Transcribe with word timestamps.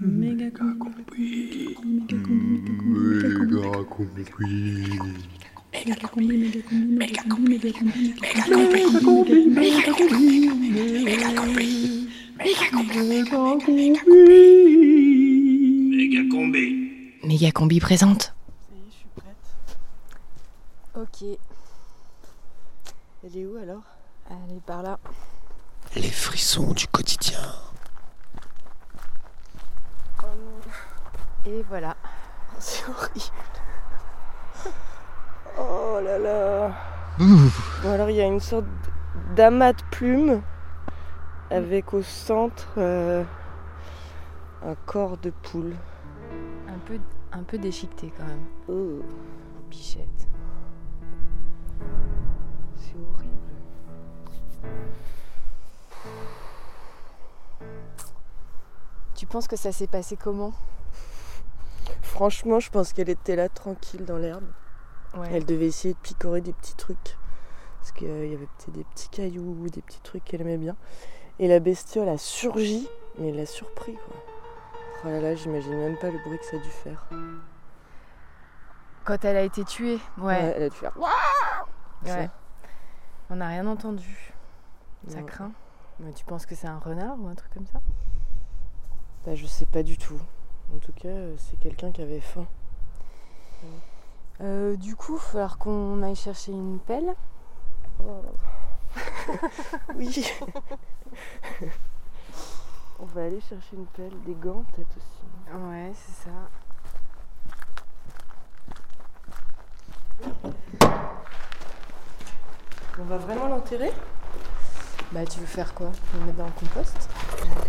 Méga 0.00 0.50
combi. 0.52 1.76
Méga 1.82 2.16
combi. 3.88 4.24
Méga 5.72 5.96
combi. 6.08 6.26
Méga 6.32 7.22
combi. 7.28 7.58
Méga 7.58 7.58
combi. 7.58 7.58
Méga 7.58 8.94
combi. 9.00 9.26
Méga 9.48 9.82
combi. 9.94 10.14
Méga 12.38 12.62
combi. 12.70 13.02
Méga 13.02 13.26
combi. 13.26 13.90
Méga 15.96 16.22
combi. 16.30 16.64
Méga 17.24 17.50
combi 17.50 17.80
présente. 17.80 18.22
Ça 18.22 18.32
y 18.74 18.78
est, 18.78 18.90
je 18.90 18.96
suis 18.98 19.08
prête. 19.16 19.42
Ok, 20.94 21.24
Elle 23.24 23.36
est 23.36 23.46
où 23.46 23.56
alors 23.56 23.82
allez 24.30 24.60
par 24.64 24.82
là. 24.84 25.00
Les 25.96 26.02
frissons 26.02 26.72
du 26.72 26.86
quotidien. 26.86 27.40
Et 31.46 31.62
voilà. 31.68 31.96
C'est 32.58 32.84
horrible. 32.88 33.20
Oh 35.58 35.98
là 36.02 36.18
là. 36.18 36.72
Bon 37.18 37.92
alors 37.92 38.10
il 38.10 38.16
y 38.16 38.20
a 38.20 38.26
une 38.26 38.40
sorte 38.40 38.66
d'amas 39.34 39.72
de 39.72 39.82
plumes 39.90 40.40
avec 41.50 41.92
au 41.94 42.02
centre 42.02 42.74
euh, 42.78 43.24
un 44.64 44.74
corps 44.86 45.16
de 45.16 45.30
poule. 45.30 45.74
Un 46.68 46.78
peu, 46.86 46.98
un 47.32 47.42
peu 47.42 47.58
déchiqueté 47.58 48.12
quand 48.16 48.24
même. 48.26 48.44
Oh, 48.68 49.02
Bichette. 49.68 50.28
c'est 52.76 52.94
horrible. 52.94 53.32
Tu 59.16 59.26
penses 59.26 59.48
que 59.48 59.56
ça 59.56 59.72
s'est 59.72 59.88
passé 59.88 60.16
comment? 60.16 60.52
Franchement, 62.08 62.58
je 62.58 62.70
pense 62.70 62.92
qu'elle 62.92 63.10
était 63.10 63.36
là 63.36 63.48
tranquille 63.48 64.04
dans 64.04 64.16
l'herbe. 64.16 64.46
Ouais. 65.16 65.28
Elle 65.30 65.44
devait 65.44 65.66
essayer 65.66 65.94
de 65.94 65.98
picorer 65.98 66.40
des 66.40 66.52
petits 66.52 66.74
trucs. 66.74 67.16
Parce 67.78 67.92
qu'il 67.92 68.08
y 68.08 68.34
avait 68.34 68.46
peut-être 68.46 68.72
des 68.72 68.84
petits 68.84 69.08
cailloux, 69.08 69.68
des 69.70 69.82
petits 69.82 70.00
trucs 70.00 70.24
qu'elle 70.24 70.40
aimait 70.40 70.56
bien. 70.56 70.74
Et 71.38 71.48
la 71.48 71.60
bestiole 71.60 72.08
a 72.08 72.18
surgi, 72.18 72.88
mais 73.18 73.28
elle 73.28 73.36
l'a 73.36 73.46
surpris 73.46 73.94
quoi. 73.94 74.16
Oh 75.04 75.08
là 75.08 75.20
là, 75.20 75.34
j'imagine 75.34 75.76
même 75.76 75.96
pas 75.98 76.10
le 76.10 76.18
bruit 76.24 76.38
que 76.38 76.44
ça 76.44 76.56
a 76.56 76.60
dû 76.60 76.68
faire. 76.70 77.06
Quand 79.04 79.24
elle 79.24 79.36
a 79.36 79.42
été 79.42 79.64
tuée, 79.64 79.98
ouais. 80.18 80.54
elle 80.56 80.62
a 80.64 80.68
dû 80.70 80.76
faire. 80.76 80.92
ouais. 82.04 82.30
On 83.30 83.36
n'a 83.36 83.48
rien 83.48 83.66
entendu. 83.66 84.34
Ça 85.06 85.20
Non. 85.20 85.26
craint. 85.26 85.52
Mais 86.00 86.12
tu 86.12 86.24
penses 86.24 86.46
que 86.46 86.54
c'est 86.54 86.66
un 86.66 86.78
renard 86.78 87.16
ou 87.20 87.28
un 87.28 87.34
truc 87.34 87.52
comme 87.52 87.66
ça? 87.66 87.80
Bah, 89.24 89.34
je 89.34 89.46
sais 89.46 89.66
pas 89.66 89.82
du 89.82 89.98
tout. 89.98 90.20
En 90.74 90.78
tout 90.78 90.92
cas, 90.92 91.08
euh, 91.08 91.34
c'est 91.38 91.58
quelqu'un 91.60 91.90
qui 91.92 92.02
avait 92.02 92.20
faim. 92.20 92.46
Euh, 94.40 94.76
Du 94.76 94.94
coup, 94.96 95.14
il 95.14 95.18
va 95.18 95.22
falloir 95.24 95.58
qu'on 95.58 96.02
aille 96.02 96.14
chercher 96.16 96.52
une 96.52 96.78
pelle. 96.78 97.14
Oui. 99.96 100.24
On 103.00 103.04
va 103.06 103.24
aller 103.24 103.40
chercher 103.40 103.76
une 103.76 103.86
pelle, 103.86 104.12
des 104.24 104.34
gants 104.34 104.64
peut-être 104.74 104.96
aussi. 104.96 105.54
Ouais, 105.54 105.92
c'est 105.94 106.24
ça. 106.24 106.30
On 112.98 113.04
va 113.04 113.18
vraiment 113.18 113.46
l'enterrer? 113.48 113.92
Bah, 115.12 115.24
tu 115.24 115.40
veux 115.40 115.46
faire 115.46 115.72
quoi? 115.74 115.90
Le 116.14 116.20
mettre 116.26 116.38
dans 116.38 116.46
le 116.46 116.52
compost? 116.52 117.08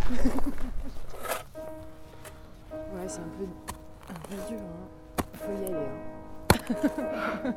c'est 3.09 3.21
un 3.21 3.29
peu, 3.39 3.45
un 4.07 4.19
peu 4.29 4.35
dur. 4.47 4.59
Hein. 4.61 5.23
Faut 5.33 5.52
y 5.52 5.65
aller. 5.65 5.88
Hein. 7.43 7.53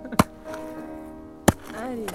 Allez. 1.78 2.06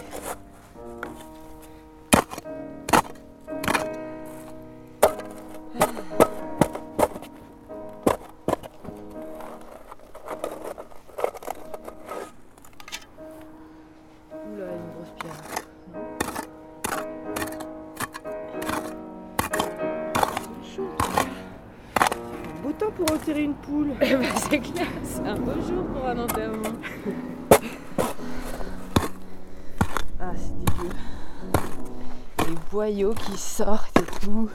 Qui 32.88 33.38
sortent 33.38 34.00
et 34.00 34.20
tout. 34.22 34.50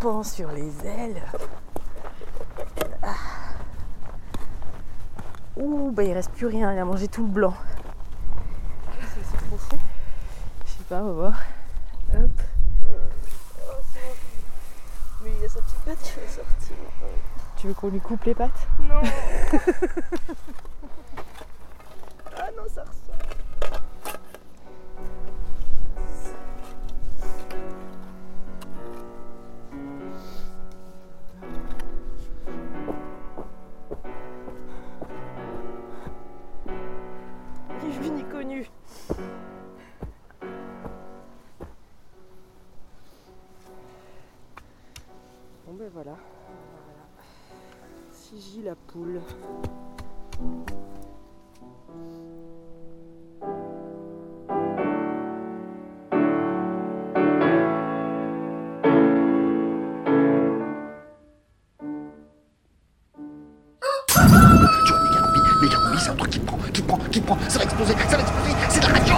Pend 0.00 0.24
sur 0.24 0.50
les 0.50 0.84
ailes. 0.84 1.22
Ah. 3.00 3.14
Ouh, 5.56 5.92
bah 5.92 6.02
il 6.02 6.12
reste 6.14 6.32
plus 6.32 6.48
rien, 6.48 6.72
il 6.72 6.78
a 6.80 6.84
mangé 6.84 7.06
tout 7.06 7.22
le 7.22 7.28
blanc. 7.28 7.54
C'est 9.00 9.46
profond. 9.46 9.78
Je 10.66 10.70
sais 10.72 10.84
pas, 10.88 11.00
on 11.00 11.06
va 11.06 11.12
voir. 11.12 11.34
Hop. 12.12 12.42
Mais 15.22 15.30
il 15.38 15.44
a 15.44 15.48
sa 15.48 15.60
petite 15.60 15.78
patte 15.84 16.02
qui 16.02 16.18
va 16.18 16.26
sortir. 16.26 16.76
Tu 17.56 17.68
veux 17.68 17.74
qu'on 17.74 17.88
lui 17.88 18.00
coupe 18.00 18.24
les 18.24 18.34
pattes? 18.34 18.66
Non 18.80 19.00
qui 67.14 67.20
prend. 67.20 67.38
Ça 67.48 67.58
va 67.58 67.64
exploser, 67.64 67.94
ça 68.08 68.16
va 68.16 68.22
exploser. 68.22 68.50
C'est 68.68 68.80
de 68.80 68.86
la 68.86 68.92
radio. 68.92 69.14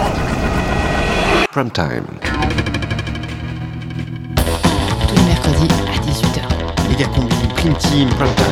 Prime 1.51 1.71
time. 1.71 2.05
Tous 5.09 5.15
les 5.15 5.23
mercredis 5.23 5.69
à 5.73 5.99
18h. 6.05 6.91
Méga 6.91 7.07
combi, 7.07 7.35
prime 7.55 7.75
team, 7.77 8.09
prime 8.11 8.35
time. 8.37 8.45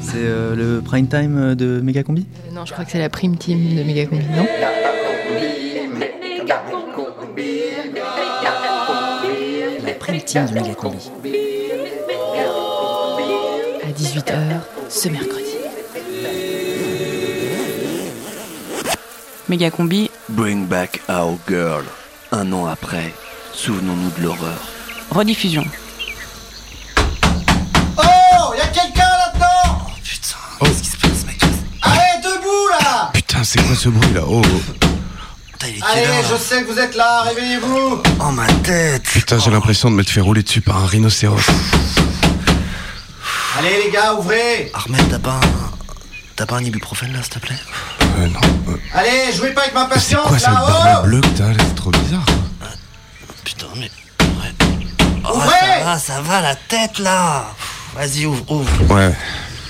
C'est 0.00 0.16
euh, 0.16 0.56
le 0.56 0.80
prime 0.80 1.06
time 1.06 1.54
de 1.54 1.80
Méga 1.80 2.02
Combi 2.02 2.26
non, 2.52 2.64
je 2.64 2.72
crois 2.72 2.84
que 2.84 2.90
c'est 2.90 2.98
la 2.98 3.08
prime 3.08 3.36
team 3.36 3.76
de 3.76 3.82
Méga 3.84 4.06
Combi, 4.06 4.24
non 4.36 4.46
La 9.86 9.92
prime 9.94 10.20
team 10.22 10.46
de 10.46 10.54
Méga 10.54 10.74
Combi. 10.74 11.10
À 11.24 11.39
18h 14.14 14.60
ce 14.88 15.08
mercredi. 15.08 15.44
Méga 19.48 19.70
Combi, 19.70 20.10
Bring 20.28 20.66
back 20.66 21.00
our 21.08 21.38
girl. 21.48 21.84
Un 22.32 22.52
an 22.52 22.66
après, 22.66 23.12
souvenons-nous 23.52 24.10
de 24.18 24.22
l'horreur. 24.24 24.58
rediffusion. 25.10 25.64
Oh, 27.96 28.54
y 28.56 28.60
a 28.60 28.66
quelqu'un 28.68 29.02
là-dedans? 29.02 29.86
Putain, 30.02 30.36
qu'est-ce 30.60 30.82
qui 30.82 30.88
se 30.90 30.96
passe, 30.96 31.24
mec? 31.26 31.40
Allez, 31.82 32.22
debout 32.22 32.68
là 32.80 33.10
Putain, 33.12 33.44
c'est 33.44 33.62
quoi 33.64 33.76
ce 33.76 33.88
bruit 33.90 34.12
là? 34.12 34.22
Oh, 34.26 34.42
Putain, 35.52 35.66
il 35.68 35.76
est 35.76 35.80
quelle 35.80 35.88
Allez, 35.98 36.06
heure, 36.06 36.24
je 36.32 36.36
sais 36.36 36.62
que 36.64 36.72
vous 36.72 36.78
êtes 36.78 36.94
là, 36.96 37.22
réveillez-vous 37.22 38.02
Oh, 38.20 38.30
ma 38.32 38.46
tête 38.64 39.02
putain, 39.04 39.38
j'ai 39.38 39.50
l'impression 39.50 39.88
de 39.90 39.94
m'être 39.96 40.10
fait 40.10 40.20
rouler 40.20 40.42
dessus 40.42 40.60
par 40.62 40.78
un 40.82 40.86
rhinocéros. 40.86 41.40
Allez 43.60 43.84
les 43.84 43.90
gars, 43.90 44.14
ouvrez 44.14 44.72
Ahmed, 44.74 45.02
t'as 45.10 45.18
pas 45.18 45.32
un... 45.32 45.40
T'as 46.36 46.46
pas 46.46 46.56
un 46.56 46.64
ibuprofène 46.64 47.12
là, 47.12 47.18
s'il 47.22 47.32
te 47.34 47.38
plaît? 47.40 47.54
Euh, 48.00 48.26
non. 48.28 48.40
euh, 48.72 48.76
Allez, 48.94 49.30
jouez 49.36 49.50
pas 49.50 49.60
avec 49.62 49.74
ma 49.74 49.82
c'est 49.82 49.88
patience 49.94 50.26
quoi 50.28 50.38
cette 50.38 50.48
barbe 50.48 50.84
là-haut 50.84 51.02
bleue 51.04 51.20
que 51.20 51.26
t'as 51.36 51.48
là 51.48 51.54
C'est 51.68 51.74
trop 51.74 51.90
bizarre. 51.90 52.24
quoi. 52.24 52.68
Putain, 53.44 53.66
mais. 53.76 53.90
Ouais. 54.22 54.66
Oh, 55.24 55.36
Ouvrez 55.36 55.50
ça 55.50 55.84
va, 55.84 55.98
ça 55.98 56.20
va, 56.22 56.40
la 56.40 56.54
tête 56.54 56.98
là 56.98 57.44
Vas-y, 57.94 58.24
ouvre, 58.24 58.42
ouvre. 58.50 58.70
Ouais. 58.94 59.14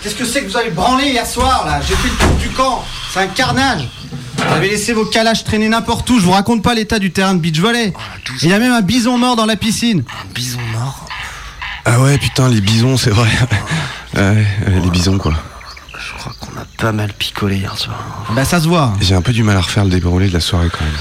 Qu'est-ce 0.02 0.14
que 0.14 0.24
c'est 0.24 0.44
que 0.44 0.50
vous 0.50 0.56
avez 0.56 0.70
branlé 0.70 1.06
hier 1.08 1.26
soir 1.26 1.66
là? 1.66 1.80
J'ai 1.86 1.96
fait 1.96 2.08
le 2.08 2.14
tour 2.14 2.36
du 2.36 2.48
camp. 2.50 2.84
C'est 3.12 3.20
un 3.20 3.26
carnage. 3.26 3.88
Vous 4.36 4.54
avez 4.54 4.68
laissé 4.70 4.92
vos 4.92 5.04
calages 5.04 5.42
traîner 5.44 5.68
n'importe 5.68 6.08
où. 6.10 6.18
Je 6.20 6.24
vous 6.24 6.30
raconte 6.32 6.62
pas 6.62 6.74
l'état 6.74 6.98
du 6.98 7.10
terrain 7.12 7.34
de 7.34 7.40
beach 7.40 7.58
volley. 7.58 7.92
Il 8.42 8.48
y 8.48 8.52
a 8.54 8.58
même 8.58 8.72
un 8.72 8.80
bison 8.80 9.18
mort 9.18 9.36
dans 9.36 9.44
la 9.46 9.56
piscine. 9.56 10.02
Ah 11.84 12.00
ouais, 12.00 12.18
putain, 12.18 12.48
les 12.48 12.60
bisons, 12.60 12.96
c'est 12.96 13.10
vrai. 13.10 13.28
ouais, 14.16 14.46
les 14.82 14.90
bisons, 14.90 15.18
quoi. 15.18 15.32
Je 15.98 16.18
crois 16.18 16.32
qu'on 16.40 16.58
a 16.60 16.64
pas 16.78 16.92
mal 16.92 17.12
picolé 17.12 17.56
hier 17.56 17.76
soir. 17.76 18.26
Bah 18.34 18.44
ça 18.44 18.60
se 18.60 18.68
voit. 18.68 18.92
J'ai 19.00 19.14
un 19.14 19.22
peu 19.22 19.32
du 19.32 19.42
mal 19.42 19.56
à 19.56 19.60
refaire 19.60 19.84
le 19.84 19.90
déroulé 19.90 20.28
de 20.28 20.32
la 20.34 20.40
soirée 20.40 20.68
quand 20.70 20.84
même. 20.84 20.94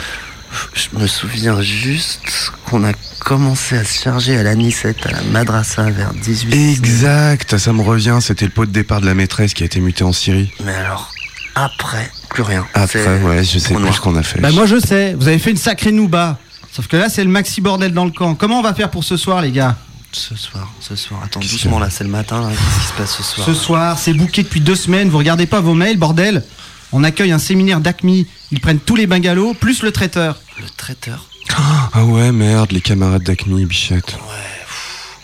Je 0.73 0.87
me 0.99 1.07
souviens 1.07 1.61
juste 1.61 2.51
qu'on 2.65 2.83
a 2.83 2.93
commencé 3.19 3.77
à 3.77 3.83
se 3.83 4.01
charger 4.01 4.37
à 4.37 4.43
l'anisette 4.43 5.05
à 5.05 5.11
la 5.11 5.21
madrasa 5.23 5.89
vers 5.91 6.13
18 6.13 6.77
Exact, 6.77 7.57
ça 7.57 7.71
me 7.71 7.81
revient, 7.81 8.17
c'était 8.21 8.45
le 8.45 8.51
pot 8.51 8.65
de 8.65 8.71
départ 8.71 8.99
de 8.99 9.05
la 9.05 9.13
maîtresse 9.13 9.53
qui 9.53 9.63
a 9.63 9.65
été 9.67 9.79
mutée 9.79 10.03
en 10.03 10.11
Syrie. 10.11 10.51
Mais 10.65 10.73
alors, 10.73 11.11
après, 11.55 12.09
plus 12.29 12.43
rien. 12.43 12.65
Après, 12.73 13.21
ouais, 13.21 13.43
je 13.43 13.59
sais 13.59 13.73
plus 13.75 13.93
ce 13.93 14.01
qu'on 14.01 14.15
a 14.15 14.23
fait. 14.23 14.39
Bah 14.39 14.51
moi 14.51 14.65
je 14.65 14.79
sais. 14.79 15.13
Vous 15.13 15.27
avez 15.27 15.39
fait 15.39 15.51
une 15.51 15.57
sacrée 15.57 15.91
nouba. 15.91 16.37
Sauf 16.71 16.87
que 16.87 16.97
là 16.97 17.09
c'est 17.09 17.23
le 17.23 17.29
maxi 17.29 17.61
bordel 17.61 17.93
dans 17.93 18.05
le 18.05 18.11
camp. 18.11 18.35
Comment 18.35 18.59
on 18.59 18.63
va 18.63 18.73
faire 18.73 18.89
pour 18.89 19.03
ce 19.03 19.17
soir 19.17 19.41
les 19.41 19.51
gars? 19.51 19.75
Ce 20.11 20.35
soir, 20.35 20.67
ce 20.79 20.95
soir. 20.95 21.21
Attends, 21.23 21.39
doucement 21.39 21.79
là, 21.79 21.89
c'est 21.89 22.03
le 22.03 22.09
matin 22.09 22.41
là. 22.41 22.49
Qu'est-ce 22.49 22.79
qui 22.81 22.87
se 22.87 22.93
passe 22.93 23.15
ce 23.17 23.23
soir 23.23 23.45
Ce 23.45 23.53
soir, 23.53 23.99
c'est 23.99 24.13
booké 24.13 24.43
depuis 24.43 24.59
deux 24.61 24.75
semaines. 24.75 25.09
Vous 25.09 25.17
regardez 25.19 25.45
pas 25.45 25.61
vos 25.61 25.73
mails, 25.75 25.97
bordel 25.97 26.43
On 26.91 27.03
accueille 27.03 27.31
un 27.31 27.39
séminaire 27.39 27.79
d'ACMI. 27.79 28.27
Ils 28.51 28.59
prennent 28.59 28.79
tous 28.79 28.95
les 28.95 29.05
bungalows, 29.07 29.53
plus 29.53 29.83
le 29.83 29.91
traiteur. 29.91 30.39
Le 30.59 30.67
traiteur 30.77 31.25
Ah 31.93 32.03
ouais, 32.05 32.31
merde, 32.31 32.71
les 32.71 32.81
camarades 32.81 33.23
d'Acme, 33.23 33.63
bichette. 33.65 34.17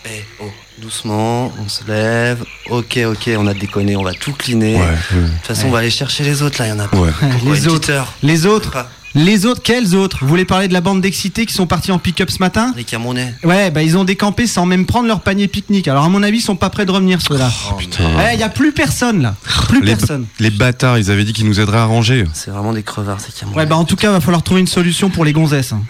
Eh, 0.08 0.24
oh, 0.40 0.44
doucement, 0.78 1.52
on 1.58 1.68
se 1.68 1.84
lève. 1.88 2.44
Ok, 2.70 2.98
ok, 3.04 3.30
on 3.36 3.46
a 3.48 3.54
déconné, 3.54 3.96
on 3.96 4.04
va 4.04 4.12
tout 4.14 4.32
cleaner. 4.32 4.76
Ouais, 4.76 4.86
De 5.12 5.20
ouais. 5.20 5.30
toute 5.38 5.46
façon, 5.46 5.66
on 5.66 5.70
va 5.70 5.78
aller 5.80 5.90
chercher 5.90 6.22
les 6.22 6.42
autres 6.42 6.60
là, 6.60 6.68
il 6.68 6.70
y 6.70 6.72
en 6.72 6.78
a 6.78 6.86
pas. 6.86 6.96
Ouais. 6.96 7.10
Les 7.44 7.64
une 7.64 7.70
autres. 7.70 8.14
Les 8.22 8.46
autres. 8.46 8.86
Les 9.16 9.46
autres 9.46 9.62
Quels 9.62 9.94
autres 9.96 10.18
Vous 10.20 10.28
voulez 10.28 10.44
parler 10.44 10.68
de 10.68 10.74
la 10.74 10.82
bande 10.82 11.00
d'excités 11.00 11.46
qui 11.46 11.54
sont 11.54 11.66
partis 11.66 11.90
en 11.90 11.98
pick-up 11.98 12.30
ce 12.30 12.38
matin 12.38 12.74
Les 12.76 12.84
Camerounais. 12.84 13.34
Ouais, 13.44 13.70
bah 13.70 13.82
ils 13.82 13.96
ont 13.96 14.04
décampé 14.04 14.46
sans 14.46 14.66
même 14.66 14.84
prendre 14.84 15.08
leur 15.08 15.22
panier 15.22 15.48
pique-nique. 15.48 15.88
Alors 15.88 16.04
à 16.04 16.08
mon 16.10 16.22
avis, 16.22 16.36
ils 16.38 16.42
sont 16.42 16.54
pas 16.54 16.68
prêts 16.68 16.84
de 16.84 16.90
revenir 16.90 17.22
ceux-là. 17.22 17.50
Oh, 17.70 17.74
putain. 17.76 18.06
merde. 18.10 18.30
Eh, 18.34 18.36
y 18.36 18.42
a 18.42 18.50
plus 18.50 18.72
personne 18.72 19.22
là. 19.22 19.34
Plus 19.68 19.80
les, 19.80 19.96
personne. 19.96 20.26
les 20.38 20.50
bâtards, 20.50 20.98
ils 20.98 21.10
avaient 21.10 21.24
dit 21.24 21.32
qu'ils 21.32 21.46
nous 21.46 21.58
aideraient 21.60 21.78
à 21.78 21.86
ranger. 21.86 22.24
C'est 22.34 22.50
vraiment 22.50 22.74
des 22.74 22.82
crevards, 22.82 23.20
ces 23.20 23.32
Camerounais. 23.32 23.58
Ouais, 23.62 23.66
bah 23.66 23.76
en 23.76 23.84
tout 23.86 23.96
cas, 23.96 24.12
va 24.12 24.20
falloir 24.20 24.42
trouver 24.42 24.60
une 24.60 24.66
solution 24.66 25.08
pour 25.08 25.24
les 25.24 25.32
gonzesses. 25.32 25.72
hein. 25.72 25.82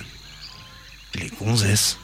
Les 1.17 1.29
gonzesses. 1.43 1.99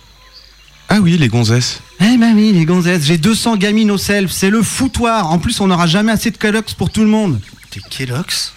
Ah 0.88 0.98
oui, 1.00 1.16
les 1.18 1.28
gonzesses. 1.28 1.80
Eh 2.00 2.16
ben 2.18 2.34
oui, 2.34 2.52
les 2.52 2.64
gonzesses, 2.64 3.04
j'ai 3.04 3.16
200 3.16 3.56
gamines 3.56 3.92
au 3.92 3.96
self, 3.98 4.32
c'est 4.32 4.50
le 4.50 4.60
foutoir. 4.62 5.30
En 5.30 5.38
plus, 5.38 5.60
on 5.60 5.68
n'aura 5.68 5.86
jamais 5.86 6.10
assez 6.12 6.32
de 6.32 6.36
Kellogg's 6.36 6.74
pour 6.74 6.90
tout 6.90 7.02
le 7.02 7.06
monde. 7.06 7.40
Des 7.72 7.80
Kellogg's? 7.90 8.52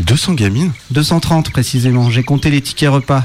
200 0.00 0.34
gamines 0.34 0.72
230 0.90 1.50
précisément, 1.50 2.10
j'ai 2.10 2.22
compté 2.22 2.50
les 2.50 2.60
tickets 2.60 2.88
repas. 2.90 3.24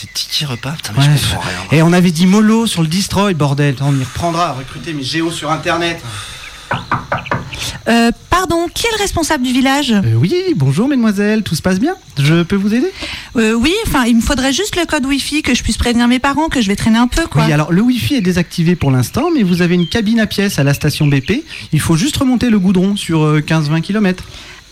Des 0.00 0.08
tickets 0.12 0.48
repas 0.48 0.72
Putain, 0.72 0.92
mais 0.96 1.04
Ouais. 1.06 1.10
je 1.16 1.30
comprends 1.34 1.48
rien. 1.48 1.78
Et 1.78 1.82
on 1.82 1.92
avait 1.92 2.10
dit 2.10 2.26
mollo 2.26 2.66
sur 2.66 2.82
le 2.82 2.88
destroy, 2.88 3.34
bordel. 3.34 3.76
On 3.80 3.94
y 3.98 4.04
reprendra 4.04 4.48
à 4.48 4.52
recruter 4.52 4.92
mes 4.92 5.02
géos 5.02 5.30
sur 5.30 5.50
internet. 5.50 6.02
Euh, 7.88 8.10
pardon, 8.28 8.66
qui 8.74 8.86
est 8.86 8.90
le 8.90 8.98
responsable 9.00 9.44
du 9.44 9.52
village 9.52 9.92
Euh, 9.92 10.14
oui, 10.16 10.34
bonjour 10.56 10.88
mesdemoiselles, 10.88 11.44
tout 11.44 11.54
se 11.54 11.62
passe 11.62 11.78
bien 11.78 11.94
Je 12.18 12.42
peux 12.42 12.56
vous 12.56 12.74
aider 12.74 12.90
Euh, 13.36 13.52
Oui, 13.54 13.72
enfin, 13.86 14.04
il 14.04 14.16
me 14.16 14.20
faudrait 14.20 14.52
juste 14.52 14.74
le 14.76 14.84
code 14.84 15.06
Wi-Fi 15.06 15.42
que 15.42 15.54
je 15.54 15.62
puisse 15.62 15.78
prévenir 15.78 16.08
mes 16.08 16.18
parents 16.18 16.48
que 16.48 16.60
je 16.60 16.66
vais 16.66 16.74
traîner 16.74 16.98
un 16.98 17.06
peu, 17.06 17.26
quoi. 17.28 17.44
Oui, 17.46 17.52
alors 17.52 17.72
le 17.72 17.80
Wi-Fi 17.82 18.16
est 18.16 18.20
désactivé 18.20 18.74
pour 18.74 18.90
l'instant, 18.90 19.28
mais 19.32 19.44
vous 19.44 19.62
avez 19.62 19.76
une 19.76 19.88
cabine 19.88 20.18
à 20.18 20.26
pièces 20.26 20.58
à 20.58 20.64
la 20.64 20.74
station 20.74 21.06
BP. 21.06 21.44
Il 21.72 21.80
faut 21.80 21.96
juste 21.96 22.16
remonter 22.16 22.50
le 22.50 22.58
goudron 22.58 22.96
sur 22.96 23.22
euh, 23.24 23.40
15-20 23.40 23.80
km. 23.82 24.24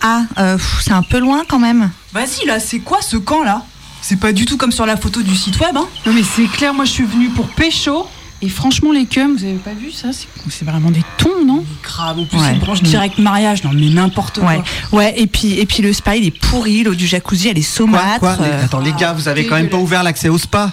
Ah, 0.07 0.23
euh, 0.39 0.59
c'est 0.83 0.93
un 0.93 1.03
peu 1.03 1.19
loin 1.19 1.45
quand 1.49 1.59
même. 1.59 1.91
Vas-y, 2.13 2.47
là, 2.47 2.61
c'est 2.61 2.81
quoi 2.81 3.01
ce 3.01 3.17
camp 3.17 3.43
là 3.43 3.63
C'est 4.03 4.21
pas 4.21 4.33
du 4.33 4.45
tout 4.45 4.59
comme 4.59 4.71
sur 4.71 4.85
la 4.85 4.99
photo 4.99 5.23
du 5.23 5.35
site 5.35 5.59
web, 5.61 5.75
hein? 5.77 5.87
Non 6.05 6.13
mais 6.13 6.23
c'est 6.23 6.45
clair, 6.47 6.75
moi 6.75 6.85
je 6.85 6.91
suis 6.91 7.05
venue 7.05 7.31
pour 7.31 7.49
pécho. 7.49 8.07
Et 8.43 8.51
franchement, 8.51 8.93
les 8.93 9.07
cums, 9.07 9.35
vous 9.39 9.45
avez 9.45 9.55
pas 9.55 9.73
vu 9.73 9.91
ça? 9.91 10.09
C'est 10.13 10.27
c'est 10.51 10.67
vraiment 10.67 10.91
des 10.91 11.01
tons, 11.17 11.43
non? 11.47 11.65
Grave, 11.83 12.19
en 12.19 12.27
plus, 12.27 12.37
Ouais. 12.39 12.49
c'est 12.53 12.59
branche 12.59 12.83
direct 12.83 13.17
mariage, 13.19 13.65
non 13.65 13.71
mais 13.73 13.89
n'importe 13.89 14.41
quoi. 14.41 14.49
Ouais, 14.51 14.63
ouais, 14.93 15.15
et 15.19 15.27
puis, 15.27 15.59
et 15.59 15.65
puis 15.65 15.83
le 15.83 15.95
spa, 15.95 16.17
il 16.17 16.27
est 16.27 16.39
pourri, 16.39 16.83
l'eau 16.83 16.95
du 16.95 17.07
jacuzzi, 17.07 17.49
elle 17.49 17.57
est 17.57 17.63
Quoi, 17.63 17.87
saumâtre. 17.87 18.19
quoi 18.21 18.37
Les- 18.41 18.45
euh, 18.51 18.65
Attends, 18.65 18.81
les 18.81 18.93
gars, 18.93 19.15
vous 19.15 19.29
avez 19.29 19.47
quand 19.47 19.55
même 19.57 19.71
pas 19.71 19.79
ouvert 19.79 20.03
l'accès 20.03 20.29
au 20.29 20.37
spa? 20.37 20.73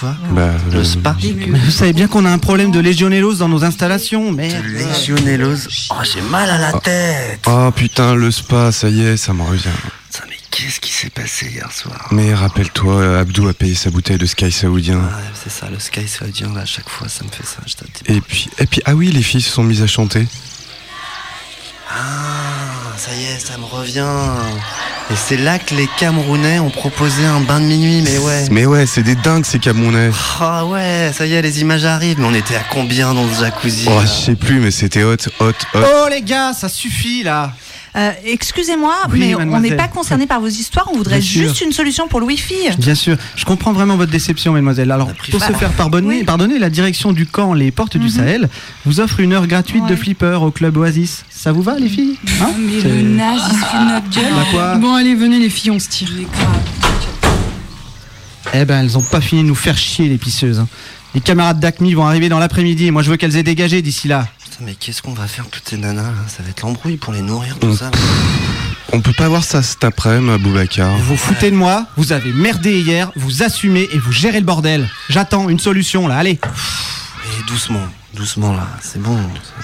Quoi 0.00 0.16
Bah, 0.30 0.52
Le 0.72 0.78
euh, 0.78 0.84
spa 0.84 1.14
Mais 1.22 1.58
Vous 1.58 1.70
savez 1.70 1.92
bien 1.92 2.08
qu'on 2.08 2.24
a 2.24 2.30
un 2.30 2.38
problème 2.38 2.70
de 2.70 2.80
légionellose 2.80 3.38
dans 3.38 3.50
nos 3.50 3.64
installations, 3.64 4.32
merde. 4.32 4.64
Légionellose. 4.64 5.68
Oh, 5.90 5.94
j'ai 6.02 6.22
mal 6.22 6.48
à 6.48 6.56
la 6.56 6.72
tête. 6.80 7.44
Oh 7.46 7.70
putain, 7.70 8.14
le 8.14 8.30
spa, 8.30 8.72
ça 8.72 8.88
y 8.88 9.02
est, 9.02 9.18
ça 9.18 9.34
me 9.34 9.42
revient. 9.42 9.68
Putain, 10.10 10.24
mais 10.30 10.36
qu'est-ce 10.50 10.80
qui 10.80 10.90
s'est 10.90 11.10
passé 11.10 11.50
hier 11.50 11.70
soir 11.70 12.08
Mais 12.12 12.32
rappelle-toi, 12.32 12.94
euh, 12.94 13.20
Abdou 13.20 13.46
a 13.48 13.52
payé 13.52 13.74
sa 13.74 13.90
bouteille 13.90 14.16
de 14.16 14.24
Sky 14.24 14.50
saoudien. 14.50 15.00
Ouais, 15.00 15.04
c'est 15.34 15.52
ça, 15.52 15.68
le 15.70 15.78
Sky 15.78 16.08
Saudien, 16.08 16.54
là, 16.54 16.62
à 16.62 16.66
chaque 16.66 16.88
fois, 16.88 17.08
ça 17.10 17.22
me 17.22 17.28
fait 17.28 17.44
ça. 17.44 17.58
Je 17.66 18.14
Et 18.14 18.22
puis, 18.22 18.48
et 18.58 18.66
puis, 18.66 18.80
ah 18.86 18.94
oui, 18.94 19.10
les 19.10 19.22
filles 19.22 19.42
se 19.42 19.50
sont 19.50 19.64
mises 19.64 19.82
à 19.82 19.86
chanter. 19.86 20.26
Ah, 21.92 22.96
ça 22.96 23.10
y 23.14 23.24
est, 23.24 23.38
ça 23.40 23.58
me 23.58 23.64
revient. 23.64 24.06
Et 25.10 25.16
c'est 25.16 25.36
là 25.36 25.58
que 25.58 25.74
les 25.74 25.88
Camerounais 25.98 26.60
ont 26.60 26.70
proposé 26.70 27.24
un 27.24 27.40
bain 27.40 27.58
de 27.58 27.64
minuit, 27.64 28.00
mais 28.02 28.18
ouais. 28.18 28.44
Mais 28.52 28.66
ouais, 28.66 28.86
c'est 28.86 29.02
des 29.02 29.16
dingues 29.16 29.44
ces 29.44 29.58
Camerounais. 29.58 30.10
Ah 30.40 30.66
ouais, 30.66 31.10
ça 31.12 31.26
y 31.26 31.32
est, 31.32 31.42
les 31.42 31.60
images 31.62 31.84
arrivent. 31.84 32.20
Mais 32.20 32.26
on 32.26 32.34
était 32.34 32.54
à 32.54 32.62
combien 32.70 33.12
dans 33.12 33.28
ce 33.28 33.40
jacuzzi 33.40 33.86
Oh, 33.90 34.00
je 34.02 34.06
sais 34.06 34.34
plus, 34.36 34.60
mais 34.60 34.70
c'était 34.70 35.02
hot, 35.02 35.16
hot, 35.40 35.46
hot. 35.48 35.52
Oh 35.74 36.06
les 36.10 36.22
gars, 36.22 36.52
ça 36.52 36.68
suffit 36.68 37.24
là 37.24 37.54
euh, 37.96 38.12
Excusez-moi, 38.24 38.94
Oui, 39.10 39.18
mais 39.18 39.34
on 39.34 39.58
n'est 39.58 39.74
pas 39.74 39.88
concerné 39.88 40.28
par 40.28 40.40
vos 40.40 40.46
histoires, 40.46 40.88
on 40.92 40.96
voudrait 40.98 41.18
Bien 41.18 41.28
sûr. 41.28 41.42
juste 41.48 41.60
une 41.62 41.72
solution 41.72 42.06
pour 42.06 42.20
le 42.20 42.26
Wi-Fi. 42.26 42.76
Bien 42.78 42.94
sûr, 42.94 43.16
je 43.34 43.44
comprends 43.44 43.72
vraiment 43.72 43.96
votre 43.96 44.12
déception, 44.12 44.52
mademoiselle. 44.52 44.92
Alors, 44.92 45.10
pour 45.32 45.42
se 45.42 45.52
faire 45.54 45.72
pardonner, 45.72 46.18
Oui. 46.18 46.24
pardonner, 46.24 46.60
la 46.60 46.70
direction 46.70 47.10
du 47.12 47.26
camp 47.26 47.52
Les 47.52 47.72
Portes 47.72 47.96
du 47.96 48.08
Sahel 48.08 48.48
vous 48.86 49.00
offre 49.00 49.18
une 49.18 49.32
heure 49.32 49.48
gratuite 49.48 49.86
de 49.86 49.96
flipper 49.96 50.38
au 50.40 50.52
club 50.52 50.76
Oasis. 50.76 51.24
Ça 51.42 51.52
vous 51.52 51.62
va, 51.62 51.76
les 51.78 51.88
filles 51.88 52.18
Hein 52.42 52.50
Mais 52.58 52.80
C'est- 52.82 52.88
le 52.88 53.02
naze, 53.02 53.40
il 53.50 53.54
se 53.58 53.64
fout 53.64 53.80
de 53.80 53.94
notre 53.94 54.10
gueule. 54.10 54.34
Bah 54.34 54.44
quoi 54.50 54.74
Bon, 54.76 54.94
allez, 54.94 55.14
venez 55.14 55.38
les 55.38 55.48
filles, 55.48 55.70
on 55.70 55.78
se 55.78 55.88
tire. 55.88 56.10
Eh 58.52 58.64
ben, 58.66 58.80
elles 58.84 58.98
ont 58.98 59.02
pas 59.02 59.20
fini 59.22 59.42
de 59.42 59.48
nous 59.48 59.54
faire 59.54 59.78
chier, 59.78 60.08
les 60.08 60.18
pisseuses. 60.18 60.58
hein. 60.58 60.68
Les 61.14 61.20
camarades 61.20 61.58
d'Acmi 61.58 61.94
vont 61.94 62.04
arriver 62.06 62.28
dans 62.28 62.38
l'après-midi 62.38 62.86
et 62.86 62.90
moi 62.90 63.02
je 63.02 63.10
veux 63.10 63.16
qu'elles 63.16 63.36
aient 63.36 63.42
dégagé 63.42 63.80
d'ici 63.82 64.06
là. 64.06 64.28
Putain, 64.44 64.64
mais 64.64 64.74
qu'est-ce 64.74 65.00
qu'on 65.02 65.12
va 65.14 65.26
faire 65.26 65.46
toutes 65.50 65.66
ces 65.68 65.76
nanas 65.76 66.02
là 66.02 66.12
Ça 66.28 66.42
va 66.42 66.50
être 66.50 66.60
l'embrouille 66.62 66.98
pour 66.98 67.12
les 67.12 67.22
nourrir, 67.22 67.58
tout 67.58 67.68
Mm. 67.68 67.76
ça. 67.76 67.90
On 68.92 69.00
peut 69.00 69.12
pas 69.14 69.28
voir 69.28 69.42
ça 69.42 69.62
cet 69.62 69.82
après-midi, 69.82 70.42
Boubacar. 70.42 70.94
Vous 70.98 71.04
vous 71.04 71.16
foutez 71.16 71.50
de 71.50 71.56
moi, 71.56 71.86
vous 71.96 72.12
avez 72.12 72.32
merdé 72.32 72.80
hier, 72.80 73.10
vous 73.16 73.42
assumez 73.42 73.88
et 73.92 73.98
vous 73.98 74.12
gérez 74.12 74.40
le 74.40 74.46
bordel. 74.46 74.88
J'attends 75.08 75.48
une 75.48 75.58
solution 75.60 76.06
là, 76.06 76.18
allez. 76.18 76.38
Et 77.38 77.42
doucement, 77.46 77.86
doucement 78.14 78.52
là, 78.52 78.66
c'est 78.82 79.00
bon. 79.00 79.16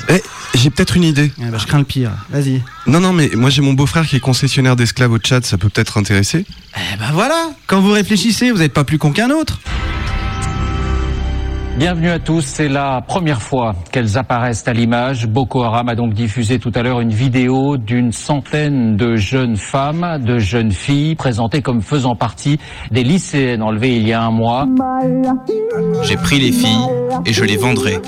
Eh, 0.08 0.22
j'ai 0.54 0.70
peut-être 0.70 0.96
une 0.96 1.02
idée. 1.02 1.32
Eh 1.38 1.46
ben, 1.46 1.58
je 1.58 1.66
crains 1.66 1.78
le 1.78 1.84
pire, 1.84 2.12
vas-y. 2.30 2.62
Non, 2.86 3.00
non, 3.00 3.12
mais 3.12 3.30
moi 3.34 3.50
j'ai 3.50 3.62
mon 3.62 3.72
beau-frère 3.72 4.06
qui 4.06 4.16
est 4.16 4.20
concessionnaire 4.20 4.76
d'esclaves 4.76 5.10
au 5.12 5.18
Tchad, 5.18 5.44
ça 5.44 5.58
peut 5.58 5.68
peut-être 5.68 5.98
intéresser. 5.98 6.46
Eh 6.76 6.96
ben 6.96 7.10
voilà, 7.12 7.50
quand 7.66 7.80
vous 7.80 7.90
réfléchissez, 7.90 8.52
vous 8.52 8.58
n'êtes 8.58 8.72
pas 8.72 8.84
plus 8.84 8.98
con 8.98 9.10
qu'un 9.12 9.30
autre. 9.30 9.58
Bienvenue 11.78 12.08
à 12.08 12.18
tous, 12.18 12.40
c'est 12.40 12.68
la 12.68 13.02
première 13.02 13.42
fois 13.42 13.74
qu'elles 13.92 14.16
apparaissent 14.16 14.66
à 14.66 14.72
l'image. 14.72 15.26
Boko 15.26 15.62
Haram 15.62 15.90
a 15.90 15.94
donc 15.94 16.14
diffusé 16.14 16.58
tout 16.58 16.72
à 16.74 16.82
l'heure 16.82 17.00
une 17.00 17.12
vidéo 17.12 17.76
d'une 17.76 18.12
centaine 18.12 18.96
de 18.96 19.16
jeunes 19.16 19.58
femmes, 19.58 20.18
de 20.24 20.38
jeunes 20.38 20.72
filles, 20.72 21.16
présentées 21.16 21.60
comme 21.60 21.82
faisant 21.82 22.16
partie 22.16 22.58
des 22.90 23.04
lycéennes 23.04 23.62
enlevées 23.62 23.96
il 23.96 24.08
y 24.08 24.14
a 24.14 24.22
un 24.22 24.30
mois. 24.30 24.66
J'ai 26.02 26.16
pris 26.16 26.38
les 26.38 26.52
filles 26.52 26.86
et 27.26 27.34
je 27.34 27.44
les 27.44 27.58
vendrai. 27.58 28.00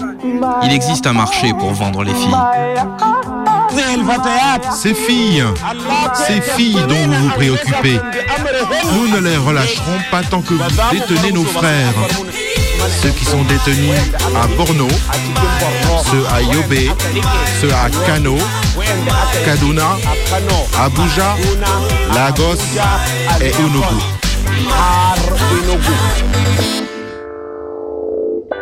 Il 0.62 0.72
existe 0.72 1.06
un 1.06 1.12
marché 1.12 1.52
pour 1.52 1.72
vendre 1.72 2.04
les 2.04 2.14
filles. 2.14 2.36
Ces 4.72 4.94
filles, 4.94 5.44
ces 6.14 6.40
filles 6.40 6.78
dont 6.88 6.94
vous 6.94 7.24
vous 7.24 7.30
préoccupez, 7.34 7.98
nous 8.94 9.08
ne 9.14 9.20
les 9.20 9.36
relâcherons 9.36 9.98
pas 10.10 10.22
tant 10.22 10.40
que 10.40 10.54
vous 10.54 10.70
détenez 10.90 11.32
nos 11.32 11.44
frères. 11.44 12.47
Ceux 13.02 13.10
qui 13.10 13.24
sont 13.24 13.42
détenus 13.44 13.98
à 14.36 14.46
Borno, 14.56 14.88
ceux 16.04 16.24
à 16.32 16.40
Yobe, 16.42 16.94
ceux 17.60 17.70
à 17.72 17.88
Kano, 18.06 18.36
Kaduna, 19.44 19.96
Abuja, 20.78 21.36
Lagos 22.14 22.62
et 23.40 23.50
Unugu. 23.60 24.02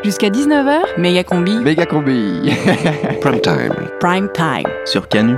Jusqu'à 0.04 0.28
19h, 0.28 0.98
méga 0.98 1.24
combi. 1.24 1.56
Méga 1.58 1.86
combi. 1.86 2.50
Prime 3.20 3.40
time. 3.40 3.74
Prime 4.00 4.28
time. 4.32 4.68
Sur 4.84 5.08
Canu. 5.08 5.36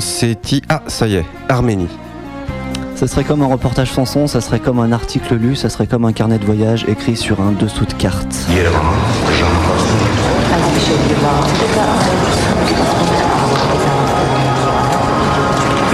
Ossétie. 0.00 0.62
Ah, 0.70 0.80
ça 0.86 1.06
y 1.06 1.16
est, 1.16 1.26
Arménie. 1.50 1.86
Ça 2.94 3.06
serait 3.06 3.22
comme 3.22 3.42
un 3.42 3.46
reportage 3.46 3.90
sans 3.92 4.06
son, 4.06 4.26
ça 4.26 4.40
serait 4.40 4.58
comme 4.58 4.80
un 4.80 4.92
article 4.92 5.34
lu, 5.34 5.54
ça 5.54 5.68
serait 5.68 5.86
comme 5.86 6.06
un 6.06 6.12
carnet 6.14 6.38
de 6.38 6.46
voyage 6.46 6.86
écrit 6.88 7.18
sur 7.18 7.42
un 7.42 7.52
dessous 7.52 7.84
de 7.84 7.92
carte. 7.92 8.34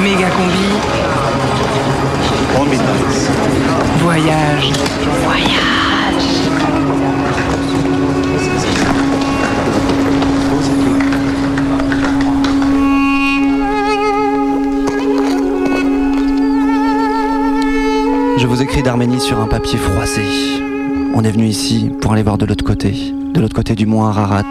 Méga 0.00 0.28
combi. 0.30 0.68
Voyage. 4.04 4.72
Je 18.38 18.46
vous 18.46 18.60
écris 18.60 18.82
d'Arménie 18.82 19.18
sur 19.18 19.40
un 19.40 19.46
papier 19.46 19.78
froissé. 19.78 20.20
On 21.14 21.24
est 21.24 21.30
venu 21.30 21.46
ici 21.46 21.90
pour 22.02 22.12
aller 22.12 22.22
voir 22.22 22.36
de 22.36 22.44
l'autre 22.44 22.64
côté, 22.64 23.14
de 23.32 23.40
l'autre 23.40 23.54
côté 23.54 23.74
du 23.74 23.86
mont 23.86 24.04
Ararat, 24.04 24.42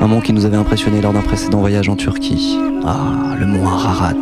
un 0.00 0.06
mont 0.06 0.22
qui 0.22 0.32
nous 0.32 0.46
avait 0.46 0.56
impressionné 0.56 1.02
lors 1.02 1.12
d'un 1.12 1.20
précédent 1.20 1.60
voyage 1.60 1.90
en 1.90 1.96
Turquie. 1.96 2.58
Ah, 2.82 3.36
le 3.38 3.44
mont 3.44 3.66
Ararat, 3.66 4.14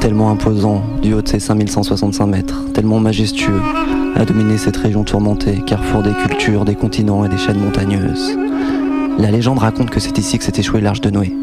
tellement 0.00 0.30
imposant 0.30 0.82
du 1.00 1.14
haut 1.14 1.22
de 1.22 1.28
ses 1.28 1.40
5165 1.40 2.26
mètres, 2.26 2.64
tellement 2.74 3.00
majestueux, 3.00 3.62
à 4.14 4.26
dominer 4.26 4.58
cette 4.58 4.76
région 4.76 5.04
tourmentée, 5.04 5.62
carrefour 5.66 6.02
des 6.02 6.12
cultures, 6.12 6.66
des 6.66 6.74
continents 6.74 7.24
et 7.24 7.30
des 7.30 7.38
chaînes 7.38 7.60
montagneuses. 7.60 8.36
La 9.18 9.30
légende 9.30 9.58
raconte 9.58 9.88
que 9.88 10.00
c'est 10.00 10.18
ici 10.18 10.36
que 10.36 10.44
s'est 10.44 10.58
échoué 10.58 10.82
l'arche 10.82 11.00
de 11.00 11.08
Noé. 11.08 11.34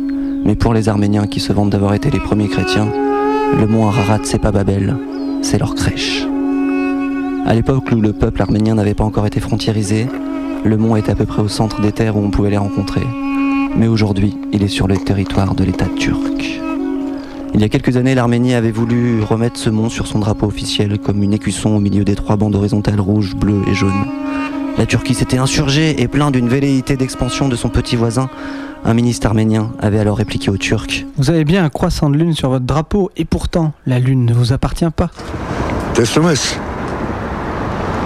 Mais 0.46 0.54
pour 0.54 0.76
les 0.76 0.88
Arméniens 0.88 1.26
qui 1.26 1.40
se 1.40 1.52
vantent 1.52 1.72
d'avoir 1.72 1.96
été 1.96 2.12
les 2.12 2.20
premiers 2.20 2.48
chrétiens, 2.48 2.88
le 3.60 3.66
mont 3.66 3.88
Ararat 3.88 4.20
c'est 4.24 4.38
pas 4.38 4.52
Babel, 4.52 4.96
c'est 5.42 5.58
leur 5.58 5.74
crèche. 5.74 6.28
À 7.46 7.54
l'époque 7.54 7.92
où 7.92 8.02
le 8.02 8.12
peuple 8.12 8.42
arménien 8.42 8.74
n'avait 8.74 8.96
pas 8.96 9.04
encore 9.04 9.28
été 9.28 9.40
frontiérisé, 9.40 10.08
le 10.64 10.78
mont 10.78 10.96
était 10.96 11.12
à 11.12 11.16
peu 11.16 11.28
près 11.28 11.44
au 11.44 11.48
centre 11.48 11.80
des 11.80 11.92
terres 11.92 12.18
où 12.18 12.26
on 12.26 12.32
pouvait 12.32 12.50
les 12.50 12.58
rencontrer. 12.58 13.06
Mais 13.78 13.88
aujourd'hui, 13.88 14.36
il 14.52 14.64
est 14.64 14.68
sur 14.68 14.88
le 14.88 14.98
territoire 14.98 15.54
de 15.54 15.64
l'État 15.64 15.86
turc. 15.96 16.60
Il 17.54 17.62
y 17.62 17.64
a 17.64 17.70
quelques 17.70 17.98
années, 17.98 18.16
l'Arménie 18.16 18.56
avait 18.56 18.72
voulu 18.72 19.22
remettre 19.22 19.60
ce 19.60 19.70
mont 19.70 19.90
sur 19.90 20.08
son 20.08 20.18
drapeau 20.18 20.48
officiel 20.48 20.98
comme 20.98 21.22
une 21.22 21.34
écusson 21.34 21.70
au 21.70 21.80
milieu 21.80 22.04
des 22.04 22.16
trois 22.16 22.36
bandes 22.36 22.56
horizontales 22.56 23.00
rouges, 23.00 23.36
bleues 23.36 23.62
et 23.68 23.76
jaunes. 23.76 24.06
La 24.80 24.88
Turquie 24.88 25.14
s'était 25.14 25.38
insurgée 25.38 26.02
et 26.02 26.08
plein 26.08 26.32
d'une 26.32 26.50
velléité 26.50 26.98
d'expansion 26.98 27.48
de 27.48 27.56
son 27.56 27.70
petit 27.70 27.96
voisin. 27.96 28.28
Un 28.84 28.96
ministre 28.96 29.28
arménien 29.28 29.72
avait 29.80 30.00
alors 30.00 30.18
répliqué 30.18 30.50
aux 30.50 30.58
Turcs 30.58 31.06
Vous 31.18 31.30
avez 31.30 31.46
bien 31.46 31.64
un 31.64 31.70
croissant 31.70 32.10
de 32.10 32.18
lune 32.18 32.34
sur 32.34 32.50
votre 32.50 32.66
drapeau 32.66 33.12
et 33.16 33.24
pourtant, 33.24 33.72
la 33.86 34.00
lune 34.00 34.26
ne 34.26 34.34
vous 34.34 34.52
appartient 34.52 34.90
pas. 34.96 35.12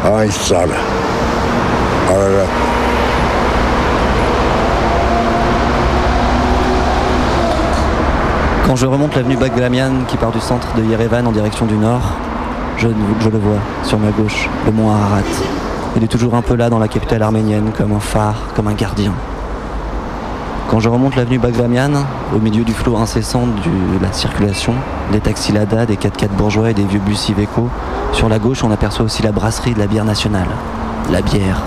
Sağla. 0.03 0.73
Ararat. 2.09 2.47
Quand 8.65 8.75
je 8.75 8.85
remonte 8.85 9.15
l'avenue 9.15 9.35
Bagdamian 9.35 10.05
qui 10.07 10.17
part 10.17 10.31
du 10.31 10.39
centre 10.39 10.67
de 10.75 10.83
Yerevan 10.83 11.27
en 11.27 11.31
direction 11.31 11.65
du 11.65 11.75
nord, 11.75 12.13
je 12.77 12.87
le 12.87 13.37
vois 13.37 13.59
sur 13.83 13.99
ma 13.99 14.11
gauche, 14.11 14.47
le 14.65 14.71
mont 14.71 14.89
Ararat. 14.89 15.21
Il 15.97 16.03
est 16.03 16.07
toujours 16.07 16.35
un 16.35 16.41
peu 16.41 16.55
là 16.55 16.69
dans 16.69 16.79
la 16.79 16.87
capitale 16.87 17.21
arménienne, 17.23 17.71
comme 17.77 17.91
un 17.91 17.99
phare, 17.99 18.41
comme 18.55 18.67
un 18.67 18.73
gardien. 18.73 19.13
Quand 20.69 20.79
je 20.79 20.87
remonte 20.87 21.15
l'avenue 21.15 21.39
Bagdamian, 21.39 22.05
au 22.31 22.37
milieu 22.37 22.63
du 22.63 22.73
flot 22.73 22.95
incessant 22.95 23.47
de 23.47 24.03
la 24.03 24.13
circulation, 24.13 24.75
des 25.11 25.19
taxis 25.19 25.51
Lada, 25.51 25.87
des 25.87 25.95
4x4 25.95 26.27
bourgeois 26.37 26.69
et 26.69 26.75
des 26.75 26.83
vieux 26.83 26.99
bus 26.99 27.27
Iveco, 27.29 27.69
sur 28.13 28.29
la 28.29 28.37
gauche 28.37 28.63
on 28.63 28.69
aperçoit 28.69 29.03
aussi 29.03 29.23
la 29.23 29.31
brasserie 29.31 29.73
de 29.73 29.79
la 29.79 29.87
bière 29.87 30.05
nationale, 30.05 30.47
la 31.11 31.23
bière 31.23 31.63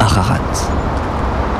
Ararat. 0.00 0.40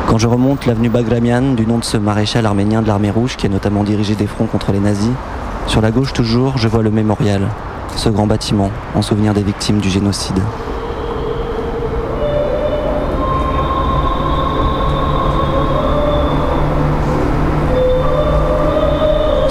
Quand 0.07 0.17
je 0.17 0.27
remonte 0.27 0.65
l'avenue 0.65 0.89
Bagramian, 0.89 1.53
du 1.53 1.67
nom 1.67 1.77
de 1.77 1.85
ce 1.85 1.99
maréchal 1.99 2.47
arménien 2.47 2.81
de 2.81 2.87
l'armée 2.87 3.11
rouge 3.11 3.37
qui 3.37 3.45
a 3.45 3.51
notamment 3.51 3.85
dirigé 3.85 4.15
des 4.15 4.27
fronts 4.27 4.47
contre 4.47 4.73
les 4.73 4.81
nazis, 4.81 5.13
sur 5.67 5.83
la 5.83 5.91
gauche 5.91 6.15
toujours, 6.15 6.57
je 6.57 6.69
vois 6.69 6.83
le 6.83 6.91
mémorial, 6.91 7.43
ce 7.97 8.09
grand 8.09 8.27
bâtiment 8.27 8.71
en 8.95 9.03
souvenir 9.03 9.35
des 9.35 9.43
victimes 9.43 9.81
du 9.81 9.91
génocide. 9.91 10.41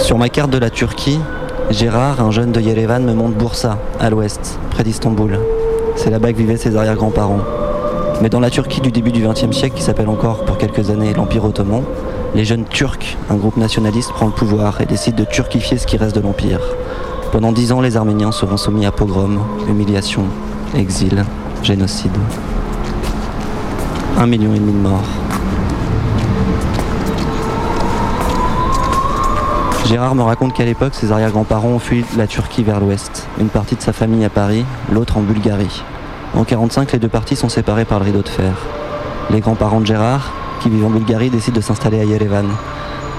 Sur 0.06 0.20
ma 0.20 0.30
carte 0.30 0.52
de 0.52 0.60
la 0.60 0.70
Turquie, 0.70 1.20
Gérard, 1.72 2.22
un 2.22 2.30
jeune 2.30 2.52
de 2.52 2.62
Yerevan, 2.62 3.04
me 3.04 3.16
montre 3.16 3.36
Bursa, 3.38 3.80
à 4.00 4.12
l'ouest, 4.12 4.60
près 4.70 4.84
d'Istanbul. 4.84 5.40
C'est 5.96 6.12
là-bas 6.12 6.32
que 6.32 6.38
vivaient 6.38 6.58
ses 6.58 6.78
arrière-grands-parents. 6.78 7.40
Mais 8.22 8.30
dans 8.30 8.40
la 8.40 8.52
Turquie 8.52 8.82
du 8.82 8.92
début 8.92 9.12
du 9.12 9.28
XXe 9.28 9.50
siècle, 9.50 9.76
qui 9.76 9.82
s'appelle 9.82 10.08
encore 10.08 10.46
pour 10.46 10.60
quelques 10.60 10.92
années 10.92 11.16
l'Empire 11.16 11.44
ottoman, 11.44 11.82
les 12.36 12.46
jeunes 12.46 12.66
Turcs, 12.66 13.18
un 13.32 13.36
groupe 13.36 13.58
nationaliste, 13.58 14.12
prend 14.12 14.28
le 14.28 14.32
pouvoir 14.32 14.80
et 14.80 14.86
décide 14.86 15.16
de 15.16 15.26
turquifier 15.26 15.80
ce 15.80 15.88
qui 15.88 15.98
reste 15.98 16.16
de 16.16 16.22
l'Empire. 16.22 16.62
Pendant 17.32 17.52
dix 17.52 17.72
ans, 17.72 17.82
les 17.82 17.98
Arméniens 17.98 18.32
seront 18.32 18.58
soumis 18.58 18.86
à 18.86 18.92
pogroms, 18.92 19.40
humiliations, 19.68 20.28
exil, 20.78 21.26
génocide. 21.64 22.16
Un 24.20 24.28
million 24.28 24.54
et 24.54 24.60
demi 24.60 24.72
de 24.72 24.78
morts. 24.78 25.35
Gérard 29.88 30.16
me 30.16 30.24
raconte 30.24 30.54
qu'à 30.54 30.66
l'époque, 30.66 30.96
ses 30.96 31.12
arrière-grands-parents 31.12 31.70
ont 31.70 31.80
fui 31.80 32.04
la 32.18 32.26
Turquie 32.26 32.64
vers 32.64 32.80
l'ouest, 32.80 33.28
une 33.40 33.50
partie 33.50 33.76
de 33.76 33.82
sa 33.82 33.94
famille 33.94 34.26
à 34.26 34.30
Paris, 34.30 34.66
l'autre 34.92 35.18
en 35.18 35.22
Bulgarie. 35.22 35.84
En 36.34 36.42
1945, 36.42 36.92
les 36.94 37.00
deux 37.00 37.08
parties 37.08 37.36
sont 37.36 37.50
séparées 37.50 37.86
par 37.86 38.00
le 38.00 38.06
rideau 38.06 38.24
de 38.24 38.28
fer. 38.28 38.54
Les 39.30 39.42
grands-parents 39.42 39.82
de 39.82 39.86
Gérard, 39.86 40.34
qui 40.60 40.70
vivent 40.70 40.86
en 40.86 40.90
Bulgarie, 40.90 41.30
décident 41.30 41.58
de 41.58 41.62
s'installer 41.62 42.00
à 42.00 42.04
Yerevan, 42.04 42.48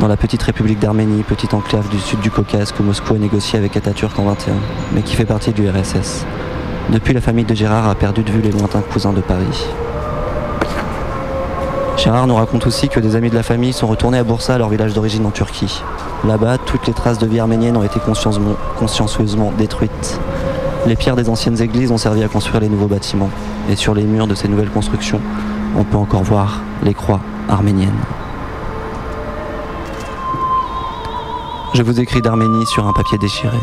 dans 0.00 0.08
la 0.08 0.16
petite 0.16 0.42
république 0.42 0.80
d'Arménie, 0.80 1.22
petite 1.22 1.54
enclave 1.54 1.88
du 1.88 2.00
sud 2.00 2.18
du 2.18 2.32
Caucase 2.32 2.72
que 2.72 2.82
Moscou 2.82 3.14
a 3.14 3.18
négocié 3.18 3.60
avec 3.60 3.76
Atatürk 3.76 4.18
en 4.18 4.24
21, 4.24 4.54
mais 4.92 5.02
qui 5.02 5.14
fait 5.14 5.24
partie 5.24 5.52
du 5.52 5.68
RSS. 5.70 6.26
Depuis, 6.90 7.14
la 7.14 7.20
famille 7.20 7.44
de 7.44 7.54
Gérard 7.54 7.88
a 7.88 7.94
perdu 7.94 8.24
de 8.24 8.32
vue 8.32 8.42
les 8.42 8.50
lointains 8.50 8.82
cousins 8.82 9.12
de 9.12 9.20
Paris. 9.20 9.66
Gérard 12.06 12.28
nous 12.28 12.36
raconte 12.36 12.68
aussi 12.68 12.88
que 12.88 13.00
des 13.00 13.16
amis 13.16 13.30
de 13.30 13.34
la 13.34 13.42
famille 13.42 13.72
sont 13.72 13.88
retournés 13.88 14.18
à 14.18 14.22
Bursa, 14.22 14.56
leur 14.58 14.68
village 14.68 14.94
d'origine 14.94 15.26
en 15.26 15.32
Turquie. 15.32 15.82
Là-bas, 16.24 16.56
toutes 16.56 16.86
les 16.86 16.92
traces 16.92 17.18
de 17.18 17.26
vie 17.26 17.40
arménienne 17.40 17.76
ont 17.76 17.82
été 17.82 17.98
consciencieusement 18.78 19.52
détruites. 19.58 20.20
Les 20.86 20.94
pierres 20.94 21.16
des 21.16 21.28
anciennes 21.28 21.60
églises 21.60 21.90
ont 21.90 21.98
servi 21.98 22.22
à 22.22 22.28
construire 22.28 22.60
les 22.60 22.68
nouveaux 22.68 22.86
bâtiments. 22.86 23.28
Et 23.68 23.74
sur 23.74 23.92
les 23.92 24.04
murs 24.04 24.28
de 24.28 24.36
ces 24.36 24.46
nouvelles 24.46 24.70
constructions, 24.70 25.20
on 25.76 25.82
peut 25.82 25.96
encore 25.96 26.22
voir 26.22 26.60
les 26.84 26.94
croix 26.94 27.18
arméniennes. 27.48 27.90
Je 31.74 31.82
vous 31.82 31.98
écris 31.98 32.22
d'Arménie 32.22 32.66
sur 32.66 32.86
un 32.86 32.92
papier 32.92 33.18
déchiré. 33.18 33.58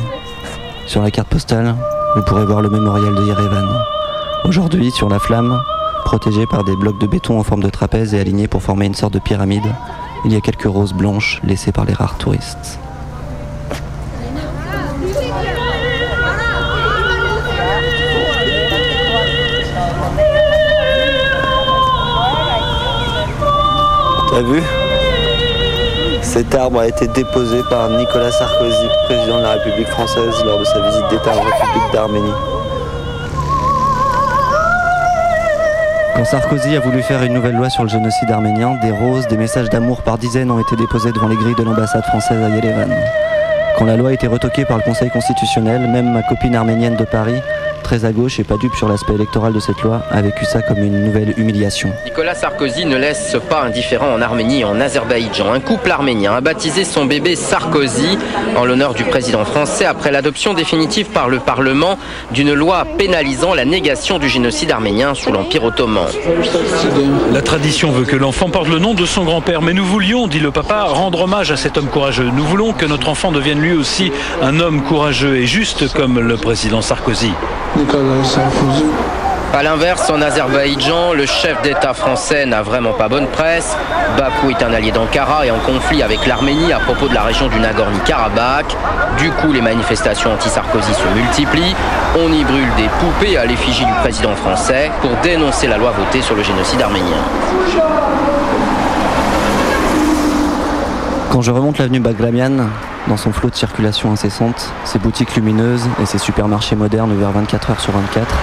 Sur 0.86 1.02
la 1.02 1.12
carte 1.12 1.30
postale, 1.30 1.76
vous 2.18 2.24
pourrez 2.24 2.44
voir 2.44 2.62
le 2.62 2.70
mémorial 2.70 3.16
de 3.16 3.24
Yerevan. 3.24 3.70
Aujourd'hui, 4.44 4.92
sur 4.92 5.08
la 5.08 5.20
flamme, 5.20 5.62
protégée 6.04 6.46
par 6.46 6.64
des 6.64 6.76
blocs 6.76 7.00
de 7.00 7.08
béton 7.08 7.40
en 7.40 7.44
forme 7.44 7.64
de 7.64 7.70
trapèze 7.70 8.14
et 8.14 8.20
alignés 8.20 8.48
pour 8.48 8.62
former 8.62 8.86
une 8.86 8.94
sorte 8.94 9.14
de 9.14 9.20
pyramide, 9.20 9.66
il 10.26 10.34
y 10.34 10.36
a 10.36 10.42
quelques 10.42 10.64
roses 10.64 10.94
blanches 10.94 11.42
laissées 11.44 11.72
par 11.72 11.86
les 11.86 11.94
rares 11.94 12.18
touristes. 12.18 12.80
T'as 24.30 24.42
vu? 24.42 24.64
Cet 26.22 26.56
arbre 26.56 26.80
a 26.80 26.88
été 26.88 27.08
déposé 27.08 27.62
par 27.70 27.90
Nicolas 27.90 28.32
Sarkozy, 28.32 28.88
président 29.06 29.38
de 29.38 29.44
la 29.44 29.52
République 29.52 29.90
française, 29.90 30.34
lors 30.44 30.58
de 30.58 30.64
sa 30.64 30.82
visite 30.82 31.08
d'État 31.10 31.38
en 31.38 31.42
République 31.42 31.94
d'Arménie. 31.94 32.53
Quand 36.16 36.26
Sarkozy 36.26 36.76
a 36.76 36.80
voulu 36.80 37.02
faire 37.02 37.24
une 37.24 37.34
nouvelle 37.34 37.56
loi 37.56 37.72
sur 37.72 37.82
le 37.84 37.90
génocide 37.90 38.30
arménien, 38.30 38.76
des 38.84 38.92
roses, 38.92 39.28
des 39.28 39.38
messages 39.38 39.70
d'amour 39.70 40.04
par 40.04 40.20
dizaines 40.20 40.52
ont 40.52 40.60
été 40.60 40.76
déposés 40.76 41.12
devant 41.12 41.28
les 41.28 41.36
grilles 41.36 41.56
de 41.56 41.64
l'ambassade 41.64 42.04
française 42.04 42.40
à 42.44 42.50
Yerevan. 42.50 42.94
Quand 43.78 43.86
la 43.86 43.98
loi 43.98 44.12
a 44.12 44.14
été 44.14 44.28
retoquée 44.28 44.64
par 44.64 44.78
le 44.78 44.84
Conseil 44.84 45.10
constitutionnel, 45.10 45.88
même 45.88 46.14
ma 46.14 46.22
copine 46.22 46.56
arménienne 46.56 46.96
de 46.96 47.04
Paris, 47.04 47.42
très 47.84 48.06
à 48.06 48.12
gauche 48.12 48.40
et 48.40 48.44
pas 48.44 48.58
dupe 48.58 48.74
sur 48.76 48.88
l'aspect 48.88 49.14
électoral 49.14 49.54
de 49.54 49.60
cette 49.60 49.82
loi, 49.82 50.02
a 50.10 50.22
vécu 50.22 50.46
ça 50.46 50.62
comme 50.62 50.80
une 50.80 51.04
nouvelle 51.06 51.34
humiliation. 51.38 51.92
Nicolas 52.06 52.34
Sarkozy 52.34 52.86
ne 52.86 52.98
laisse 52.98 53.36
pas 53.50 53.64
indifférent 53.64 54.12
en 54.12 54.22
Arménie 54.22 54.62
et 54.62 54.64
en 54.64 54.80
Azerbaïdjan. 54.80 55.54
Un 55.54 55.60
couple 55.60 55.92
arménien 55.92 56.34
a 56.34 56.42
baptisé 56.42 56.84
son 56.84 57.06
bébé 57.06 57.36
Sarkozy 57.36 58.18
en 58.58 58.66
l'honneur 58.66 58.94
du 58.94 59.04
président 59.04 59.46
français 59.46 59.86
après 59.86 60.12
l'adoption 60.12 60.54
définitive 60.54 61.08
par 61.08 61.30
le 61.30 61.40
Parlement 61.40 62.00
d'une 62.32 62.54
loi 62.54 62.86
pénalisant 62.98 63.54
la 63.54 63.66
négation 63.66 64.18
du 64.18 64.30
génocide 64.30 64.72
arménien 64.72 65.14
sous 65.14 65.32
l'Empire 65.32 65.66
ottoman. 65.66 66.08
La 67.32 67.42
tradition 67.42 67.92
veut 67.92 68.06
que 68.06 68.16
l'enfant 68.16 68.50
porte 68.50 68.70
le 68.70 68.80
nom 68.80 68.94
de 68.94 69.06
son 69.06 69.26
grand-père, 69.26 69.62
mais 69.62 69.74
nous 69.74 69.86
voulions, 69.86 70.28
dit 70.28 70.40
le 70.40 70.52
papa, 70.52 70.84
rendre 70.84 71.22
hommage 71.22 71.52
à 71.52 71.58
cet 71.58 71.78
homme 71.78 71.88
courageux. 71.88 72.30
Nous 72.34 72.46
voulons 72.46 72.74
que 72.74 72.86
notre 72.86 73.10
enfant 73.10 73.32
devienne 73.32 73.60
lui 73.60 73.74
aussi 73.74 74.12
un 74.42 74.60
homme 74.60 74.82
courageux 74.84 75.36
et 75.36 75.46
juste 75.46 75.92
comme 75.94 76.20
le 76.20 76.38
président 76.38 76.82
Sarkozy. 76.82 77.32
A 79.56 79.64
l'inverse, 79.64 80.10
en 80.10 80.22
Azerbaïdjan, 80.22 81.14
le 81.14 81.26
chef 81.26 81.62
d'État 81.64 81.94
français 81.94 82.46
n'a 82.46 82.62
vraiment 82.62 82.94
pas 82.94 83.08
bonne 83.08 83.28
presse. 83.28 83.76
Bakou 84.18 84.52
est 84.52 84.64
un 84.64 84.74
allié 84.74 84.92
d'Ankara 84.92 85.46
et 85.46 85.52
en 85.52 85.60
conflit 85.60 86.04
avec 86.04 86.26
l'Arménie 86.28 86.72
à 86.72 86.80
propos 86.80 87.08
de 87.08 87.14
la 87.14 87.24
région 87.24 87.48
du 87.48 87.60
Nagorno-Karabakh. 87.60 88.76
Du 89.18 89.32
coup, 89.32 89.52
les 89.52 89.62
manifestations 89.62 90.34
anti-Sarkozy 90.34 90.94
se 90.94 91.08
multiplient. 91.16 91.76
On 92.16 92.32
y 92.32 92.44
brûle 92.44 92.70
des 92.78 92.90
poupées 93.00 93.38
à 93.38 93.46
l'effigie 93.46 93.86
du 93.86 93.94
président 94.02 94.36
français 94.36 94.92
pour 95.02 95.12
dénoncer 95.24 95.68
la 95.68 95.78
loi 95.78 95.92
votée 95.92 96.22
sur 96.22 96.36
le 96.36 96.44
génocide 96.44 96.82
arménien. 96.82 97.18
Quand 101.32 101.42
je 101.42 101.52
remonte 101.52 101.80
l'avenue 101.80 102.00
Bagramian, 102.00 102.68
dans 103.08 103.18
son 103.18 103.32
flot 103.32 103.50
de 103.50 103.56
circulation 103.56 104.12
incessante, 104.12 104.72
ses 104.86 105.00
boutiques 105.00 105.36
lumineuses 105.36 105.88
et 106.02 106.06
ses 106.06 106.18
supermarchés 106.18 106.76
modernes 106.76 107.12
ouverts 107.12 107.32
24 107.32 107.72
heures 107.72 107.80
sur 107.82 107.94
24, 107.94 108.36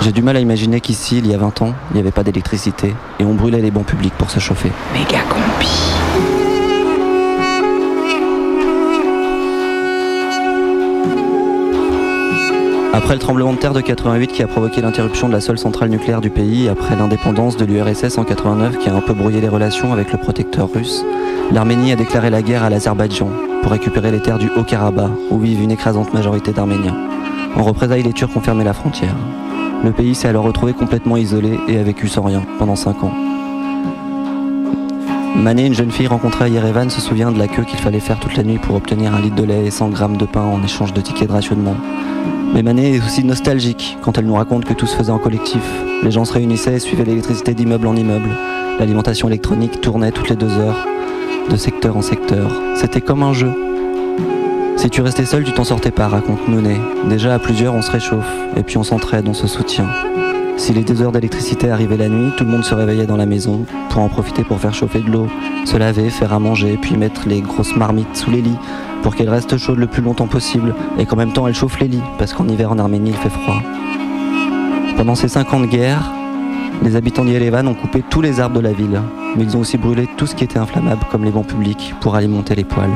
j'ai 0.00 0.12
du 0.12 0.22
mal 0.22 0.36
à 0.36 0.40
imaginer 0.40 0.80
qu'ici, 0.80 1.18
il 1.18 1.26
y 1.26 1.34
a 1.34 1.38
20 1.38 1.62
ans, 1.62 1.74
il 1.90 1.94
n'y 1.94 2.00
avait 2.00 2.12
pas 2.12 2.22
d'électricité 2.22 2.94
et 3.18 3.24
on 3.24 3.34
brûlait 3.34 3.60
les 3.60 3.70
bancs 3.70 3.86
publics 3.86 4.14
pour 4.16 4.30
se 4.30 4.38
chauffer. 4.38 4.70
Méga 4.92 5.18
combi. 5.28 5.68
Après 12.94 13.14
le 13.14 13.20
tremblement 13.20 13.52
de 13.52 13.58
terre 13.58 13.74
de 13.74 13.80
88 13.80 14.28
qui 14.28 14.42
a 14.42 14.46
provoqué 14.46 14.80
l'interruption 14.80 15.28
de 15.28 15.32
la 15.32 15.40
seule 15.40 15.58
centrale 15.58 15.88
nucléaire 15.88 16.20
du 16.20 16.30
pays, 16.30 16.68
après 16.68 16.96
l'indépendance 16.96 17.56
de 17.56 17.64
l'URSS 17.64 18.18
en 18.18 18.24
89 18.24 18.78
qui 18.78 18.88
a 18.88 18.94
un 18.94 19.00
peu 19.00 19.14
brouillé 19.14 19.40
les 19.40 19.48
relations 19.48 19.92
avec 19.92 20.12
le 20.12 20.18
protecteur 20.18 20.68
russe, 20.72 21.04
l'Arménie 21.52 21.92
a 21.92 21.96
déclaré 21.96 22.30
la 22.30 22.42
guerre 22.42 22.62
à 22.62 22.70
l'Azerbaïdjan 22.70 23.30
pour 23.62 23.72
récupérer 23.72 24.10
les 24.10 24.20
terres 24.20 24.38
du 24.38 24.50
Haut-Karabakh 24.56 25.10
où 25.30 25.38
vivent 25.38 25.62
une 25.62 25.70
écrasante 25.70 26.12
majorité 26.12 26.52
d'Arméniens. 26.52 26.96
En 27.56 27.62
représailles, 27.62 28.02
les 28.02 28.12
Turcs 28.12 28.36
ont 28.36 28.40
fermé 28.40 28.64
la 28.64 28.74
frontière. 28.74 29.14
Le 29.82 29.92
pays 29.92 30.14
s'est 30.14 30.28
alors 30.28 30.44
retrouvé 30.44 30.72
complètement 30.72 31.16
isolé 31.16 31.58
et 31.68 31.78
a 31.78 31.82
vécu 31.82 32.08
sans 32.08 32.22
rien 32.22 32.42
pendant 32.58 32.76
5 32.76 33.04
ans. 33.04 33.12
Mané, 35.36 35.66
une 35.66 35.74
jeune 35.74 35.90
fille 35.90 36.08
rencontrée 36.08 36.46
à 36.46 36.48
Yerevan, 36.48 36.90
se 36.90 37.00
souvient 37.00 37.30
de 37.30 37.38
la 37.38 37.46
queue 37.46 37.62
qu'il 37.62 37.78
fallait 37.78 38.00
faire 38.00 38.18
toute 38.18 38.36
la 38.36 38.42
nuit 38.42 38.58
pour 38.58 38.74
obtenir 38.74 39.14
un 39.14 39.20
litre 39.20 39.36
de 39.36 39.44
lait 39.44 39.66
et 39.66 39.70
100 39.70 39.90
grammes 39.90 40.16
de 40.16 40.26
pain 40.26 40.42
en 40.42 40.62
échange 40.62 40.92
de 40.92 41.00
tickets 41.00 41.28
de 41.28 41.32
rationnement. 41.32 41.76
Mais 42.52 42.62
Mané 42.62 42.96
est 42.96 43.04
aussi 43.04 43.24
nostalgique 43.24 43.96
quand 44.02 44.18
elle 44.18 44.26
nous 44.26 44.34
raconte 44.34 44.64
que 44.64 44.74
tout 44.74 44.86
se 44.86 44.96
faisait 44.96 45.12
en 45.12 45.18
collectif. 45.18 45.62
Les 46.02 46.10
gens 46.10 46.24
se 46.24 46.32
réunissaient 46.32 46.74
et 46.74 46.80
suivaient 46.80 47.04
l'électricité 47.04 47.54
d'immeuble 47.54 47.86
en 47.86 47.94
immeuble. 47.94 48.30
L'alimentation 48.80 49.28
électronique 49.28 49.80
tournait 49.80 50.12
toutes 50.12 50.28
les 50.28 50.36
deux 50.36 50.50
heures, 50.58 50.86
de 51.48 51.56
secteur 51.56 51.96
en 51.96 52.02
secteur. 52.02 52.50
C'était 52.74 53.00
comme 53.00 53.22
un 53.22 53.32
jeu. 53.32 53.50
Si 54.76 54.90
tu 54.90 55.00
restais 55.00 55.24
seul, 55.24 55.44
tu 55.44 55.52
t'en 55.52 55.64
sortais 55.64 55.90
pas, 55.90 56.08
raconte 56.08 56.46
Nouné. 56.48 56.76
Déjà 57.08 57.34
à 57.34 57.38
plusieurs, 57.38 57.74
on 57.74 57.82
se 57.82 57.90
réchauffe, 57.90 58.28
et 58.56 58.62
puis 58.62 58.76
on 58.76 58.84
s'entraide, 58.84 59.26
on 59.28 59.34
se 59.34 59.46
soutient. 59.46 59.88
Si 60.56 60.72
les 60.72 60.82
deux 60.82 61.00
heures 61.02 61.12
d'électricité 61.12 61.70
arrivaient 61.70 61.96
la 61.96 62.08
nuit, 62.08 62.32
tout 62.36 62.44
le 62.44 62.50
monde 62.50 62.64
se 62.64 62.74
réveillait 62.74 63.06
dans 63.06 63.16
la 63.16 63.26
maison 63.26 63.64
pour 63.90 64.02
en 64.02 64.08
profiter 64.08 64.44
pour 64.44 64.58
faire 64.58 64.74
chauffer 64.74 65.00
de 65.00 65.10
l'eau, 65.10 65.28
se 65.64 65.76
laver, 65.76 66.10
faire 66.10 66.32
à 66.32 66.38
manger, 66.38 66.78
puis 66.80 66.96
mettre 66.96 67.28
les 67.28 67.40
grosses 67.40 67.76
marmites 67.76 68.16
sous 68.16 68.30
les 68.30 68.42
lits 68.42 68.58
pour 69.02 69.14
qu'elles 69.14 69.30
restent 69.30 69.56
chaudes 69.56 69.78
le 69.78 69.86
plus 69.86 70.02
longtemps 70.02 70.26
possible 70.26 70.74
et 70.98 71.06
qu'en 71.06 71.16
même 71.16 71.32
temps 71.32 71.46
elles 71.46 71.54
chauffent 71.54 71.80
les 71.80 71.88
lits 71.88 72.02
parce 72.18 72.32
qu'en 72.32 72.48
hiver 72.48 72.72
en 72.72 72.78
Arménie 72.78 73.10
il 73.10 73.16
fait 73.16 73.30
froid. 73.30 73.62
Pendant 74.96 75.14
ces 75.14 75.28
cinq 75.28 75.54
ans 75.54 75.60
de 75.60 75.66
guerre, 75.66 76.12
les 76.82 76.96
habitants 76.96 77.24
d'Yerevan 77.24 77.66
ont 77.68 77.74
coupé 77.74 78.02
tous 78.08 78.20
les 78.20 78.40
arbres 78.40 78.56
de 78.56 78.62
la 78.62 78.72
ville, 78.72 79.00
mais 79.36 79.44
ils 79.44 79.56
ont 79.56 79.60
aussi 79.60 79.78
brûlé 79.78 80.08
tout 80.16 80.26
ce 80.26 80.34
qui 80.34 80.44
était 80.44 80.58
inflammable 80.58 81.02
comme 81.10 81.24
les 81.24 81.30
bancs 81.30 81.46
publics 81.46 81.94
pour 82.00 82.14
alimenter 82.14 82.54
les 82.54 82.64
poêles. 82.64 82.90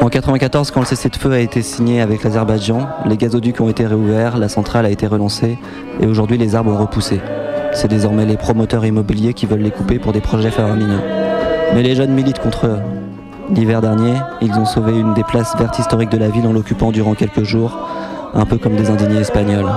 En 0.00 0.08
94, 0.08 0.70
quand 0.70 0.80
le 0.80 0.86
cessez-le-feu 0.86 1.32
a 1.32 1.38
été 1.38 1.62
signé 1.62 2.02
avec 2.02 2.24
l'Azerbaïdjan, 2.24 2.86
les 3.06 3.16
gazoducs 3.16 3.58
ont 3.60 3.70
été 3.70 3.86
réouverts, 3.86 4.36
la 4.36 4.50
centrale 4.50 4.84
a 4.84 4.90
été 4.90 5.06
relancée 5.06 5.56
et 5.98 6.06
aujourd'hui 6.06 6.36
les 6.36 6.54
arbres 6.54 6.72
ont 6.72 6.76
repoussé. 6.76 7.20
C'est 7.72 7.88
désormais 7.88 8.26
les 8.26 8.36
promoteurs 8.36 8.84
immobiliers 8.84 9.32
qui 9.32 9.46
veulent 9.46 9.62
les 9.62 9.70
couper 9.70 9.98
pour 9.98 10.12
des 10.12 10.20
projets 10.20 10.50
faramineux. 10.50 11.00
Mais 11.74 11.82
les 11.82 11.94
jeunes 11.94 12.12
militent 12.12 12.38
contre 12.38 12.66
eux. 12.66 12.78
L'hiver 13.54 13.80
dernier, 13.80 14.14
ils 14.42 14.52
ont 14.52 14.66
sauvé 14.66 14.92
une 14.92 15.14
des 15.14 15.24
places 15.24 15.56
vertes 15.56 15.78
historiques 15.78 16.12
de 16.12 16.18
la 16.18 16.28
ville 16.28 16.46
en 16.46 16.52
l'occupant 16.52 16.92
durant 16.92 17.14
quelques 17.14 17.44
jours, 17.44 17.88
un 18.34 18.44
peu 18.44 18.58
comme 18.58 18.76
des 18.76 18.90
indignés 18.90 19.20
espagnols. 19.20 19.70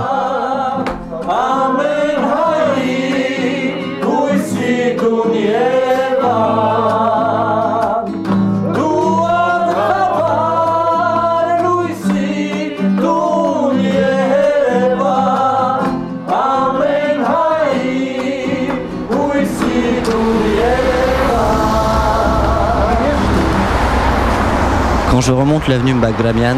Je 25.28 25.34
remonte 25.34 25.68
l'avenue 25.68 25.94
Bagramian, 25.94 26.56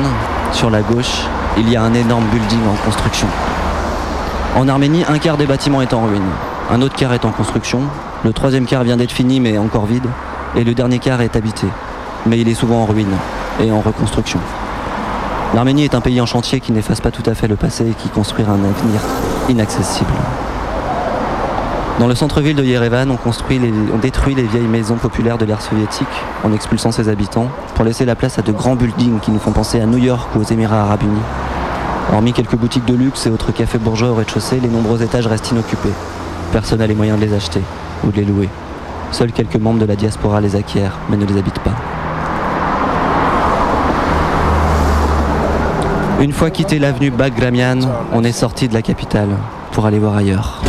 sur 0.52 0.70
la 0.70 0.82
gauche, 0.82 1.24
il 1.58 1.68
y 1.72 1.76
a 1.76 1.82
un 1.82 1.92
énorme 1.96 2.26
building 2.26 2.60
en 2.68 2.76
construction. 2.86 3.26
En 4.56 4.68
Arménie, 4.68 5.04
un 5.10 5.18
quart 5.18 5.38
des 5.38 5.48
bâtiments 5.48 5.82
est 5.82 5.92
en 5.92 6.06
ruine, 6.06 6.30
un 6.70 6.80
autre 6.84 6.96
quart 6.96 7.12
est 7.14 7.26
en 7.26 7.32
construction, 7.32 7.82
le 8.24 8.32
troisième 8.32 8.68
quart 8.68 8.84
vient 8.84 8.96
d'être 8.96 9.12
fini 9.12 9.40
mais 9.40 9.58
encore 9.58 9.88
vide, 9.88 10.06
et 10.56 10.64
le 10.64 10.76
dernier 10.76 11.00
quart 11.00 11.20
est 11.22 11.36
habité, 11.36 11.66
mais 12.28 12.38
il 12.38 12.48
est 12.48 12.54
souvent 12.54 12.84
en 12.84 12.86
ruine 12.86 13.16
et 13.60 13.72
en 13.72 13.82
reconstruction. 13.82 14.40
L'Arménie 15.56 15.86
est 15.86 15.96
un 15.96 16.02
pays 16.02 16.22
en 16.22 16.28
chantier 16.28 16.60
qui 16.60 16.72
n'efface 16.72 17.02
pas 17.02 17.10
tout 17.10 17.28
à 17.28 17.34
fait 17.34 17.48
le 17.48 17.56
passé 17.56 17.90
et 17.90 17.94
qui 17.94 18.10
construit 18.10 18.46
un 18.46 18.54
avenir 18.54 19.02
inaccessible. 19.50 20.14
Dans 22.00 22.08
le 22.08 22.16
centre-ville 22.16 22.56
de 22.56 22.64
Yerevan, 22.64 23.12
on, 23.12 23.98
détruit 23.98 24.34
les 24.34 24.44
vieilles 24.44 24.68
maisons 24.68 24.96
populaires 24.96 25.38
de 25.38 25.44
l'ère 25.44 25.62
soviétique 25.62 26.08
en 26.46 26.54
expulsant 26.54 26.94
ses 26.94 27.10
habitants 27.10 27.50
pour 27.76 27.84
laisser 27.84 28.06
la 28.06 28.16
place 28.16 28.40
à 28.40 28.42
de 28.42 28.54
grands 28.54 28.78
buildings 28.78 29.20
qui 29.20 29.32
nous 29.32 29.40
font 29.40 29.52
penser 29.52 29.82
à 29.82 29.86
New 29.86 29.98
York 29.98 30.30
ou 30.34 30.40
aux 30.40 30.44
Émirats 30.44 30.80
arabes 30.80 31.04
unis. 31.04 31.20
Hormis 32.14 32.32
quelques 32.32 32.56
boutiques 32.56 32.86
de 32.86 32.94
luxe 32.94 33.28
et 33.28 33.30
autres 33.30 33.52
cafés 33.52 33.80
bourgeois 33.80 34.12
au 34.12 34.16
rez-de-chaussée, 34.16 34.62
les 34.62 34.70
nombreux 34.70 35.04
étages 35.04 35.28
restent 35.28 35.52
inoccupés. 35.52 35.92
Personne 36.54 36.80
n'a 36.80 36.88
les 36.88 36.96
moyens 36.96 37.20
de 37.20 37.26
les 37.26 37.34
acheter 37.34 37.62
ou 38.06 38.12
de 38.12 38.16
les 38.16 38.26
louer. 38.26 38.48
Seuls 39.12 39.34
quelques 39.34 39.58
membres 39.58 39.80
de 39.80 39.86
la 39.86 39.98
diaspora 39.98 40.40
les 40.40 40.56
acquièrent, 40.56 40.98
mais 41.10 41.18
ne 41.18 41.26
les 41.26 41.38
habitent 41.38 41.60
pas. 41.60 41.76
Une 46.22 46.32
fois 46.32 46.50
quitté 46.50 46.80
l'avenue 46.80 47.12
Bagramian, 47.12 47.80
on 48.14 48.24
est 48.24 48.32
sorti 48.32 48.70
de 48.70 48.74
la 48.74 48.82
capitale 48.82 49.30
pour 49.74 49.86
aller 49.86 50.00
voir 50.00 50.16
ailleurs. 50.16 50.62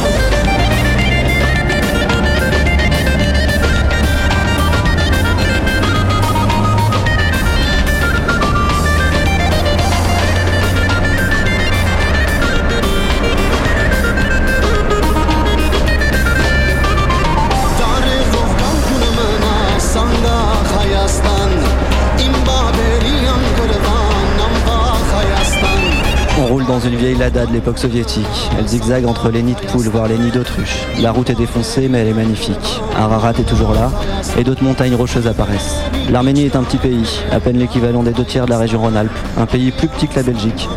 Dans 26.70 26.78
une 26.78 26.94
vieille 26.94 27.16
Lada 27.16 27.46
de 27.46 27.52
l'époque 27.52 27.80
soviétique. 27.80 28.24
Elle 28.56 28.68
zigzague 28.68 29.04
entre 29.04 29.28
les 29.28 29.42
nids 29.42 29.56
de 29.60 29.66
poules, 29.66 29.88
voire 29.88 30.06
les 30.06 30.16
nids 30.16 30.30
d'autruches. 30.30 30.86
La 31.00 31.10
route 31.10 31.28
est 31.28 31.34
défoncée, 31.34 31.88
mais 31.88 31.98
elle 31.98 32.08
est 32.08 32.14
magnifique. 32.14 32.80
Ararat 32.96 33.32
est 33.40 33.48
toujours 33.48 33.72
là, 33.72 33.90
et 34.38 34.44
d'autres 34.44 34.62
montagnes 34.62 34.94
rocheuses 34.94 35.26
apparaissent. 35.26 35.80
L'Arménie 36.12 36.44
est 36.44 36.54
un 36.54 36.62
petit 36.62 36.76
pays, 36.76 37.22
à 37.32 37.40
peine 37.40 37.58
l'équivalent 37.58 38.04
des 38.04 38.12
deux 38.12 38.24
tiers 38.24 38.44
de 38.44 38.50
la 38.50 38.58
région 38.58 38.80
Rhône-Alpes. 38.80 39.10
Un 39.36 39.46
pays 39.46 39.72
plus 39.72 39.88
petit 39.88 40.06
que 40.06 40.14
la 40.14 40.22
Belgique, 40.22 40.68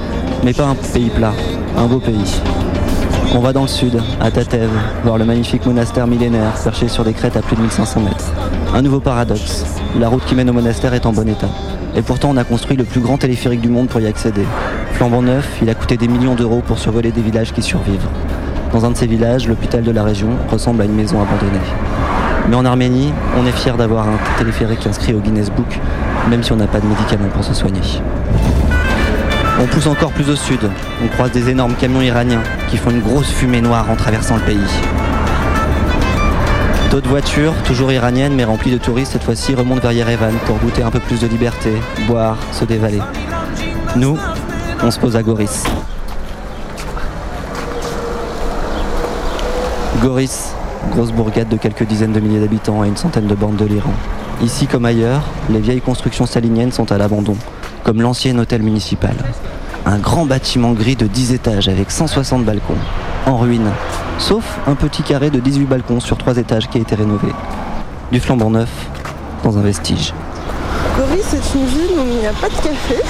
mais 0.43 0.53
pas 0.53 0.65
un 0.65 0.73
pays 0.73 1.11
plat, 1.11 1.33
un 1.77 1.85
beau 1.85 1.99
pays. 1.99 2.41
On 3.35 3.39
va 3.39 3.53
dans 3.53 3.61
le 3.61 3.67
sud, 3.67 4.01
à 4.19 4.31
Tatev, 4.31 4.71
voir 5.03 5.19
le 5.19 5.25
magnifique 5.25 5.67
monastère 5.67 6.07
millénaire 6.07 6.53
perché 6.63 6.87
sur 6.87 7.03
des 7.03 7.13
crêtes 7.13 7.37
à 7.37 7.43
plus 7.43 7.55
de 7.55 7.61
1500 7.61 7.99
mètres. 7.99 8.33
Un 8.73 8.81
nouveau 8.81 8.99
paradoxe, 8.99 9.63
la 9.99 10.09
route 10.09 10.25
qui 10.25 10.33
mène 10.33 10.49
au 10.49 10.53
monastère 10.53 10.95
est 10.95 11.05
en 11.05 11.13
bon 11.13 11.29
état. 11.29 11.49
Et 11.95 12.01
pourtant 12.01 12.31
on 12.31 12.37
a 12.37 12.43
construit 12.43 12.77
le 12.77 12.83
plus 12.83 13.01
grand 13.01 13.19
téléphérique 13.19 13.61
du 13.61 13.69
monde 13.69 13.89
pour 13.89 14.01
y 14.01 14.07
accéder. 14.07 14.45
Flambant 14.93 15.21
neuf, 15.21 15.57
il 15.61 15.69
a 15.69 15.75
coûté 15.75 15.97
des 15.97 16.07
millions 16.07 16.35
d'euros 16.35 16.61
pour 16.65 16.79
survoler 16.79 17.11
des 17.11 17.21
villages 17.21 17.51
qui 17.51 17.61
survivent. 17.61 18.07
Dans 18.71 18.85
un 18.85 18.91
de 18.91 18.97
ces 18.97 19.07
villages, 19.07 19.47
l'hôpital 19.47 19.83
de 19.83 19.91
la 19.91 20.03
région 20.03 20.29
ressemble 20.49 20.81
à 20.81 20.85
une 20.85 20.95
maison 20.95 21.21
abandonnée. 21.21 21.59
Mais 22.49 22.55
en 22.55 22.65
Arménie, 22.65 23.13
on 23.37 23.45
est 23.45 23.51
fier 23.51 23.75
d'avoir 23.75 24.07
un 24.07 24.17
téléphérique 24.37 24.85
inscrit 24.85 25.13
au 25.13 25.19
Guinness 25.19 25.49
Book, 25.49 25.79
même 26.29 26.43
si 26.43 26.51
on 26.51 26.57
n'a 26.57 26.67
pas 26.67 26.79
de 26.79 26.87
médicaments 26.87 27.29
pour 27.33 27.43
se 27.43 27.53
soigner. 27.53 27.81
On 29.61 29.65
pousse 29.65 29.87
encore 29.87 30.11
plus 30.11 30.29
au 30.29 30.35
sud. 30.35 30.59
On 31.03 31.07
croise 31.07 31.31
des 31.31 31.49
énormes 31.49 31.75
camions 31.75 32.01
iraniens 32.01 32.43
qui 32.69 32.77
font 32.77 32.89
une 32.89 33.01
grosse 33.01 33.29
fumée 33.29 33.61
noire 33.61 33.89
en 33.89 33.95
traversant 33.95 34.35
le 34.35 34.41
pays. 34.41 34.81
D'autres 36.91 37.09
voitures, 37.09 37.53
toujours 37.65 37.91
iraniennes 37.91 38.35
mais 38.35 38.43
remplies 38.43 38.71
de 38.71 38.77
touristes 38.77 39.13
cette 39.13 39.23
fois-ci, 39.23 39.55
remontent 39.55 39.81
vers 39.81 39.93
Yerevan 39.93 40.33
pour 40.45 40.57
goûter 40.57 40.83
un 40.83 40.91
peu 40.91 40.99
plus 40.99 41.19
de 41.19 41.27
liberté, 41.27 41.71
boire, 42.07 42.37
se 42.51 42.65
dévaler. 42.65 43.01
Nous, 43.95 44.17
on 44.81 44.91
se 44.91 44.99
pose 44.99 45.15
à 45.15 45.23
Goris. 45.23 45.63
Goris, 50.01 50.53
grosse 50.91 51.11
bourgade 51.11 51.49
de 51.49 51.57
quelques 51.57 51.83
dizaines 51.83 52.13
de 52.13 52.19
milliers 52.19 52.39
d'habitants 52.39 52.83
et 52.83 52.87
une 52.87 52.97
centaine 52.97 53.27
de 53.27 53.35
bornes 53.35 53.55
de 53.55 53.65
l'Iran. 53.65 53.93
Ici 54.41 54.67
comme 54.67 54.85
ailleurs, 54.85 55.21
les 55.49 55.59
vieilles 55.59 55.81
constructions 55.81 56.25
saliniennes 56.25 56.71
sont 56.71 56.91
à 56.91 56.97
l'abandon, 56.97 57.37
comme 57.83 58.01
l'ancien 58.01 58.37
hôtel 58.37 58.61
municipal. 58.61 59.15
Un 59.85 59.99
grand 59.99 60.25
bâtiment 60.25 60.71
gris 60.71 60.95
de 60.95 61.07
10 61.07 61.33
étages 61.33 61.69
avec 61.69 61.91
160 61.91 62.43
balcons, 62.43 62.75
en 63.25 63.37
ruine, 63.37 63.69
sauf 64.17 64.43
un 64.67 64.75
petit 64.75 65.03
carré 65.03 65.29
de 65.29 65.39
18 65.39 65.65
balcons 65.65 65.99
sur 65.99 66.17
3 66.17 66.37
étages 66.37 66.67
qui 66.69 66.77
a 66.77 66.81
été 66.81 66.95
rénové. 66.95 67.29
Du 68.11 68.19
flambant 68.19 68.49
neuf, 68.49 68.69
dans 69.43 69.57
un 69.57 69.61
vestige. 69.61 70.13
Goris, 70.97 71.23
c'est 71.27 71.57
une 71.57 71.65
ville 71.65 71.97
où 71.97 72.03
il 72.05 72.19
n'y 72.19 72.27
a 72.27 72.33
pas 72.33 72.49
de 72.49 72.55
café, 72.55 73.01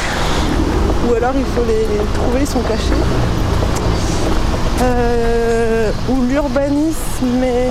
ou 1.10 1.14
alors 1.14 1.34
il 1.36 1.46
faut 1.46 1.66
les 1.68 1.86
trouver, 2.14 2.42
ils 2.42 2.48
sont 2.48 2.62
cachés. 2.62 2.94
Euh, 4.82 5.92
où 6.10 6.22
l'urbanisme 6.24 7.44
est 7.44 7.70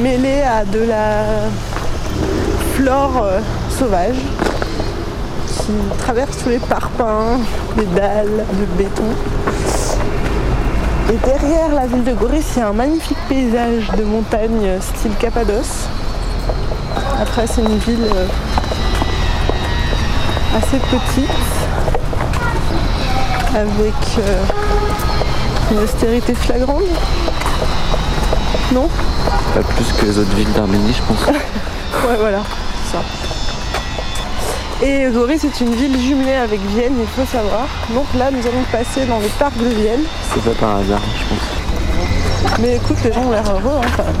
mêlé 0.00 0.42
à 0.42 0.64
de 0.64 0.80
la 0.80 1.24
flore 2.74 3.22
euh, 3.24 3.40
sauvage 3.70 4.16
qui 5.46 5.72
traverse 5.98 6.36
tous 6.42 6.50
les 6.50 6.58
parpaings, 6.58 7.40
les 7.76 7.86
dalles 7.86 8.44
de 8.52 8.64
béton. 8.76 9.04
Et 11.10 11.16
derrière 11.26 11.74
la 11.74 11.86
ville 11.86 12.04
de 12.04 12.12
Goris, 12.12 12.44
il 12.56 12.58
y 12.60 12.62
a 12.62 12.68
un 12.68 12.72
magnifique 12.72 13.18
paysage 13.28 13.90
de 13.96 14.04
montagne 14.04 14.78
style 14.80 15.12
Cappadoce. 15.18 15.88
Après, 17.20 17.46
c'est 17.46 17.62
une 17.62 17.78
ville 17.78 18.06
euh, 18.14 18.26
assez 20.56 20.78
petite, 20.78 21.30
avec 23.54 23.94
euh, 24.18 24.42
une 25.72 25.78
austérité 25.78 26.34
flagrante. 26.34 26.82
Non? 28.72 28.88
Pas 29.54 29.62
plus 29.62 29.92
que 29.92 30.06
les 30.06 30.18
autres 30.18 30.34
villes 30.34 30.52
d'Arménie, 30.52 30.92
je 30.92 31.02
pense. 31.02 31.36
Ouais, 32.06 32.16
voilà, 32.20 32.42
ça. 32.92 32.98
Et 34.80 35.08
Goris 35.10 35.40
c'est 35.40 35.64
une 35.64 35.74
ville 35.74 35.98
jumelée 36.00 36.34
avec 36.34 36.60
Vienne, 36.60 36.94
il 37.00 37.06
faut 37.06 37.26
savoir. 37.30 37.66
Donc 37.92 38.06
là, 38.16 38.30
nous 38.30 38.46
allons 38.46 38.62
passer 38.70 39.04
dans 39.06 39.18
le 39.18 39.26
parc 39.38 39.56
de 39.58 39.68
Vienne. 39.68 40.02
C'est 40.32 40.44
pas 40.44 40.54
par 40.54 40.76
hasard, 40.76 41.00
je 41.18 41.24
pense. 41.34 42.58
Mais 42.60 42.76
écoute, 42.76 42.98
les 43.04 43.12
gens 43.12 43.22
ont 43.22 43.30
l'air 43.30 43.42
heureux 43.50 43.80
hein, 43.82 43.88
quand 43.96 44.04
même. 44.04 44.14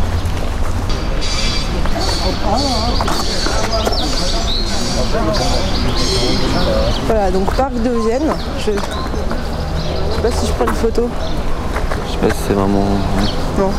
Voilà, 7.06 7.30
donc 7.30 7.54
parc 7.54 7.74
de 7.74 7.90
Vienne. 7.90 8.32
Je... 8.58 8.72
je 8.72 8.76
sais 8.76 10.22
pas 10.22 10.30
si 10.30 10.46
je 10.46 10.52
prends 10.52 10.66
une 10.66 10.74
photo. 10.74 11.08
Je 12.06 12.12
sais 12.12 12.18
pas 12.18 12.34
si 12.34 12.40
c'est 12.48 12.54
vraiment. 12.54 12.84
Non. 13.58 13.70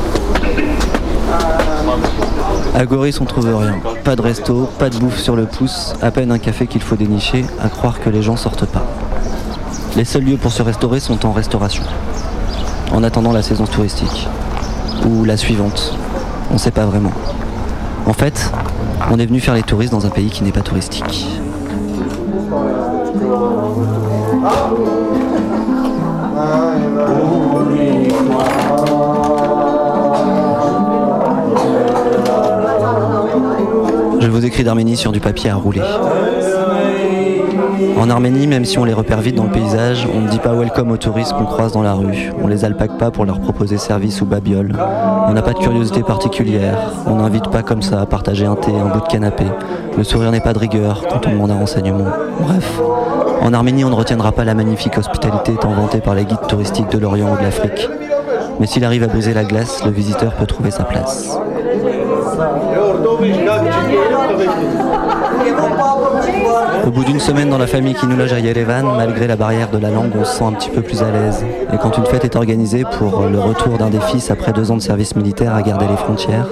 À 2.75 2.85
Goris, 2.85 3.19
on 3.21 3.25
trouve 3.25 3.45
rien. 3.55 3.75
Pas 4.03 4.15
de 4.15 4.21
resto, 4.21 4.69
pas 4.79 4.89
de 4.89 4.97
bouffe 4.97 5.19
sur 5.19 5.35
le 5.35 5.45
pouce, 5.45 5.93
à 6.01 6.11
peine 6.11 6.31
un 6.31 6.39
café 6.39 6.67
qu'il 6.67 6.81
faut 6.81 6.95
dénicher, 6.95 7.45
à 7.61 7.69
croire 7.69 7.99
que 7.99 8.09
les 8.09 8.21
gens 8.21 8.35
sortent 8.35 8.65
pas. 8.65 8.85
Les 9.95 10.05
seuls 10.05 10.23
lieux 10.23 10.37
pour 10.37 10.51
se 10.51 10.61
restaurer 10.61 10.99
sont 10.99 11.25
en 11.25 11.31
restauration. 11.31 11.83
En 12.91 13.03
attendant 13.03 13.31
la 13.31 13.41
saison 13.41 13.65
touristique. 13.65 14.27
Ou 15.05 15.25
la 15.25 15.37
suivante. 15.37 15.93
On 16.51 16.57
sait 16.57 16.71
pas 16.71 16.85
vraiment. 16.85 17.11
En 18.09 18.13
fait, 18.13 18.51
on 19.11 19.19
est 19.19 19.27
venu 19.27 19.39
faire 19.39 19.53
les 19.53 19.61
touristes 19.61 19.91
dans 19.91 20.07
un 20.07 20.09
pays 20.09 20.31
qui 20.31 20.43
n'est 20.43 20.51
pas 20.51 20.61
touristique. 20.61 21.27
Je 34.19 34.27
vous 34.27 34.43
écris 34.43 34.63
d'Arménie 34.63 34.97
sur 34.97 35.11
du 35.11 35.19
papier 35.19 35.51
à 35.51 35.55
rouler. 35.55 35.83
En 37.99 38.09
Arménie, 38.09 38.47
même 38.47 38.63
si 38.63 38.79
on 38.79 38.85
les 38.85 38.93
repère 38.93 39.19
vite 39.19 39.35
dans 39.35 39.43
le 39.43 39.51
paysage, 39.51 40.07
on 40.13 40.21
ne 40.21 40.29
dit 40.29 40.39
pas 40.39 40.53
welcome 40.53 40.89
aux 40.91 40.97
touristes 40.97 41.33
qu'on 41.33 41.43
croise 41.43 41.73
dans 41.73 41.81
la 41.81 41.93
rue. 41.93 42.31
On 42.41 42.47
les 42.47 42.63
alpague 42.63 42.97
pas 42.97 43.11
pour 43.11 43.25
leur 43.25 43.41
proposer 43.41 43.77
service 43.77 44.21
ou 44.21 44.25
babiole. 44.25 44.73
On 45.27 45.33
n'a 45.33 45.41
pas 45.41 45.51
de 45.51 45.59
curiosité 45.59 46.01
particulière. 46.01 46.93
On 47.05 47.15
n'invite 47.15 47.49
pas 47.49 47.61
comme 47.61 47.81
ça 47.81 47.99
à 47.99 48.05
partager 48.05 48.45
un 48.45 48.55
thé, 48.55 48.71
un 48.71 48.87
bout 48.87 49.01
de 49.01 49.07
canapé. 49.07 49.43
Le 49.97 50.03
sourire 50.05 50.31
n'est 50.31 50.39
pas 50.39 50.53
de 50.53 50.59
rigueur 50.59 51.03
quand 51.09 51.27
on 51.27 51.31
demande 51.31 51.51
un 51.51 51.59
renseignement. 51.59 52.07
Bref, 52.39 52.79
en 53.41 53.53
Arménie, 53.53 53.83
on 53.83 53.89
ne 53.89 53.95
retiendra 53.95 54.31
pas 54.31 54.45
la 54.45 54.53
magnifique 54.53 54.97
hospitalité 54.97 55.55
tant 55.59 55.73
vantée 55.73 55.99
par 55.99 56.15
les 56.15 56.23
guides 56.23 56.47
touristiques 56.47 56.89
de 56.89 56.99
l'Orient 56.99 57.33
ou 57.33 57.37
de 57.37 57.43
l'Afrique. 57.43 57.89
Mais 58.61 58.67
s'il 58.67 58.85
arrive 58.85 59.03
à 59.03 59.07
briser 59.07 59.33
la 59.33 59.43
glace, 59.43 59.83
le 59.83 59.91
visiteur 59.91 60.35
peut 60.35 60.45
trouver 60.45 60.71
sa 60.71 60.85
place. 60.85 61.37
Au 66.85 66.91
bout 66.91 67.03
d'une 67.03 67.19
semaine 67.19 67.49
dans 67.49 67.57
la 67.57 67.67
famille 67.67 67.93
qui 67.93 68.07
nous 68.07 68.15
loge 68.15 68.33
à 68.33 68.39
Yerevan, 68.39 68.95
malgré 68.97 69.27
la 69.27 69.35
barrière 69.35 69.69
de 69.69 69.77
la 69.77 69.89
langue, 69.89 70.11
on 70.19 70.25
se 70.25 70.37
sent 70.37 70.43
un 70.43 70.53
petit 70.53 70.69
peu 70.69 70.81
plus 70.81 71.01
à 71.03 71.11
l'aise. 71.11 71.45
Et 71.73 71.77
quand 71.77 71.97
une 71.97 72.05
fête 72.05 72.25
est 72.25 72.35
organisée 72.35 72.83
pour 72.97 73.27
le 73.27 73.39
retour 73.39 73.77
d'un 73.77 73.89
des 73.89 73.99
fils 73.99 74.31
après 74.31 74.53
deux 74.53 74.71
ans 74.71 74.77
de 74.77 74.81
service 74.81 75.15
militaire 75.15 75.53
à 75.53 75.61
garder 75.61 75.87
les 75.87 75.97
frontières, 75.97 76.47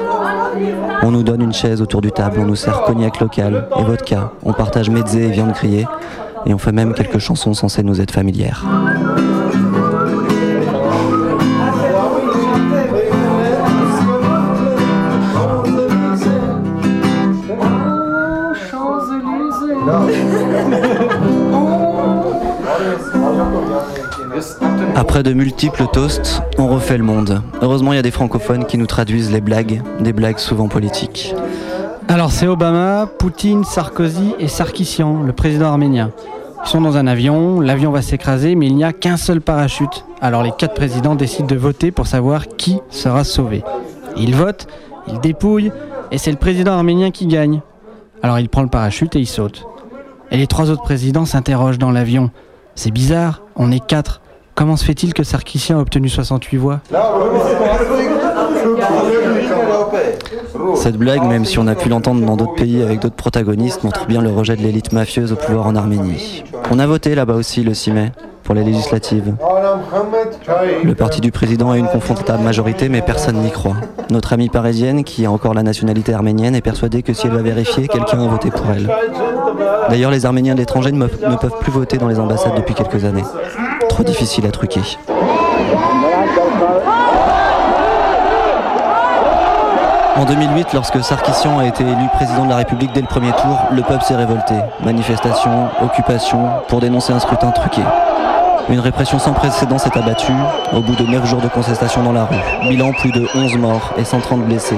on 1.04 1.12
nous 1.12 1.24
donne 1.24 1.42
une 1.42 1.54
chaise 1.54 1.82
autour 1.82 2.02
du 2.02 2.12
table, 2.12 2.40
on 2.40 2.46
nous 2.46 2.56
sert 2.56 2.82
cognac 2.84 3.20
local 3.20 3.68
et 3.80 3.84
vodka, 3.84 4.32
on 4.44 4.54
partage 4.54 4.90
mezzé 4.90 5.26
et 5.26 5.32
viande 5.32 5.54
grillée, 5.54 5.88
et 6.46 6.54
on 6.54 6.58
fait 6.58 6.72
même 6.72 6.94
quelques 6.94 7.20
chansons 7.20 7.54
censées 7.54 7.84
nous 7.84 8.02
être 8.02 8.12
familières. 8.12 8.66
Après 25.00 25.22
de 25.22 25.32
multiples 25.32 25.86
toasts, 25.94 26.42
on 26.58 26.68
refait 26.70 26.98
le 26.98 27.04
monde. 27.04 27.44
Heureusement, 27.62 27.94
il 27.94 27.98
y 27.98 28.00
a 28.00 28.02
des 28.02 28.10
francophones 28.10 28.66
qui 28.66 28.80
nous 28.80 28.88
traduisent 28.88 29.32
les 29.32 29.42
blagues, 29.42 29.84
des 30.00 30.12
blagues 30.12 30.40
souvent 30.40 30.70
politiques. 30.70 31.36
Alors 32.08 32.32
c'est 32.32 32.48
Obama, 32.48 33.08
Poutine, 33.20 33.64
Sarkozy 33.64 34.34
et 34.40 34.48
Sarkissian, 34.48 35.22
le 35.22 35.34
président 35.34 35.68
arménien. 35.68 36.10
Ils 36.66 36.68
sont 36.68 36.82
dans 36.82 36.98
un 36.98 37.06
avion, 37.06 37.62
l'avion 37.62 37.92
va 37.92 38.02
s'écraser, 38.02 38.56
mais 38.56 38.66
il 38.66 38.76
n'y 38.76 38.84
a 38.84 38.92
qu'un 38.92 39.18
seul 39.18 39.40
parachute. 39.40 40.04
Alors 40.20 40.42
les 40.42 40.52
quatre 40.52 40.74
présidents 40.74 41.14
décident 41.14 41.46
de 41.48 41.56
voter 41.56 41.92
pour 41.92 42.08
savoir 42.08 42.48
qui 42.48 42.80
sera 42.90 43.24
sauvé. 43.24 43.64
Ils 44.16 44.36
votent, 44.36 44.66
ils 45.08 45.20
dépouillent, 45.20 45.72
et 46.10 46.18
c'est 46.18 46.32
le 46.32 46.38
président 46.38 46.72
arménien 46.72 47.12
qui 47.12 47.28
gagne. 47.28 47.62
Alors 48.24 48.40
il 48.40 48.50
prend 48.50 48.64
le 48.64 48.68
parachute 48.68 49.16
et 49.16 49.20
il 49.20 49.28
saute. 49.28 49.64
Et 50.32 50.38
les 50.38 50.48
trois 50.48 50.72
autres 50.72 50.82
présidents 50.82 51.26
s'interrogent 51.26 51.78
dans 51.78 51.92
l'avion. 51.92 52.32
C'est 52.74 52.90
bizarre, 52.90 53.44
on 53.56 53.72
est 53.72 53.86
quatre. 53.86 54.22
Comment 54.58 54.76
se 54.76 54.84
fait-il 54.84 55.14
que 55.14 55.22
Sarkisian 55.22 55.78
a 55.78 55.82
obtenu 55.82 56.10
68 56.10 56.58
voix? 56.58 56.80
Cette 60.74 60.98
blague, 60.98 61.22
même 61.22 61.46
si 61.46 61.60
on 61.60 61.68
a 61.68 61.76
pu 61.76 61.90
l'entendre 61.90 62.26
dans 62.26 62.36
d'autres 62.36 62.56
pays 62.56 62.82
avec 62.82 63.00
d'autres 63.00 63.16
protagonistes, 63.16 63.84
montre 63.84 64.08
bien 64.08 64.20
le 64.20 64.32
rejet 64.32 64.56
de 64.56 64.64
l'élite 64.64 64.94
mafieuse 64.94 65.32
au 65.32 65.36
pouvoir 65.36 65.68
en 65.68 65.76
Arménie. 65.76 66.44
On 66.72 66.80
a 66.80 66.88
voté 66.88 67.14
là-bas 67.14 67.36
aussi 67.36 67.62
le 67.62 67.76
6 67.76 67.92
mai 67.92 68.12
pour 68.44 68.56
les 68.56 68.64
législatives. 68.64 69.36
Le 70.84 70.96
parti 70.96 71.22
du 71.22 71.32
président 71.32 71.70
a 71.70 71.78
une 71.78 71.88
confortable 71.88 72.42
majorité, 72.42 72.90
mais 72.90 73.04
personne 73.04 73.36
n'y 73.36 73.52
croit. 73.52 73.76
Notre 74.10 74.34
amie 74.34 74.50
parisienne, 74.50 75.04
qui 75.04 75.28
a 75.28 75.32
encore 75.32 75.54
la 75.54 75.62
nationalité 75.62 76.16
arménienne, 76.16 76.56
est 76.56 76.62
persuadée 76.62 77.04
que 77.04 77.14
si 77.14 77.28
elle 77.28 77.34
va 77.34 77.44
vérifier, 77.44 77.88
quelqu'un 77.88 78.24
a 78.24 78.28
voté 78.28 78.50
pour 78.50 78.66
elle. 78.72 78.90
D'ailleurs, 79.90 80.12
les 80.12 80.26
Arméniens 80.26 80.56
de 80.56 80.60
l'étranger 80.60 80.92
ne 80.92 81.06
peuvent 81.06 81.60
plus 81.60 81.72
voter 81.72 81.98
dans 81.98 82.08
les 82.08 82.20
ambassades 82.20 82.56
depuis 82.56 82.74
quelques 82.74 83.06
années. 83.06 83.24
Trop 83.98 84.04
difficile 84.04 84.46
à 84.46 84.52
truquer. 84.52 84.82
En 90.16 90.24
2008, 90.24 90.74
lorsque 90.76 91.04
Sarkissian 91.04 91.58
a 91.58 91.66
été 91.66 91.82
élu 91.82 92.08
président 92.14 92.46
de 92.46 92.50
la 92.52 92.58
République 92.58 92.94
dès 92.94 93.02
le 93.02 93.08
premier 93.08 93.32
tour, 93.32 93.58
le 93.72 93.82
peuple 93.82 94.04
s'est 94.04 94.16
révolté. 94.16 94.54
Manifestations, 94.86 95.70
occupations, 95.82 96.48
pour 96.68 96.80
dénoncer 96.80 97.12
un 97.12 97.18
scrutin 97.18 97.50
truqué. 97.50 97.82
Une 98.70 98.82
répression 98.82 99.18
sans 99.18 99.34
précédent 99.34 99.80
s'est 99.80 99.98
abattue 99.98 100.32
au 100.74 100.82
bout 100.82 100.96
de 100.96 101.04
9 101.04 101.26
jours 101.26 101.42
de 101.42 101.48
contestation 101.48 102.04
dans 102.04 102.14
la 102.14 102.26
rue. 102.26 102.70
Bilan 102.70 102.92
plus 102.94 103.12
de 103.12 103.28
11 103.34 103.58
morts 103.58 103.96
et 103.98 104.04
130 104.04 104.42
blessés. 104.42 104.78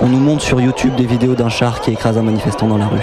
On 0.00 0.06
nous 0.06 0.20
montre 0.20 0.42
sur 0.42 0.58
YouTube 0.58 0.94
des 0.94 1.04
vidéos 1.04 1.34
d'un 1.34 1.50
char 1.50 1.82
qui 1.82 1.90
écrase 1.90 2.16
un 2.16 2.22
manifestant 2.22 2.66
dans 2.66 2.78
la 2.78 2.86
rue. 2.86 3.02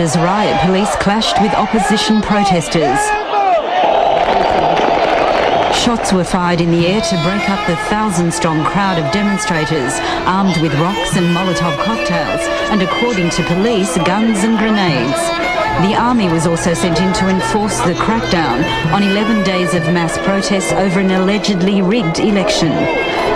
As 0.00 0.16
riot 0.16 0.58
police 0.64 0.96
clashed 0.96 1.38
with 1.42 1.52
opposition 1.52 2.22
protesters. 2.22 2.98
Shots 5.76 6.10
were 6.10 6.24
fired 6.24 6.62
in 6.62 6.70
the 6.70 6.86
air 6.86 7.02
to 7.02 7.22
break 7.22 7.44
up 7.50 7.60
the 7.66 7.76
thousand 7.92 8.32
strong 8.32 8.64
crowd 8.64 8.98
of 8.98 9.12
demonstrators 9.12 9.92
armed 10.24 10.56
with 10.62 10.72
rocks 10.80 11.16
and 11.16 11.36
Molotov 11.36 11.76
cocktails, 11.84 12.40
and 12.72 12.80
according 12.80 13.28
to 13.30 13.44
police, 13.44 13.94
guns 14.08 14.42
and 14.42 14.56
grenades. 14.56 15.20
The 15.84 15.94
army 15.94 16.28
was 16.28 16.46
also 16.46 16.72
sent 16.72 16.98
in 16.98 17.12
to 17.20 17.28
enforce 17.28 17.78
the 17.80 17.92
crackdown 17.92 18.64
on 18.92 19.02
11 19.02 19.44
days 19.44 19.74
of 19.74 19.82
mass 19.92 20.16
protests 20.24 20.72
over 20.72 21.00
an 21.00 21.10
allegedly 21.10 21.82
rigged 21.82 22.20
election. 22.20 22.72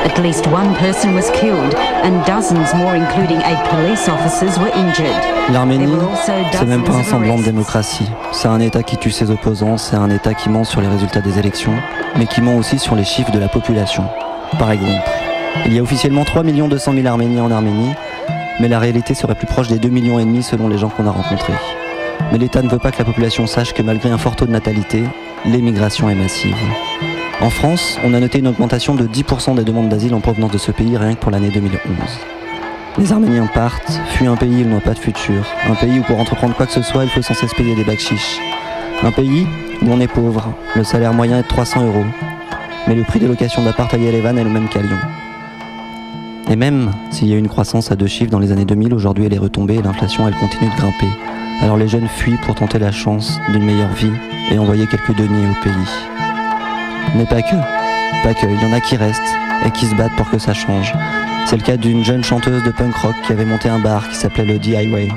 At 0.05 0.19
least 0.23 0.47
one 0.49 0.75
person 0.75 1.15
was 1.15 1.31
killed, 1.31 1.75
and 2.05 2.23
dozens 2.27 2.75
more, 2.75 2.95
including 2.95 3.39
eight 3.39 3.65
police 3.71 4.07
officers, 4.07 4.59
were 4.59 4.71
injured. 4.77 5.17
L'Arménie, 5.51 5.89
c'est 6.27 6.67
même 6.67 6.85
pas 6.85 6.93
un 6.93 7.03
semblant 7.03 7.39
de 7.39 7.43
démocratie. 7.43 8.07
C'est 8.31 8.49
un 8.49 8.61
État 8.61 8.83
qui 8.83 8.99
tue 8.99 9.11
ses 9.11 9.31
opposants, 9.31 9.79
c'est 9.79 9.97
un 9.97 10.11
État 10.11 10.35
qui 10.35 10.51
ment 10.51 10.65
sur 10.65 10.83
les 10.83 10.89
résultats 10.89 11.23
des 11.23 11.39
élections, 11.39 11.73
mais 12.19 12.27
qui 12.27 12.43
ment 12.43 12.57
aussi 12.57 12.79
sur 12.79 12.95
les 12.97 13.05
chiffres 13.05 13.31
de 13.31 13.39
la 13.39 13.49
population. 13.49 14.05
Par 14.59 14.71
exemple, 14.73 15.09
il 15.65 15.73
y 15.73 15.79
a 15.79 15.83
officiellement 15.83 16.25
3 16.25 16.43
200 16.43 16.93
000 16.93 17.07
Arméniens 17.07 17.45
en 17.45 17.51
Arménie, 17.51 17.95
mais 18.61 18.69
la 18.69 18.79
réalité 18.79 19.15
serait 19.15 19.35
plus 19.35 19.47
proche 19.47 19.69
des 19.69 19.79
2 19.79 19.89
millions 19.89 20.19
et 20.19 20.25
demi 20.25 20.43
selon 20.43 20.69
les 20.69 20.77
gens 20.77 20.91
qu'on 20.91 21.07
a 21.07 21.11
rencontrés. 21.13 21.55
Mais 22.31 22.37
l'État 22.37 22.61
ne 22.61 22.69
veut 22.69 22.79
pas 22.79 22.91
que 22.91 22.99
la 22.99 23.07
population 23.07 23.47
sache 23.47 23.73
que 23.73 23.83
malgré 23.83 24.11
un 24.11 24.19
fort 24.19 24.37
taux 24.37 24.47
de 24.47 24.53
natalité, 24.53 25.03
l'émigration 25.47 26.11
est 26.11 26.15
massive. 26.15 26.57
En 27.41 27.51
France, 27.51 27.99
on 28.05 28.15
a 28.15 28.21
noté 28.21 28.39
une 28.39 28.49
augmentation 28.49 28.95
de 28.95 29.07
10% 29.07 29.57
des 29.57 29.65
demandes 29.65 29.89
d'asile 29.89 30.15
en 30.15 30.21
provenance 30.21 30.53
de 30.53 30.59
ce 30.59 30.71
pays 30.71 30.97
rien 30.97 31.15
que 31.15 31.21
pour 31.21 31.31
l'année 31.31 31.51
2011. 31.51 31.81
Les 32.97 33.13
Arméniens 33.13 33.47
partent, 33.53 34.01
fuient 34.11 34.29
un 34.29 34.37
pays 34.37 34.55
où 34.55 34.61
ils 34.61 34.69
n'ont 34.69 34.81
pas 34.81 34.95
de 34.95 34.99
futur, 34.99 35.45
un 35.69 35.75
pays 35.75 35.99
où 35.99 36.03
pour 36.03 36.21
entreprendre 36.21 36.55
quoi 36.55 36.67
que 36.67 36.73
ce 36.73 36.83
soit, 36.83 37.05
il 37.05 37.11
faut 37.11 37.23
sans 37.23 37.35
cesse 37.35 37.53
payer 37.53 37.75
des 37.75 37.85
bacs 37.85 37.99
chiches. 37.99 38.39
Un 39.03 39.11
pays 39.11 39.47
où 39.83 39.91
on 39.91 40.01
est 40.01 40.09
pauvre, 40.09 40.55
le 40.77 40.85
salaire 40.85 41.13
moyen 41.13 41.41
est 41.41 41.43
de 41.43 41.49
300 41.49 41.85
euros, 41.85 42.05
mais 42.87 42.95
le 42.95 43.03
prix 43.03 43.19
de 43.19 43.27
location 43.27 43.63
d'appart 43.63 43.93
à 43.93 43.99
Yerevan 43.99 44.39
est 44.39 44.45
le 44.45 44.51
même 44.51 44.69
qu'à 44.69 44.81
Lyon. 44.81 44.99
Et 46.49 46.57
même 46.57 46.93
s'il 47.11 47.29
y 47.29 47.33
a 47.33 47.37
eu 47.37 47.41
une 47.41 47.49
croissance 47.49 47.91
à 47.91 47.97
deux 47.97 48.07
chiffres 48.07 48.31
dans 48.31 48.39
les 48.39 48.53
années 48.53 48.65
2000, 48.65 48.95
aujourd'hui 48.95 49.27
elle 49.27 49.35
est 49.35 49.39
retombée 49.39 49.75
et 49.75 49.83
l'inflation 49.83 50.29
elle 50.29 50.37
continue 50.37 50.71
de 50.71 50.77
grimper. 50.77 51.09
Alors 51.63 51.77
les 51.77 51.89
jeunes 51.89 52.09
fuient 52.09 52.39
pour 52.43 52.55
tenter 52.55 52.79
la 52.79 52.93
chance 52.93 53.41
d'une 53.51 53.65
meilleure 53.65 53.93
vie 53.93 54.13
et 54.53 54.59
envoyer 54.59 54.87
quelques 54.87 55.17
deniers 55.17 55.49
au 55.51 55.65
pays. 55.65 56.14
Mais 57.15 57.27
pas 57.27 57.43
que. 57.43 57.57
Pas 58.23 58.35
que. 58.35 58.47
Il 58.47 58.63
y 58.63 58.67
en 58.67 58.73
a 58.73 58.81
qui 58.81 58.97
restent 58.97 59.23
et 59.65 59.71
qui 59.71 59.87
se 59.87 59.95
battent 59.95 60.17
pour 60.17 60.31
que 60.31 60.39
ça 60.39 60.55
change. 60.55 60.93
C'est 61.47 61.57
le 61.57 61.63
cas 61.63 61.77
d'une 61.77 62.05
jeune 62.05 62.25
chanteuse 62.25 62.63
de 62.63 62.71
punk 62.71 62.95
rock 62.97 63.15
qui 63.27 63.33
avait 63.33 63.45
monté 63.45 63.69
un 63.69 63.79
bar 63.79 64.09
qui 64.09 64.17
s'appelait 64.17 64.45
le 64.45 64.59
D-Highway. 64.59 65.09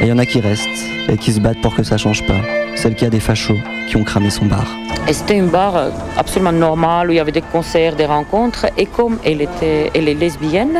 Et 0.00 0.02
il 0.02 0.06
y 0.08 0.12
en 0.12 0.18
a 0.18 0.26
qui 0.26 0.40
restent 0.40 0.86
et 1.08 1.16
qui 1.16 1.32
se 1.32 1.40
battent 1.40 1.60
pour 1.60 1.74
que 1.74 1.82
ça 1.82 1.96
change 1.96 2.24
pas. 2.26 2.40
C'est 2.74 2.88
le 2.88 2.94
cas 2.94 3.08
des 3.08 3.20
fachos 3.20 3.58
qui 3.88 3.96
ont 3.96 4.04
cramé 4.04 4.30
son 4.30 4.46
bar. 4.46 4.66
Et 5.08 5.12
c'était 5.12 5.36
une 5.36 5.48
bar 5.48 5.76
euh, 5.76 5.90
absolument 6.16 6.52
normale 6.52 7.08
où 7.08 7.12
il 7.12 7.16
y 7.16 7.20
avait 7.20 7.32
des 7.32 7.42
concerts, 7.42 7.96
des 7.96 8.06
rencontres. 8.06 8.66
Et 8.76 8.86
comme 8.86 9.18
elle, 9.24 9.40
était, 9.40 9.90
elle 9.94 10.08
est 10.08 10.14
lesbienne, 10.14 10.78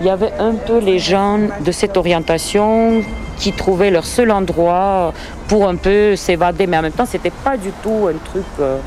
il 0.00 0.06
y 0.06 0.10
avait 0.10 0.32
un 0.38 0.54
peu 0.54 0.78
les 0.78 0.98
gens 0.98 1.38
de 1.64 1.72
cette 1.72 1.96
orientation 1.96 3.02
qui 3.36 3.52
trouvaient 3.52 3.90
leur 3.90 4.04
seul 4.04 4.30
endroit 4.30 5.12
pour 5.48 5.68
un 5.68 5.76
peu 5.76 6.16
s'évader. 6.16 6.66
Mais 6.66 6.78
en 6.78 6.82
même 6.82 6.92
temps, 6.92 7.06
c'était 7.06 7.30
pas 7.30 7.56
du 7.56 7.70
tout 7.82 8.08
un 8.08 8.18
truc. 8.24 8.44
euh, 8.60 8.78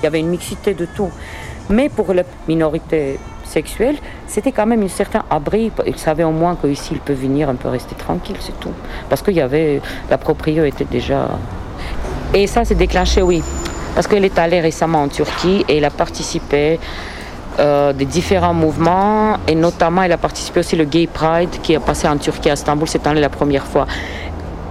il 0.00 0.04
y 0.04 0.06
avait 0.06 0.20
une 0.20 0.28
mixité 0.28 0.74
de 0.74 0.86
tout. 0.86 1.10
Mais 1.70 1.88
pour 1.88 2.14
la 2.14 2.22
minorité 2.46 3.18
sexuelle, 3.44 3.96
c'était 4.26 4.52
quand 4.52 4.66
même 4.66 4.82
un 4.82 4.88
certain 4.88 5.24
abri. 5.28 5.72
Ils 5.86 5.98
savaient 5.98 6.24
au 6.24 6.30
moins 6.30 6.56
qu'ici, 6.56 6.90
ils 6.92 7.00
peuvent 7.00 7.20
venir 7.20 7.48
un 7.48 7.56
peu 7.56 7.68
rester 7.68 7.94
tranquille, 7.94 8.36
c'est 8.40 8.58
tout. 8.60 8.72
Parce 9.08 9.22
qu'il 9.22 9.34
y 9.34 9.40
avait. 9.40 9.80
La 10.08 10.18
propriété 10.18 10.68
était 10.68 10.84
déjà. 10.84 11.28
Et 12.32 12.46
ça 12.46 12.64
s'est 12.64 12.74
déclenché, 12.74 13.22
oui. 13.22 13.42
Parce 13.94 14.06
qu'elle 14.06 14.24
est 14.24 14.38
allée 14.38 14.60
récemment 14.60 15.02
en 15.02 15.08
Turquie 15.08 15.64
et 15.68 15.78
elle 15.78 15.84
a 15.84 15.90
participé 15.90 16.78
euh, 17.58 17.92
des 17.92 18.04
différents 18.04 18.54
mouvements 18.54 19.36
et 19.48 19.54
notamment 19.54 20.02
elle 20.02 20.12
a 20.12 20.16
participé 20.16 20.60
aussi 20.60 20.76
le 20.76 20.84
Gay 20.84 21.08
Pride 21.12 21.50
qui 21.62 21.72
est 21.72 21.78
passé 21.80 22.06
en 22.06 22.16
Turquie 22.16 22.50
à 22.50 22.54
Istanbul 22.54 22.86
cette 22.86 23.06
année 23.06 23.20
la 23.20 23.28
première 23.28 23.66
fois. 23.66 23.86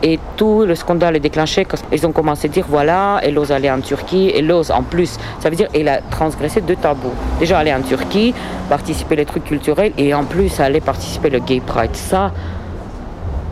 Et 0.03 0.19
tout 0.35 0.63
le 0.65 0.75
scandale 0.75 1.15
est 1.15 1.19
déclenché 1.19 1.65
quand 1.65 1.77
ils 1.91 2.05
ont 2.05 2.11
commencé 2.11 2.47
à 2.47 2.51
dire 2.51 2.65
voilà, 2.69 3.19
elle 3.23 3.37
ose 3.39 3.51
aller 3.51 3.69
en 3.69 3.81
Turquie, 3.81 4.31
elle 4.35 4.51
ose 4.51 4.71
en 4.71 4.83
plus. 4.83 5.17
Ça 5.39 5.49
veut 5.49 5.55
dire 5.55 5.67
qu'elle 5.69 5.87
a 5.87 6.01
transgressé 6.01 6.61
deux 6.61 6.75
tabous. 6.75 7.11
Déjà 7.39 7.57
aller 7.57 7.73
en 7.73 7.81
Turquie, 7.81 8.33
participer 8.69 9.15
les 9.15 9.25
trucs 9.25 9.45
culturels 9.45 9.93
et 9.97 10.13
en 10.13 10.23
plus 10.23 10.59
aller 10.59 10.81
participer 10.81 11.29
le 11.29 11.39
Gay 11.39 11.61
Pride. 11.65 11.95
Ça, 11.95 12.31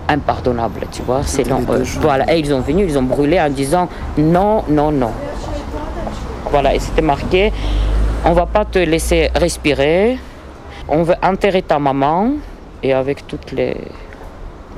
impardonnable, 0.07 0.81
tu 0.91 1.01
vois, 1.01 1.23
selon 1.23 1.61
eux. 1.71 1.83
Voilà, 1.99 2.33
et 2.33 2.39
ils 2.39 2.53
ont 2.53 2.61
venu, 2.61 2.85
ils 2.85 2.97
ont 2.97 3.03
brûlé 3.03 3.41
en 3.41 3.49
disant 3.49 3.89
non, 4.17 4.63
non, 4.69 4.91
non. 4.91 5.11
Voilà, 6.51 6.75
et 6.75 6.79
c'était 6.79 7.01
marqué 7.01 7.51
on 8.25 8.33
va 8.33 8.45
pas 8.45 8.65
te 8.65 8.79
laisser 8.79 9.29
respirer, 9.35 10.17
on 10.89 11.03
veut 11.03 11.15
enterrer 11.21 11.61
ta 11.61 11.79
maman 11.79 12.31
et 12.83 12.93
avec 12.93 13.27
toutes 13.27 13.51
les. 13.51 13.77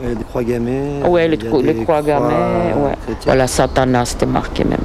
Des 0.02 0.24
croix 0.30 0.44
gammées. 0.44 1.02
Ouais, 1.08 1.28
les, 1.28 1.38
des 1.38 1.84
croix 1.84 2.04
gammées, 2.04 2.74
ouais. 2.76 2.92
chrétiennes. 3.04 3.24
Voilà, 3.26 3.48
Satanas, 3.48 4.06
c'était 4.06 4.28
marqué 4.28 4.64
même. 4.64 4.84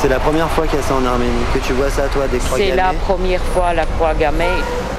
C'est 0.00 0.08
la 0.08 0.18
première 0.18 0.48
fois 0.50 0.66
qu'il 0.66 0.78
y 0.78 0.82
a 0.82 0.84
ça 0.84 0.94
en 0.94 1.04
Arménie, 1.04 1.30
que 1.54 1.58
tu 1.60 1.72
vois 1.74 1.88
ça 1.88 2.02
toi, 2.12 2.26
des 2.26 2.38
croix 2.38 2.58
C'est 2.58 2.74
la 2.74 2.92
première 2.92 3.40
fois 3.40 3.72
la 3.72 3.86
croix 3.86 4.14
gammée. 4.14 4.46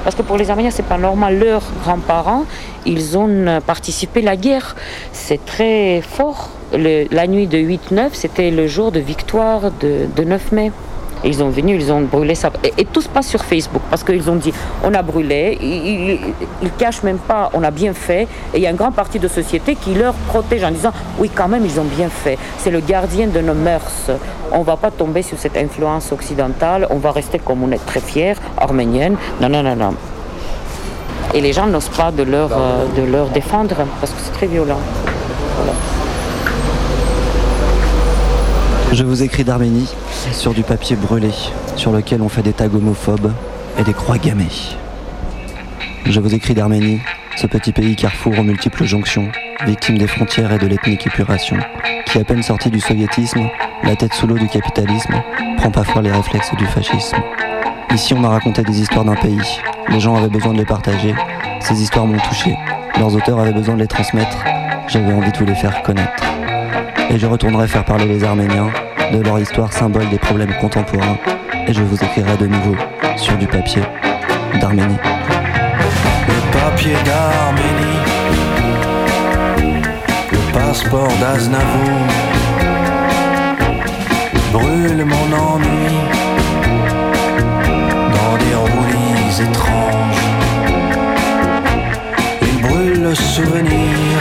Parce 0.02 0.16
que 0.16 0.22
pour 0.22 0.36
les 0.36 0.50
Arméniens, 0.50 0.70
c'est 0.70 0.86
pas 0.86 0.98
normal. 0.98 1.38
Leurs 1.38 1.62
grands-parents, 1.82 2.44
ils 2.86 3.16
ont 3.18 3.28
euh, 3.28 3.60
participé 3.60 4.20
à 4.20 4.24
la 4.24 4.36
guerre. 4.36 4.76
C'est 5.12 5.44
très 5.44 6.00
fort. 6.02 6.50
Le- 6.76 7.06
la 7.10 7.26
nuit 7.26 7.46
de 7.46 7.58
8-9, 7.58 8.10
c'était 8.12 8.50
le 8.50 8.66
jour 8.66 8.90
de 8.92 9.00
victoire 9.00 9.70
de, 9.80 10.06
de 10.14 10.22
9 10.24 10.52
mai. 10.52 10.72
Et 11.22 11.28
Ils 11.28 11.42
ont 11.42 11.48
venu, 11.48 11.74
ils 11.74 11.90
ont 11.90 12.02
brûlé 12.02 12.34
ça. 12.34 12.50
Et, 12.62 12.72
et 12.76 12.84
tout 12.84 13.00
se 13.00 13.08
passe 13.08 13.28
sur 13.28 13.42
Facebook 13.42 13.80
parce 13.88 14.04
qu'ils 14.04 14.28
ont 14.28 14.34
dit 14.36 14.52
on 14.82 14.92
a 14.92 15.00
brûlé, 15.00 15.56
ils, 15.62 16.70
cachent 16.76 17.02
même 17.02 17.16
pas, 17.16 17.48
on 17.54 17.62
a 17.62 17.70
bien 17.70 17.94
fait. 17.94 18.22
Et 18.52 18.56
il 18.58 18.60
y 18.60 18.66
a 18.66 18.70
une 18.70 18.76
grande 18.76 18.94
partie 18.94 19.18
de 19.18 19.26
société 19.28 19.74
qui 19.74 19.94
leur 19.94 20.12
protège 20.28 20.62
en 20.64 20.70
disant 20.70 20.90
oui, 21.18 21.30
quand 21.34 21.48
même, 21.48 21.64
ils 21.64 21.80
ont 21.80 21.84
bien 21.84 22.10
fait. 22.10 22.36
C'est 22.58 22.70
le 22.70 22.80
gardien 22.80 23.28
de 23.28 23.40
nos 23.40 23.54
mœurs. 23.54 24.10
On 24.52 24.62
va 24.62 24.76
pas 24.76 24.90
tomber 24.90 25.22
sur 25.22 25.38
cette 25.38 25.56
influence 25.56 26.12
occidentale, 26.12 26.86
on 26.90 26.96
va 26.98 27.10
rester 27.12 27.38
comme 27.38 27.62
on 27.62 27.70
est 27.72 27.84
très 27.86 28.00
fiers, 28.00 28.34
arménienne. 28.58 29.16
Non, 29.40 29.48
non, 29.48 29.62
non, 29.62 29.76
non. 29.76 29.94
Et 31.32 31.40
les 31.40 31.54
gens 31.54 31.66
n'osent 31.66 31.88
pas 31.88 32.10
de 32.12 32.22
leur, 32.22 32.50
euh, 32.52 32.84
de 32.98 33.02
leur 33.10 33.28
défendre 33.30 33.76
parce 33.98 34.12
que 34.12 34.20
c'est 34.22 34.32
très 34.32 34.46
violent. 34.46 34.78
Voilà. 35.56 35.72
Je 38.94 39.02
vous 39.02 39.24
écris 39.24 39.42
d'Arménie. 39.42 39.92
sur 40.30 40.54
du 40.54 40.62
papier 40.62 40.94
brûlé, 40.94 41.30
sur 41.74 41.90
lequel 41.90 42.22
on 42.22 42.28
fait 42.28 42.42
des 42.42 42.52
tags 42.52 42.72
homophobes 42.72 43.32
et 43.76 43.82
des 43.82 43.92
croix 43.92 44.18
gammées. 44.18 44.46
Je 46.06 46.20
vous 46.20 46.32
écris 46.32 46.54
d'Arménie, 46.54 47.00
ce 47.36 47.48
petit 47.48 47.72
pays 47.72 47.96
carrefour 47.96 48.38
aux 48.38 48.44
multiples 48.44 48.84
jonctions, 48.84 49.32
victime 49.66 49.98
des 49.98 50.06
frontières 50.06 50.52
et 50.52 50.58
de 50.58 50.68
l'ethnique 50.68 51.08
épuration, 51.08 51.56
qui 52.06 52.18
à 52.18 52.24
peine 52.24 52.44
sorti 52.44 52.70
du 52.70 52.78
soviétisme, 52.78 53.48
la 53.82 53.96
tête 53.96 54.14
sous 54.14 54.28
l'eau 54.28 54.38
du 54.38 54.46
capitalisme, 54.46 55.20
prend 55.56 55.72
parfois 55.72 56.00
les 56.00 56.12
réflexes 56.12 56.54
du 56.54 56.66
fascisme. 56.66 57.16
Ici 57.92 58.14
on 58.14 58.20
m'a 58.20 58.28
raconté 58.28 58.62
des 58.62 58.80
histoires 58.80 59.04
d'un 59.04 59.16
pays, 59.16 59.58
les 59.88 59.98
gens 59.98 60.14
avaient 60.14 60.28
besoin 60.28 60.52
de 60.52 60.58
les 60.58 60.64
partager, 60.64 61.16
ces 61.58 61.82
histoires 61.82 62.06
m'ont 62.06 62.20
touché, 62.28 62.54
leurs 62.96 63.12
auteurs 63.12 63.40
avaient 63.40 63.52
besoin 63.52 63.74
de 63.74 63.80
les 63.80 63.88
transmettre, 63.88 64.38
j'avais 64.86 65.12
envie 65.12 65.32
de 65.32 65.38
vous 65.38 65.46
les 65.46 65.56
faire 65.56 65.82
connaître. 65.82 66.33
Et 67.14 67.18
je 67.18 67.26
retournerai 67.26 67.68
faire 67.68 67.84
parler 67.84 68.06
les 68.06 68.24
Arméniens 68.24 68.70
de 69.12 69.20
leur 69.20 69.38
histoire 69.38 69.72
symbole 69.72 70.08
des 70.08 70.18
problèmes 70.18 70.52
contemporains, 70.60 71.16
et 71.68 71.72
je 71.72 71.80
vous 71.80 71.94
écrirai 71.94 72.36
de 72.36 72.48
nouveau 72.48 72.74
sur 73.16 73.36
du 73.36 73.46
papier 73.46 73.82
d'Arménie. 74.60 74.96
Le 76.26 76.58
papier 76.58 76.96
d'Arménie, 77.04 78.00
le 80.32 80.52
passeport 80.52 81.12
d'Aznavour, 81.20 82.00
brûle 84.52 85.04
mon 85.04 85.36
ennui 85.36 85.94
dans 88.10 88.36
des 88.44 88.56
roulis 88.56 89.40
étranges. 89.40 90.24
Il 92.42 92.60
brûle 92.60 93.02
le 93.04 93.14
souvenir 93.14 94.13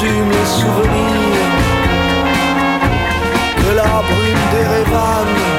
consume 0.00 0.30
les 0.30 0.46
souvenirs 0.46 1.50
que 3.56 3.74
la 3.74 4.02
brume 4.08 4.44
des 4.52 4.66
Révanes 4.66 5.49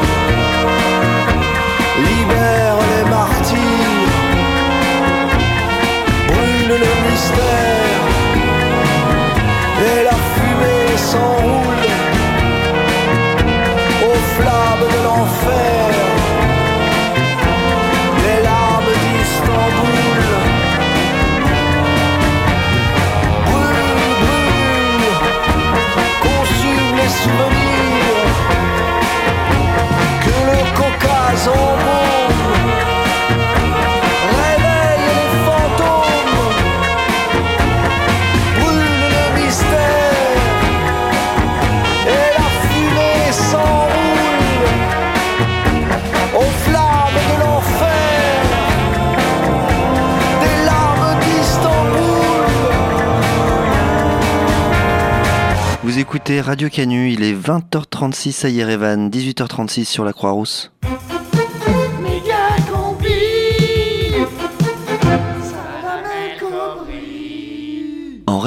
écoutez 56.01 56.41
Radio 56.41 56.67
Canu, 56.67 57.11
il 57.11 57.21
est 57.21 57.35
20h36 57.35 58.47
à 58.47 58.49
Yerevan, 58.49 59.11
18h36 59.11 59.85
sur 59.85 60.03
la 60.03 60.13
Croix-Rousse. 60.13 60.71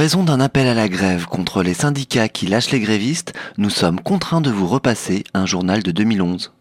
Raison 0.04 0.22
d'un 0.22 0.38
appel 0.38 0.66
à 0.66 0.74
la 0.74 0.90
grève 0.90 1.24
contre 1.24 1.62
les 1.62 1.72
syndicats 1.72 2.28
qui 2.28 2.46
lâchent 2.46 2.72
les 2.72 2.80
grévistes, 2.80 3.32
nous 3.56 3.70
sommes 3.70 4.00
contraints 4.00 4.42
de 4.42 4.50
vous 4.50 4.66
repasser 4.66 5.24
un 5.32 5.46
journal 5.46 5.82
de 5.82 5.92
2011. 5.92 6.52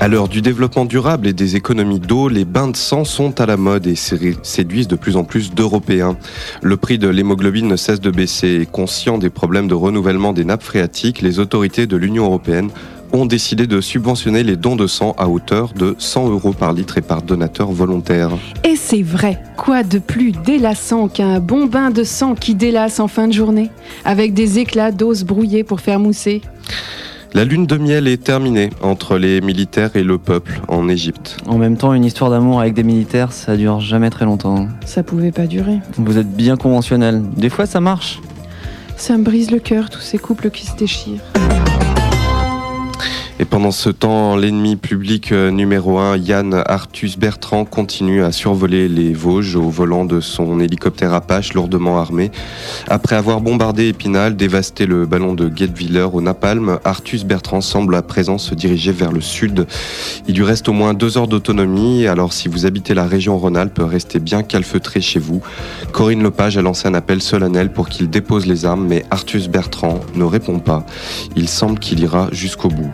À 0.00 0.08
l'heure 0.08 0.28
du 0.28 0.42
développement 0.42 0.84
durable 0.84 1.26
et 1.26 1.32
des 1.32 1.56
économies 1.56 1.98
d'eau, 1.98 2.28
les 2.28 2.44
bains 2.44 2.68
de 2.68 2.76
sang 2.76 3.06
sont 3.06 3.40
à 3.40 3.46
la 3.46 3.56
mode 3.56 3.86
et 3.86 3.94
sé- 3.94 4.36
séduisent 4.42 4.86
de 4.86 4.96
plus 4.96 5.16
en 5.16 5.24
plus 5.24 5.54
d'Européens. 5.54 6.18
Le 6.60 6.76
prix 6.76 6.98
de 6.98 7.08
l'hémoglobine 7.08 7.68
ne 7.68 7.76
cesse 7.76 8.02
de 8.02 8.10
baisser 8.10 8.58
et 8.60 8.66
conscient 8.66 9.16
des 9.16 9.30
problèmes 9.30 9.66
de 9.68 9.72
renouvellement 9.72 10.34
des 10.34 10.44
nappes 10.44 10.62
phréatiques, 10.62 11.22
les 11.22 11.38
autorités 11.38 11.86
de 11.86 11.96
l'Union 11.96 12.26
européenne 12.26 12.68
ont 13.12 13.26
décidé 13.26 13.66
de 13.66 13.80
subventionner 13.80 14.42
les 14.42 14.56
dons 14.56 14.76
de 14.76 14.86
sang 14.86 15.14
à 15.18 15.28
hauteur 15.28 15.72
de 15.74 15.94
100 15.98 16.30
euros 16.30 16.52
par 16.52 16.72
litre 16.72 16.98
et 16.98 17.02
par 17.02 17.22
donateur 17.22 17.70
volontaire. 17.70 18.30
Et 18.64 18.76
c'est 18.76 19.02
vrai, 19.02 19.42
quoi 19.56 19.82
de 19.82 19.98
plus 19.98 20.32
délassant 20.32 21.08
qu'un 21.08 21.40
bon 21.40 21.66
bain 21.66 21.90
de 21.90 22.04
sang 22.04 22.34
qui 22.34 22.54
délasse 22.54 23.00
en 23.00 23.08
fin 23.08 23.28
de 23.28 23.32
journée, 23.32 23.70
avec 24.04 24.34
des 24.34 24.58
éclats 24.58 24.92
d'os 24.92 25.24
brouillés 25.24 25.64
pour 25.64 25.80
faire 25.80 25.98
mousser? 25.98 26.42
La 27.32 27.44
lune 27.44 27.64
de 27.64 27.76
miel 27.76 28.08
est 28.08 28.24
terminée 28.24 28.70
entre 28.82 29.16
les 29.16 29.40
militaires 29.40 29.94
et 29.94 30.02
le 30.02 30.18
peuple 30.18 30.60
en 30.66 30.88
Égypte. 30.88 31.36
En 31.46 31.58
même 31.58 31.76
temps, 31.76 31.94
une 31.94 32.04
histoire 32.04 32.28
d'amour 32.28 32.60
avec 32.60 32.74
des 32.74 32.82
militaires, 32.82 33.32
ça 33.32 33.56
dure 33.56 33.78
jamais 33.78 34.10
très 34.10 34.24
longtemps. 34.24 34.66
Ça 34.84 35.04
pouvait 35.04 35.30
pas 35.30 35.46
durer. 35.46 35.78
Vous 35.96 36.18
êtes 36.18 36.30
bien 36.30 36.56
conventionnel. 36.56 37.22
Des 37.36 37.48
fois, 37.48 37.66
ça 37.66 37.80
marche. 37.80 38.20
Ça 38.96 39.16
me 39.16 39.22
brise 39.22 39.52
le 39.52 39.60
cœur, 39.60 39.90
tous 39.90 40.00
ces 40.00 40.18
couples 40.18 40.50
qui 40.50 40.66
se 40.66 40.74
déchirent. 40.76 41.20
Pendant 43.50 43.72
ce 43.72 43.90
temps, 43.90 44.36
l'ennemi 44.36 44.76
public 44.76 45.32
euh, 45.32 45.50
numéro 45.50 45.98
un, 45.98 46.16
Yann 46.16 46.62
Arthus 46.66 47.16
Bertrand, 47.18 47.64
continue 47.64 48.22
à 48.22 48.30
survoler 48.30 48.88
les 48.88 49.12
Vosges 49.12 49.56
au 49.56 49.68
volant 49.68 50.04
de 50.04 50.20
son 50.20 50.60
hélicoptère 50.60 51.12
Apache 51.12 51.52
lourdement 51.54 51.98
armé. 51.98 52.30
Après 52.86 53.16
avoir 53.16 53.40
bombardé 53.40 53.88
Épinal, 53.88 54.36
dévasté 54.36 54.86
le 54.86 55.04
ballon 55.04 55.34
de 55.34 55.48
Guebwiller 55.48 56.06
au 56.12 56.20
Napalm, 56.20 56.78
Arthus 56.84 57.24
Bertrand 57.24 57.60
semble 57.60 57.96
à 57.96 58.02
présent 58.02 58.38
se 58.38 58.54
diriger 58.54 58.92
vers 58.92 59.10
le 59.10 59.20
sud. 59.20 59.66
Il 60.28 60.36
lui 60.36 60.44
reste 60.44 60.68
au 60.68 60.72
moins 60.72 60.94
deux 60.94 61.18
heures 61.18 61.26
d'autonomie, 61.26 62.06
alors 62.06 62.32
si 62.32 62.46
vous 62.46 62.66
habitez 62.66 62.94
la 62.94 63.08
région 63.08 63.36
Rhône-Alpes, 63.36 63.82
restez 63.82 64.20
bien 64.20 64.44
calfeutré 64.44 65.00
chez 65.00 65.18
vous. 65.18 65.42
Corinne 65.90 66.22
Lepage 66.22 66.56
a 66.56 66.62
lancé 66.62 66.86
un 66.86 66.94
appel 66.94 67.20
solennel 67.20 67.72
pour 67.72 67.88
qu'il 67.88 68.10
dépose 68.10 68.46
les 68.46 68.64
armes, 68.64 68.86
mais 68.86 69.04
Arthus 69.10 69.48
Bertrand 69.48 69.98
ne 70.14 70.22
répond 70.22 70.60
pas. 70.60 70.86
Il 71.34 71.48
semble 71.48 71.80
qu'il 71.80 71.98
ira 71.98 72.28
jusqu'au 72.30 72.68
bout. 72.68 72.92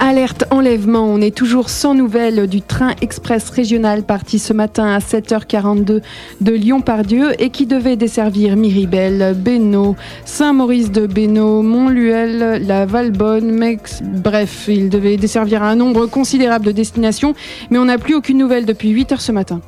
Alerte 0.00 0.44
enlèvement, 0.50 1.04
on 1.04 1.20
est 1.20 1.34
toujours 1.34 1.70
sans 1.70 1.94
nouvelles 1.94 2.48
du 2.48 2.60
train 2.62 2.94
express 3.00 3.48
régional 3.50 4.02
parti 4.02 4.38
ce 4.38 4.52
matin 4.52 4.86
à 4.86 4.98
7h42 4.98 6.02
de 6.40 6.52
Lyon-Pardieu 6.52 7.40
et 7.40 7.50
qui 7.50 7.66
devait 7.66 7.96
desservir 7.96 8.56
Miribel, 8.56 9.34
Bénaud, 9.36 9.94
Saint-Maurice 10.24 10.90
de 10.90 11.06
Bénaud, 11.06 11.62
Montluel, 11.62 12.66
la 12.66 12.86
Valbonne, 12.86 13.50
Mex, 13.50 14.02
bref, 14.02 14.64
il 14.68 14.88
devait 14.88 15.16
desservir 15.16 15.62
un 15.62 15.76
nombre 15.76 16.06
considérable 16.06 16.66
de 16.66 16.72
destinations, 16.72 17.34
mais 17.70 17.78
on 17.78 17.84
n'a 17.84 17.98
plus 17.98 18.14
aucune 18.14 18.38
nouvelle 18.38 18.66
depuis 18.66 18.92
8h 18.92 19.20
ce 19.20 19.32
matin. 19.32 19.60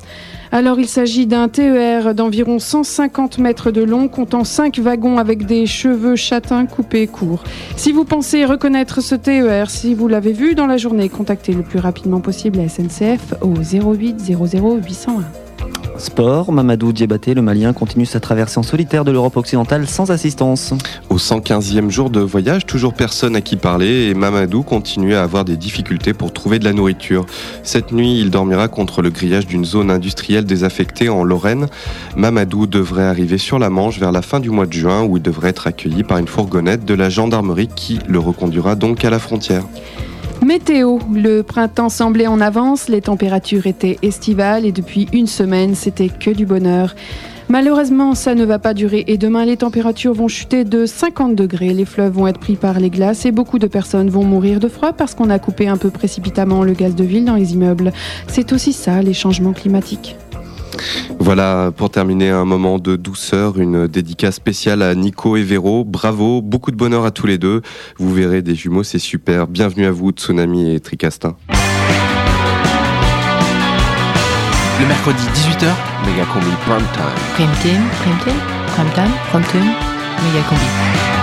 Alors 0.51 0.79
il 0.79 0.87
s'agit 0.87 1.27
d'un 1.27 1.49
TER 1.49 2.13
d'environ 2.15 2.59
150 2.59 3.37
mètres 3.39 3.71
de 3.71 3.83
long, 3.83 4.07
comptant 4.07 4.43
5 4.43 4.79
wagons 4.79 5.17
avec 5.17 5.45
des 5.45 5.65
cheveux 5.65 6.15
châtains 6.15 6.65
coupés 6.65 7.07
courts. 7.07 7.43
Si 7.75 7.91
vous 7.91 8.05
pensez 8.05 8.45
reconnaître 8.45 9.01
ce 9.01 9.15
TER, 9.15 9.69
si 9.69 9.93
vous 9.93 10.07
l'avez 10.07 10.33
vu 10.33 10.55
dans 10.55 10.67
la 10.67 10.77
journée, 10.77 11.09
contactez 11.09 11.53
le 11.53 11.63
plus 11.63 11.79
rapidement 11.79 12.21
possible 12.21 12.59
la 12.59 12.69
SNCF 12.69 13.35
au 13.41 13.53
08 13.53 14.19
00 14.19 14.77
801. 14.77 15.46
Sport, 15.97 16.51
Mamadou 16.51 16.93
Diabaté, 16.93 17.33
le 17.33 17.41
Malien, 17.41 17.73
continue 17.73 18.05
sa 18.05 18.19
traversée 18.19 18.59
en 18.59 18.63
solitaire 18.63 19.03
de 19.03 19.11
l'Europe 19.11 19.35
occidentale 19.35 19.87
sans 19.87 20.11
assistance. 20.11 20.73
Au 21.09 21.17
115e 21.17 21.89
jour 21.89 22.09
de 22.09 22.19
voyage, 22.19 22.65
toujours 22.65 22.93
personne 22.93 23.35
à 23.35 23.41
qui 23.41 23.55
parler 23.55 24.09
et 24.09 24.13
Mamadou 24.13 24.61
continue 24.61 25.15
à 25.15 25.23
avoir 25.23 25.43
des 25.43 25.57
difficultés 25.57 26.13
pour 26.13 26.31
trouver 26.31 26.59
de 26.59 26.65
la 26.65 26.73
nourriture. 26.73 27.25
Cette 27.63 27.91
nuit, 27.91 28.19
il 28.19 28.29
dormira 28.29 28.67
contre 28.67 29.01
le 29.01 29.09
grillage 29.09 29.47
d'une 29.47 29.65
zone 29.65 29.89
industrielle 29.89 30.45
désaffectée 30.45 31.09
en 31.09 31.23
Lorraine. 31.23 31.67
Mamadou 32.15 32.67
devrait 32.67 33.05
arriver 33.05 33.37
sur 33.37 33.57
la 33.57 33.69
Manche 33.69 33.99
vers 33.99 34.11
la 34.11 34.21
fin 34.21 34.39
du 34.39 34.49
mois 34.49 34.67
de 34.67 34.73
juin 34.73 35.03
où 35.03 35.17
il 35.17 35.23
devrait 35.23 35.49
être 35.49 35.67
accueilli 35.67 36.03
par 36.03 36.19
une 36.19 36.27
fourgonnette 36.27 36.85
de 36.85 36.93
la 36.93 37.09
gendarmerie 37.09 37.69
qui 37.75 37.99
le 38.07 38.19
reconduira 38.19 38.75
donc 38.75 39.03
à 39.03 39.09
la 39.09 39.19
frontière. 39.19 39.63
Météo, 40.45 40.99
le 41.11 41.41
printemps 41.41 41.89
semblait 41.89 42.27
en 42.27 42.39
avance, 42.39 42.89
les 42.89 43.01
températures 43.01 43.65
étaient 43.65 43.97
estivales 44.01 44.65
et 44.65 44.71
depuis 44.71 45.07
une 45.11 45.27
semaine, 45.27 45.75
c'était 45.75 46.09
que 46.09 46.29
du 46.29 46.45
bonheur. 46.45 46.95
Malheureusement, 47.49 48.13
ça 48.13 48.35
ne 48.35 48.45
va 48.45 48.59
pas 48.59 48.73
durer 48.73 49.05
et 49.07 49.17
demain, 49.17 49.45
les 49.45 49.57
températures 49.57 50.13
vont 50.13 50.27
chuter 50.27 50.63
de 50.63 50.85
50 50.85 51.33
degrés, 51.33 51.73
les 51.73 51.85
fleuves 51.85 52.13
vont 52.13 52.27
être 52.27 52.39
pris 52.39 52.55
par 52.55 52.79
les 52.79 52.89
glaces 52.89 53.25
et 53.25 53.31
beaucoup 53.31 53.57
de 53.57 53.67
personnes 53.67 54.09
vont 54.09 54.25
mourir 54.25 54.59
de 54.59 54.67
froid 54.67 54.93
parce 54.93 55.15
qu'on 55.15 55.29
a 55.29 55.39
coupé 55.39 55.67
un 55.67 55.77
peu 55.77 55.89
précipitamment 55.89 56.63
le 56.63 56.73
gaz 56.73 56.93
de 56.93 57.03
ville 57.03 57.25
dans 57.25 57.35
les 57.35 57.53
immeubles. 57.53 57.93
C'est 58.27 58.51
aussi 58.51 58.73
ça, 58.73 59.01
les 59.01 59.13
changements 59.13 59.53
climatiques. 59.53 60.17
Voilà, 61.19 61.71
pour 61.75 61.89
terminer, 61.89 62.29
un 62.29 62.45
moment 62.45 62.79
de 62.79 62.95
douceur, 62.95 63.59
une 63.59 63.87
dédicace 63.87 64.35
spéciale 64.35 64.81
à 64.81 64.95
Nico 64.95 65.35
et 65.37 65.43
Véro. 65.43 65.83
Bravo, 65.83 66.41
beaucoup 66.41 66.71
de 66.71 66.77
bonheur 66.77 67.05
à 67.05 67.11
tous 67.11 67.27
les 67.27 67.37
deux. 67.37 67.61
Vous 67.97 68.13
verrez 68.13 68.41
des 68.41 68.55
jumeaux, 68.55 68.83
c'est 68.83 68.99
super. 68.99 69.47
Bienvenue 69.47 69.85
à 69.85 69.91
vous, 69.91 70.11
Tsunami 70.11 70.73
et 70.73 70.79
Tricastin. 70.79 71.35
Le 74.79 74.85
mercredi 74.85 75.23
18h, 75.33 75.73
Méga 76.05 76.25
Combi 76.31 76.45
Prime 76.65 76.85
Time. 76.93 77.03
Prime 77.33 77.51
Time, 77.61 77.83
Prime 79.31 81.16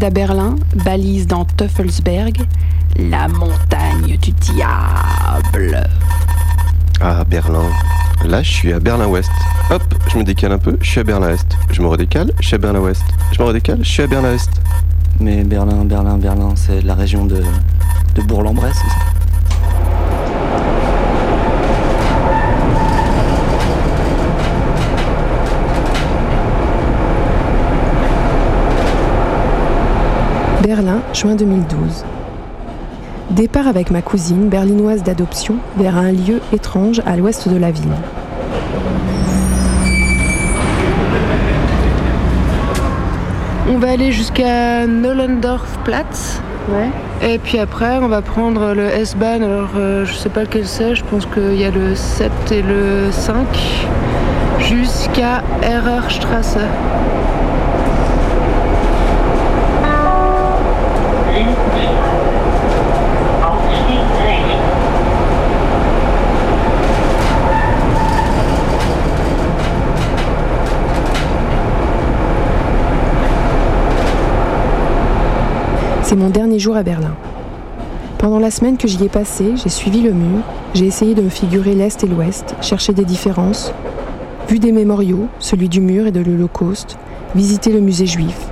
Balade 0.00 0.04
à 0.04 0.10
Berlin, 0.10 0.56
balise 0.84 1.26
dans 1.26 1.44
Teufelsberg, 1.44 2.46
la 2.96 3.28
montagne 3.28 4.16
du 4.16 4.30
diable. 4.32 5.88
Ah, 7.02 7.22
Berlin. 7.24 7.68
Là, 8.24 8.42
je 8.42 8.50
suis 8.50 8.72
à 8.72 8.80
Berlin-Ouest. 8.80 9.30
Hop, 9.70 9.82
je 10.10 10.16
me 10.16 10.24
décale 10.24 10.52
un 10.52 10.58
peu, 10.58 10.78
je 10.80 10.88
suis 10.88 11.00
à 11.00 11.04
Berlin-Est. 11.04 11.46
Je 11.70 11.82
me 11.82 11.88
redécale, 11.88 12.32
je 12.40 12.46
suis 12.46 12.54
à 12.54 12.58
Berlin-Ouest. 12.58 13.02
Je 13.32 13.42
me 13.42 13.48
redécale, 13.48 13.80
je 13.82 13.90
suis 13.90 14.02
à 14.02 14.06
Berlin-Est. 14.06 14.50
Mais 15.18 15.44
Berlin, 15.44 15.84
Berlin, 15.84 16.16
Berlin, 16.16 16.54
c'est 16.56 16.80
la 16.80 16.94
région 16.94 17.26
de, 17.26 17.42
de 18.14 18.22
Bourg-en-Bresse, 18.22 18.76
c'est 18.76 18.88
ça? 18.88 19.09
Berlin, 30.62 31.00
juin 31.14 31.36
2012. 31.36 32.04
Départ 33.30 33.66
avec 33.66 33.90
ma 33.90 34.02
cousine, 34.02 34.50
berlinoise 34.50 35.02
d'adoption, 35.02 35.56
vers 35.78 35.96
un 35.96 36.12
lieu 36.12 36.40
étrange 36.52 37.00
à 37.06 37.16
l'ouest 37.16 37.48
de 37.48 37.56
la 37.56 37.70
ville. 37.70 37.88
On 43.70 43.78
va 43.78 43.90
aller 43.90 44.12
jusqu'à 44.12 44.86
Nollendorfplatz. 44.86 46.42
Ouais. 46.68 46.90
Et 47.26 47.38
puis 47.38 47.58
après, 47.58 47.98
on 47.98 48.08
va 48.08 48.20
prendre 48.20 48.74
le 48.74 48.84
S-Bahn. 48.84 49.42
Alors, 49.42 49.70
euh, 49.76 50.04
je 50.04 50.12
sais 50.12 50.28
pas 50.28 50.42
lequel 50.42 50.66
c'est. 50.66 50.94
Je 50.94 51.04
pense 51.04 51.24
qu'il 51.24 51.54
y 51.54 51.64
a 51.64 51.70
le 51.70 51.94
7 51.94 52.30
et 52.52 52.60
le 52.60 53.10
5 53.10 53.46
jusqu'à 54.58 55.42
Ererstrasse. 55.62 56.58
C'est 76.10 76.16
mon 76.16 76.30
dernier 76.30 76.58
jour 76.58 76.76
à 76.76 76.82
Berlin. 76.82 77.14
Pendant 78.18 78.40
la 78.40 78.50
semaine 78.50 78.76
que 78.76 78.88
j'y 78.88 79.04
ai 79.04 79.08
passée, 79.08 79.52
j'ai 79.54 79.68
suivi 79.68 80.00
le 80.00 80.10
mur, 80.10 80.40
j'ai 80.74 80.84
essayé 80.84 81.14
de 81.14 81.22
me 81.22 81.28
figurer 81.28 81.72
l'Est 81.76 82.02
et 82.02 82.08
l'Ouest, 82.08 82.56
chercher 82.60 82.92
des 82.92 83.04
différences, 83.04 83.72
vu 84.48 84.58
des 84.58 84.72
mémoriaux, 84.72 85.28
celui 85.38 85.68
du 85.68 85.80
mur 85.80 86.08
et 86.08 86.10
de 86.10 86.18
l'Holocauste, 86.18 86.98
visité 87.36 87.70
le 87.72 87.78
musée 87.78 88.06
juif. 88.06 88.48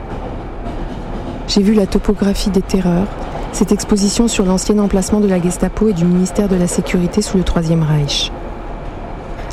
J'ai 1.49 1.63
vu 1.63 1.75
la 1.75 1.89
topographie 1.89 2.51
des 2.51 2.63
terreurs, 2.63 3.09
cette 3.51 3.73
exposition 3.73 4.29
sur 4.29 4.45
l'ancien 4.45 4.79
emplacement 4.79 5.19
de 5.19 5.27
la 5.27 5.43
Gestapo 5.43 5.89
et 5.89 5.95
du 5.95 6.05
ministère 6.05 6.47
de 6.47 6.55
la 6.55 6.69
Sécurité 6.69 7.23
sous 7.23 7.39
le 7.39 7.43
Troisième 7.43 7.83
Reich. 7.83 8.31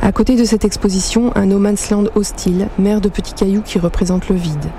À 0.03 0.11
côté 0.11 0.35
de 0.35 0.43
cette 0.43 0.63
exposition, 0.63 1.31
un 1.33 1.47
no 1.47 1.57
man's 1.57 1.89
land 1.89 2.03
hostile, 2.13 2.67
mer 2.77 3.01
de 3.01 3.09
petits 3.09 3.33
cailloux 3.33 3.63
qui 3.65 3.79
représente 3.79 4.29
le 4.29 4.35
vide. 4.35 4.69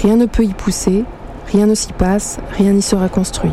Rien 0.00 0.16
ne 0.16 0.24
peut 0.24 0.44
y 0.44 0.54
pousser, 0.54 1.04
rien 1.52 1.66
ne 1.66 1.74
s'y 1.74 1.92
passe, 1.92 2.38
rien 2.56 2.72
n'y 2.72 2.82
sera 2.82 3.08
construit. 3.08 3.50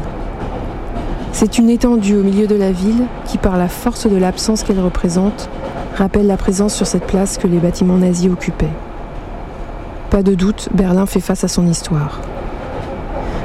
C'est 1.32 1.58
une 1.58 1.70
étendue 1.70 2.16
au 2.16 2.24
milieu 2.24 2.48
de 2.48 2.56
la 2.56 2.72
ville 2.72 3.06
qui, 3.26 3.38
par 3.38 3.58
la 3.58 3.68
force 3.68 4.08
de 4.08 4.16
l'absence 4.16 4.64
qu'elle 4.64 4.80
représente, 4.80 5.50
rappelle 5.96 6.28
la 6.28 6.38
présence 6.38 6.74
sur 6.74 6.88
cette 6.88 7.06
place 7.06 7.38
que 7.38 7.48
les 7.48 7.58
bâtiments 7.58 7.98
nazis 7.98 8.32
occupaient. 8.32 8.74
Pas 10.10 10.24
de 10.24 10.36
doute, 10.36 10.70
Berlin 10.74 11.06
fait 11.06 11.20
face 11.20 11.44
à 11.44 11.48
son 11.48 11.68
histoire. 11.68 12.22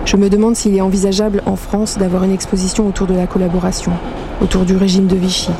Je 0.05 0.16
me 0.16 0.28
demande 0.28 0.57
s'il 0.57 0.76
est 0.76 0.80
envisageable 0.80 1.42
en 1.46 1.57
France 1.57 1.98
d'avoir 1.98 2.24
une 2.24 2.32
exposition 2.32 2.86
autour 2.86 3.07
de 3.07 3.14
la 3.14 3.26
collaboration, 3.26 3.92
autour 4.40 4.64
du 4.64 4.76
régime 4.76 5.07
de 5.07 5.16
Vichy. 5.16 5.53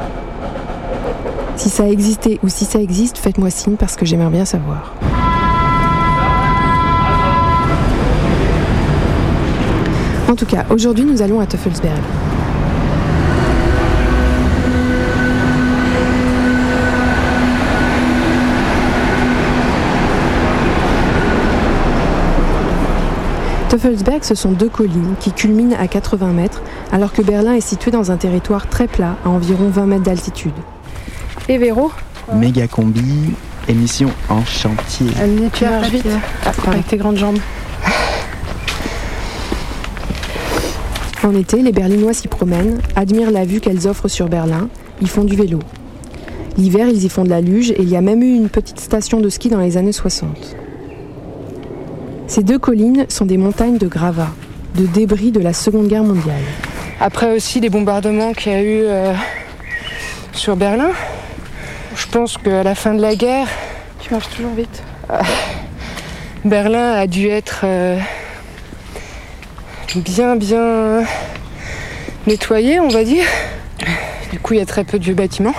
Si 1.57 1.69
ça 1.69 1.85
a 1.85 1.89
existé 1.89 2.41
ou 2.43 2.49
si 2.49 2.65
ça 2.65 2.81
existe, 2.81 3.19
faites-moi 3.19 3.51
signe 3.51 3.77
parce 3.77 3.97
que 3.97 4.05
j'aimerais 4.05 4.31
bien 4.31 4.45
savoir. 4.45 4.95
En 10.29 10.35
tout 10.35 10.47
cas, 10.47 10.65
aujourd'hui 10.71 11.05
nous 11.05 11.23
allons 11.23 11.41
à 11.41 11.47
Teufelsberg. 11.47 12.01
Teufelsberg, 23.73 24.23
ce 24.23 24.35
sont 24.35 24.53
deux 24.53 24.69
collines 24.69 25.15
qui 25.19 25.33
culminent 25.33 25.75
à 25.81 25.89
80 25.89 26.27
mètres, 26.35 26.63
alors 26.93 27.11
que 27.11 27.23
Berlin 27.23 27.55
est 27.55 27.63
situé 27.63 27.91
dans 27.91 28.11
un 28.11 28.19
territoire 28.19 28.69
très 28.69 28.87
plat, 28.87 29.17
à 29.25 29.31
environ 29.31 29.71
20 29.71 29.87
mètres 29.87 30.03
d'altitude. 30.03 30.53
Et 31.49 31.57
Véro? 31.57 31.91
Méga 32.35 32.69
combi, 32.69 33.33
émission 33.69 34.11
en 34.29 34.45
chantier. 34.45 35.07
Allez, 35.19 35.49
tu 35.55 35.65
vite. 35.91 36.07
avec 36.67 36.87
tes 36.87 36.99
grandes 36.99 37.17
jambes. 37.17 37.39
En 41.25 41.37
été, 41.37 41.63
les 41.63 41.71
Berlinois 41.71 42.15
s'y 42.15 42.27
promènent, 42.27 42.81
admirent 42.97 43.31
la 43.31 43.45
vue 43.45 43.61
qu'elles 43.61 43.87
offrent 43.87 44.09
sur 44.09 44.29
Berlin, 44.29 44.69
ils 45.01 45.09
font 45.09 45.23
du 45.23 45.37
vélo. 45.37 45.61
L'hiver, 46.59 46.89
ils 46.89 47.05
y 47.05 47.09
font 47.09 47.23
de 47.23 47.31
la 47.31 47.41
luge 47.41 47.71
et 47.71 47.81
il 47.81 47.89
y 47.89 47.97
a 47.97 48.01
même 48.01 48.23
eu 48.23 48.35
une 48.35 48.49
petite 48.49 48.81
station 48.81 49.21
de 49.21 49.29
ski 49.29 49.49
dans 49.49 49.61
les 49.61 49.77
années 49.77 49.93
60. 49.93 50.57
Ces 52.27 52.43
deux 52.43 52.59
collines 52.59 53.07
sont 53.09 53.25
des 53.25 53.37
montagnes 53.37 53.79
de 53.79 53.87
gravats, 53.87 54.33
de 54.75 54.85
débris 54.87 55.31
de 55.31 55.39
la 55.39 55.53
Seconde 55.53 55.87
Guerre 55.87 56.03
mondiale. 56.03 56.43
Après 57.01 57.37
aussi 57.37 57.61
les 57.61 57.71
bombardements 57.71 58.33
qu'il 58.33 58.53
y 58.53 58.55
a 58.55 58.63
eu 58.63 58.81
euh, 58.83 59.13
sur 60.33 60.57
Berlin. 60.57 60.91
Je 61.95 62.07
pense 62.09 62.37
qu'à 62.37 62.65
la 62.65 62.75
fin 62.75 62.95
de 62.95 63.01
la 63.01 63.15
guerre, 63.15 63.47
tu 64.01 64.13
marches 64.13 64.29
toujours 64.31 64.55
vite. 64.55 64.83
Berlin 66.45 66.93
a 66.93 67.07
dû 67.07 67.29
être 67.29 67.61
euh, 67.65 67.99
bien 69.97 70.37
bien 70.37 71.05
nettoyé, 72.27 72.81
on 72.81 72.89
va 72.89 73.05
dire. 73.05 73.25
Du 74.33 74.39
coup, 74.39 74.55
il 74.55 74.59
y 74.59 74.63
a 74.63 74.67
très 74.67 74.85
peu 74.85 74.99
de 74.99 75.05
vieux 75.05 75.15
bâtiments. 75.15 75.55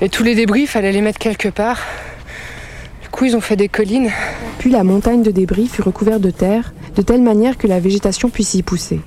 Et 0.00 0.08
tous 0.08 0.22
les 0.22 0.34
débris, 0.34 0.62
il 0.62 0.66
fallait 0.66 0.92
les 0.92 1.00
mettre 1.00 1.18
quelque 1.18 1.48
part. 1.48 1.80
Du 3.02 3.08
coup, 3.08 3.24
ils 3.24 3.36
ont 3.36 3.40
fait 3.40 3.56
des 3.56 3.68
collines. 3.68 4.10
Puis 4.58 4.70
la 4.70 4.84
montagne 4.84 5.22
de 5.22 5.30
débris 5.30 5.68
fut 5.68 5.82
recouverte 5.82 6.20
de 6.20 6.30
terre, 6.30 6.72
de 6.96 7.02
telle 7.02 7.22
manière 7.22 7.56
que 7.56 7.66
la 7.66 7.80
végétation 7.80 8.28
puisse 8.28 8.54
y 8.54 8.62
pousser. 8.62 9.00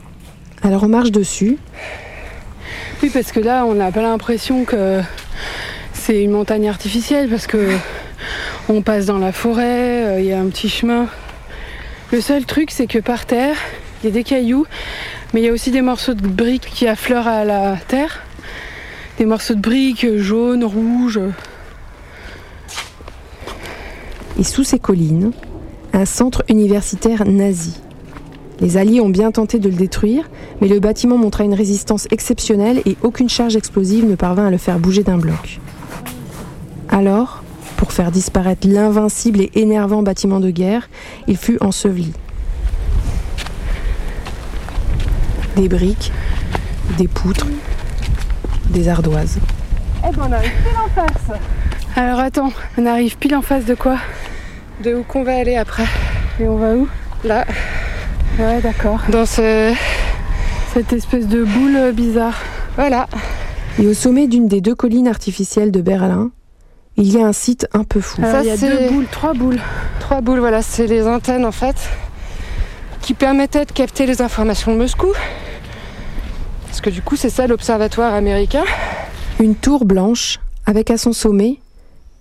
Alors 0.63 0.83
on 0.83 0.87
marche 0.87 1.11
dessus. 1.11 1.57
Oui, 3.03 3.09
parce 3.09 3.31
que 3.31 3.39
là, 3.39 3.65
on 3.65 3.73
n'a 3.73 3.91
pas 3.91 4.01
l'impression 4.01 4.63
que 4.65 5.01
c'est 5.93 6.23
une 6.23 6.31
montagne 6.31 6.67
artificielle, 6.67 7.29
parce 7.29 7.47
que 7.47 7.69
on 8.69 8.81
passe 8.81 9.05
dans 9.05 9.17
la 9.17 9.31
forêt, 9.31 10.03
euh, 10.03 10.19
il 10.19 10.25
y 10.25 10.33
a 10.33 10.39
un 10.39 10.47
petit 10.47 10.69
chemin. 10.69 11.07
Le 12.11 12.21
seul 12.21 12.45
truc, 12.45 12.71
c'est 12.71 12.87
que 12.87 12.99
par 12.99 13.25
terre, 13.25 13.55
il 14.01 14.07
y 14.07 14.09
a 14.09 14.13
des 14.13 14.23
cailloux, 14.23 14.65
mais 15.33 15.41
il 15.41 15.45
y 15.45 15.49
a 15.49 15.53
aussi 15.53 15.71
des 15.71 15.81
morceaux 15.81 16.13
de 16.13 16.27
briques 16.27 16.69
qui 16.73 16.87
affleurent 16.87 17.27
à 17.27 17.45
la 17.45 17.77
terre. 17.87 18.23
Des 19.17 19.25
morceaux 19.25 19.53
de 19.53 19.59
briques 19.59 20.17
jaunes, 20.17 20.63
rouges. 20.63 21.19
Et 24.39 24.43
sous 24.43 24.63
ces 24.63 24.79
collines, 24.79 25.31
un 25.93 26.05
centre 26.05 26.43
universitaire 26.49 27.27
nazi. 27.27 27.79
Les 28.59 28.77
Alliés 28.77 29.01
ont 29.01 29.09
bien 29.09 29.31
tenté 29.31 29.59
de 29.59 29.69
le 29.69 29.75
détruire, 29.75 30.29
mais 30.61 30.67
le 30.67 30.79
bâtiment 30.79 31.17
montra 31.17 31.43
une 31.43 31.53
résistance 31.53 32.07
exceptionnelle 32.11 32.81
et 32.85 32.95
aucune 33.01 33.29
charge 33.29 33.55
explosive 33.55 34.05
ne 34.05 34.15
parvint 34.15 34.47
à 34.47 34.51
le 34.51 34.57
faire 34.57 34.79
bouger 34.79 35.03
d'un 35.03 35.17
bloc. 35.17 35.59
Alors, 36.89 37.43
pour 37.77 37.91
faire 37.91 38.11
disparaître 38.11 38.67
l'invincible 38.67 39.41
et 39.41 39.51
énervant 39.55 40.03
bâtiment 40.03 40.39
de 40.39 40.51
guerre, 40.51 40.89
il 41.27 41.37
fut 41.37 41.57
enseveli. 41.61 42.13
Des 45.55 45.67
briques, 45.67 46.11
des 46.97 47.07
poutres, 47.07 47.47
des 48.69 48.87
ardoises. 48.87 49.37
Eh 50.07 50.15
ben 50.15 50.27
on 50.29 50.31
arrive 50.31 50.51
pile 50.63 50.77
en 50.77 50.89
face. 50.89 51.39
Alors 51.95 52.19
attends, 52.19 52.51
on 52.77 52.85
arrive 52.85 53.17
pile 53.17 53.35
en 53.35 53.41
face 53.41 53.65
de 53.65 53.75
quoi? 53.75 53.97
De 54.83 54.95
où 54.95 55.03
qu'on 55.03 55.23
va 55.23 55.35
aller 55.35 55.57
après. 55.57 55.85
Et 56.39 56.47
on 56.47 56.57
va 56.57 56.75
où? 56.75 56.87
Là. 57.23 57.45
Ouais 58.39 58.61
d'accord. 58.61 59.01
Dans 59.09 59.25
ce... 59.25 59.73
cette 60.73 60.93
espèce 60.93 61.27
de 61.27 61.43
boule 61.43 61.91
bizarre. 61.91 62.39
Voilà. 62.75 63.07
Et 63.77 63.87
au 63.87 63.93
sommet 63.93 64.27
d'une 64.27 64.47
des 64.47 64.61
deux 64.61 64.75
collines 64.75 65.07
artificielles 65.07 65.71
de 65.71 65.81
Berlin, 65.81 66.31
il 66.97 67.11
y 67.11 67.21
a 67.21 67.25
un 67.25 67.33
site 67.33 67.67
un 67.73 67.83
peu 67.83 67.99
fou. 67.99 68.21
il 68.21 68.47
y 68.47 68.51
a 68.51 68.57
deux 68.57 68.89
boules, 68.89 69.05
trois 69.11 69.33
boules. 69.33 69.59
Trois 69.99 70.21
boules, 70.21 70.39
voilà, 70.39 70.61
c'est 70.61 70.87
les 70.87 71.05
antennes 71.07 71.45
en 71.45 71.51
fait 71.51 71.75
qui 73.01 73.13
permettaient 73.13 73.65
de 73.65 73.71
capter 73.71 74.05
les 74.05 74.21
informations 74.21 74.73
de 74.73 74.77
Moscou. 74.77 75.11
Parce 76.67 76.81
que 76.81 76.89
du 76.89 77.01
coup, 77.01 77.15
c'est 77.15 77.29
ça 77.29 77.47
l'observatoire 77.47 78.13
américain. 78.13 78.63
Une 79.39 79.55
tour 79.55 79.85
blanche 79.85 80.39
avec 80.65 80.91
à 80.91 80.97
son 80.97 81.13
sommet 81.13 81.59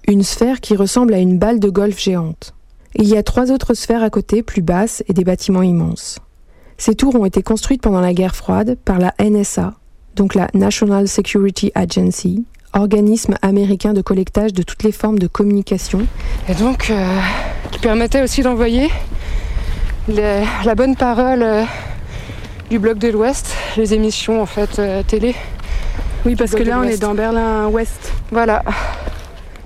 une 0.09 0.23
sphère 0.23 0.61
qui 0.61 0.77
ressemble 0.77 1.15
à 1.15 1.19
une 1.19 1.39
balle 1.39 1.61
de 1.61 1.71
golf 1.71 1.99
géante. 1.99 2.55
Il 2.97 3.07
y 3.07 3.17
a 3.17 3.23
trois 3.23 3.53
autres 3.53 3.75
sphères 3.75 4.03
à 4.03 4.11
côté, 4.11 4.43
plus 4.43 4.63
basses, 4.63 5.05
et 5.09 5.13
des 5.13 5.25
bâtiments 5.25 5.63
immenses. 5.63 6.19
Ces 6.79 6.95
tours 6.95 7.15
ont 7.15 7.25
été 7.25 7.43
construites 7.43 7.83
pendant 7.83 8.01
la 8.01 8.13
guerre 8.13 8.35
froide 8.35 8.77
par 8.85 8.99
la 8.99 9.15
NSA, 9.21 9.75
donc 10.17 10.35
la 10.35 10.49
National 10.55 11.07
Security 11.07 11.71
Agency, 11.75 12.45
organisme 12.73 13.37
américain 13.43 13.93
de 13.93 14.03
collectage 14.03 14.53
de 14.53 14.63
toutes 14.63 14.83
les 14.83 14.93
formes 14.93 15.19
de 15.19 15.27
communication. 15.27 16.07
Et 16.49 16.55
donc, 16.55 16.91
euh, 16.91 17.21
qui 17.71 17.79
permettait 17.79 18.23
aussi 18.23 18.43
d'envoyer 18.43 18.89
les- 20.11 20.45
la 20.65 20.75
bonne 20.75 20.97
parole 20.97 21.43
euh, 21.43 21.63
du 22.71 22.79
bloc 22.79 22.99
de 22.99 23.09
l'Ouest, 23.09 23.53
les 23.77 23.95
émissions 23.95 24.41
en 24.43 24.47
fait 24.47 24.79
euh, 24.79 25.03
télé. 25.03 25.35
Oui, 26.27 26.37
parce 26.37 26.51
que 26.53 26.63
là, 26.63 26.79
on 26.79 26.83
est 26.83 27.01
dans 27.01 27.15
Berlin-Ouest. 27.15 28.13
Voilà. 28.31 28.63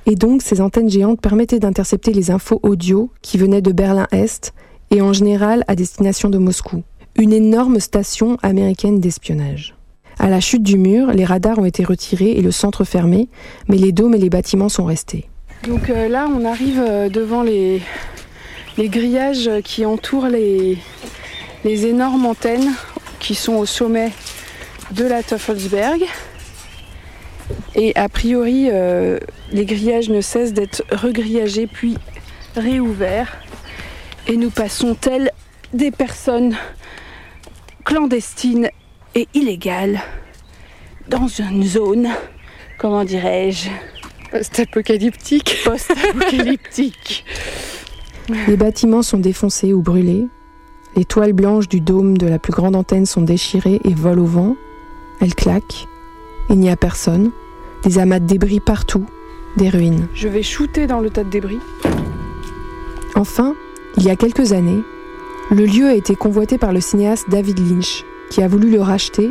Et 0.07 0.15
donc, 0.15 0.41
ces 0.43 0.61
antennes 0.61 0.89
géantes 0.89 1.21
permettaient 1.21 1.59
d'intercepter 1.59 2.13
les 2.13 2.31
infos 2.31 2.61
audio 2.63 3.11
qui 3.23 3.39
venaient 3.39 3.63
de 3.63 3.73
Berlin-Est 3.73 4.53
et 4.91 5.01
en 5.03 5.13
général 5.13 5.65
à 5.67 5.75
destination 5.75 6.29
de 6.31 6.39
Moscou. 6.39 6.83
Une 7.17 7.33
énorme 7.33 7.81
station 7.81 8.37
américaine 8.43 9.01
d'espionnage. 9.01 9.75
À 10.21 10.29
la 10.29 10.39
chute 10.41 10.63
du 10.63 10.79
mur, 10.79 11.09
les 11.09 11.25
radars 11.25 11.59
ont 11.59 11.65
été 11.65 11.83
retirés 11.83 12.31
et 12.33 12.43
le 12.43 12.53
centre 12.53 12.85
fermé, 12.85 13.29
mais 13.69 13.77
les 13.77 13.91
dômes 13.91 14.15
et 14.15 14.19
les 14.19 14.31
bâtiments 14.31 14.69
sont 14.69 14.85
restés. 14.85 15.29
Donc 15.67 15.91
euh, 15.91 16.09
là, 16.09 16.29
on 16.33 16.45
arrive 16.45 16.81
devant 17.11 17.43
les, 17.43 17.83
les 18.77 18.89
grillages 18.89 19.51
qui 19.63 19.87
entourent 19.87 20.29
les, 20.29 20.79
les 21.65 21.87
énormes 21.87 22.27
antennes 22.27 22.75
qui 23.21 23.35
sont 23.35 23.55
au 23.55 23.67
sommet 23.67 24.13
de 24.91 25.05
la 25.05 25.23
Teufelsberg. 25.23 26.05
Et 27.75 27.95
a 27.97 28.09
priori, 28.09 28.69
euh, 28.71 29.19
les 29.51 29.65
grillages 29.65 30.09
ne 30.09 30.21
cessent 30.21 30.53
d'être 30.53 30.83
regrillagés 30.91 31.67
puis 31.67 31.97
réouverts. 32.57 33.37
Et 34.27 34.37
nous 34.37 34.51
passons 34.51 34.95
tels 34.95 35.31
des 35.73 35.91
personnes 35.91 36.57
clandestines 37.85 38.71
et 39.15 39.29
illégales 39.35 40.01
dans 41.09 41.29
une 41.29 41.65
zone, 41.65 42.09
comment 42.79 43.05
dirais-je, 43.05 43.69
post-apocalyptique. 44.31 45.57
Post-apocalyptique. 45.65 47.25
Les 48.49 48.57
bâtiments 48.57 49.03
sont 49.03 49.19
défoncés 49.19 49.73
ou 49.73 49.83
brûlés. 49.83 50.29
Les 50.97 51.05
toiles 51.05 51.33
blanches 51.33 51.69
du 51.69 51.81
dôme 51.81 52.17
de 52.17 52.27
la 52.27 52.39
plus 52.39 52.53
grande 52.53 52.77
antenne 52.77 53.07
sont 53.07 53.23
déchirées 53.23 53.81
et 53.85 53.95
volent 53.95 54.23
au 54.23 54.27
vent. 54.27 54.57
Elles 55.21 55.35
claquent. 55.35 55.87
Il 56.51 56.59
n'y 56.59 56.71
a 56.71 56.77
personne. 56.77 57.31
Des 57.85 57.99
amas 57.99 58.21
de 58.21 58.27
débris 58.27 58.61
partout. 58.61 59.05
Des 59.57 59.69
ruines. 59.69 60.09
Je 60.15 60.29
vais 60.29 60.43
shooter 60.43 60.87
dans 60.87 61.01
le 61.01 61.11
tas 61.11 61.25
de 61.25 61.31
débris. 61.31 61.59
Enfin, 63.15 63.55
il 63.97 64.05
y 64.05 64.11
a 64.11 64.17
quelques 64.17 64.53
années, 64.53 64.83
le 65.51 65.67
lieu 65.67 65.87
a 65.87 65.95
été 65.95 66.17
convoité 66.17 66.59
par 66.59 66.73
le 66.73 66.81
cinéaste 66.81 67.29
David 67.29 67.59
Lynch, 67.59 68.05
qui 68.31 68.43
a 68.43 68.49
voulu 68.49 68.71
le 68.71 68.81
racheter 68.81 69.31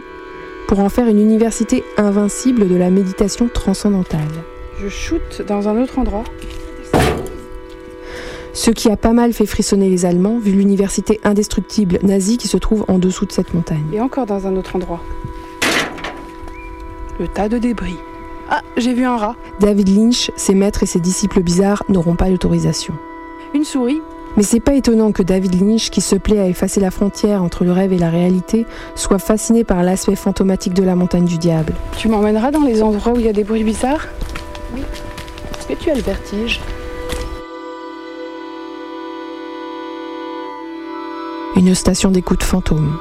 pour 0.68 0.80
en 0.80 0.88
faire 0.88 1.08
une 1.08 1.20
université 1.20 1.84
invincible 1.98 2.68
de 2.68 2.76
la 2.76 2.90
méditation 2.90 3.50
transcendantale. 3.52 4.22
Je 4.80 4.88
shoote 4.88 5.42
dans 5.48 5.68
un 5.68 5.82
autre 5.82 6.00
endroit. 6.00 6.24
Ce 8.56 8.70
qui 8.70 8.90
a 8.90 8.98
pas 8.98 9.14
mal 9.14 9.34
fait 9.34 9.48
frissonner 9.48 9.90
les 9.90 10.06
Allemands, 10.06 10.38
vu 10.38 10.52
l'université 10.52 11.20
indestructible 11.24 11.98
nazie 12.04 12.38
qui 12.38 12.48
se 12.48 12.58
trouve 12.58 12.86
en 12.88 13.00
dessous 13.00 13.26
de 13.26 13.32
cette 13.32 13.56
montagne. 13.56 13.84
Et 13.92 14.00
encore 14.00 14.28
dans 14.28 14.46
un 14.46 14.56
autre 14.56 14.76
endroit. 14.76 15.02
Le 17.20 17.28
tas 17.28 17.50
de 17.50 17.58
débris. 17.58 17.98
Ah, 18.52 18.62
j'ai 18.78 18.94
vu 18.94 19.06
un 19.06 19.18
rat. 19.18 19.36
David 19.60 19.90
Lynch, 19.90 20.30
ses 20.36 20.54
maîtres 20.54 20.84
et 20.84 20.86
ses 20.86 21.00
disciples 21.00 21.42
bizarres 21.42 21.82
n'auront 21.90 22.16
pas 22.16 22.30
l'autorisation. 22.30 22.94
Une 23.56 23.64
souris. 23.64 24.02
Mais 24.38 24.44
c'est 24.44 24.60
pas 24.60 24.76
étonnant 24.76 25.12
que 25.12 25.24
David 25.24 25.60
Lynch, 25.60 25.90
qui 25.90 26.02
se 26.02 26.16
plaît 26.16 26.40
à 26.40 26.48
effacer 26.48 26.80
la 26.80 26.92
frontière 26.92 27.42
entre 27.42 27.64
le 27.64 27.72
rêve 27.72 27.92
et 27.92 27.98
la 27.98 28.12
réalité, 28.12 28.68
soit 28.94 29.20
fasciné 29.20 29.64
par 29.64 29.82
l'aspect 29.82 30.16
fantomatique 30.16 30.76
de 30.76 30.84
la 30.84 30.96
montagne 30.96 31.26
du 31.26 31.40
diable. 31.40 31.74
Tu 31.98 32.08
m'emmèneras 32.08 32.52
dans 32.52 32.64
les 32.64 32.84
endroits 32.84 33.14
où 33.14 33.20
il 33.20 33.26
y 33.26 33.30
a 33.30 33.34
des 33.34 33.44
bruits 33.44 33.64
bizarres? 33.64 34.08
Oui. 34.76 34.82
Est-ce 35.58 35.68
que 35.68 35.74
tu 35.74 35.90
as 35.90 35.96
le 35.96 36.02
vertige? 36.02 36.60
Une 41.56 41.76
station 41.76 42.10
d'écoute 42.10 42.44
fantôme. 42.44 42.98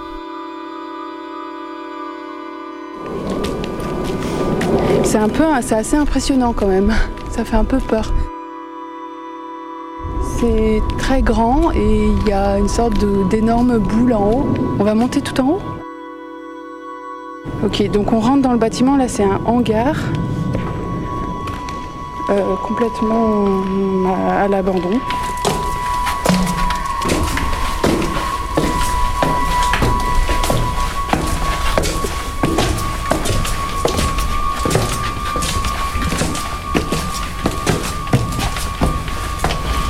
C'est 5.04 5.18
un 5.18 5.28
peu, 5.28 5.44
c'est 5.62 5.74
assez 5.74 5.96
impressionnant 5.96 6.52
quand 6.52 6.66
même. 6.66 6.92
Ça 7.30 7.44
fait 7.44 7.56
un 7.56 7.64
peu 7.64 7.78
peur. 7.78 8.12
C'est 10.38 10.82
très 10.98 11.22
grand 11.22 11.72
et 11.72 12.08
il 12.08 12.28
y 12.28 12.32
a 12.32 12.58
une 12.58 12.68
sorte 12.68 12.94
d'énorme 13.30 13.78
boule 13.78 14.12
en 14.12 14.30
haut. 14.30 14.46
On 14.78 14.84
va 14.84 14.94
monter 14.94 15.22
tout 15.22 15.40
en 15.40 15.48
haut? 15.48 15.62
Ok, 17.64 17.90
donc 17.90 18.12
on 18.12 18.20
rentre 18.20 18.42
dans 18.42 18.52
le 18.52 18.58
bâtiment. 18.58 18.96
Là, 18.96 19.08
c'est 19.08 19.24
un 19.24 19.40
hangar. 19.46 19.96
Euh, 22.30 22.54
complètement 22.66 23.46
à, 24.28 24.42
à 24.42 24.48
l'abandon. 24.48 25.00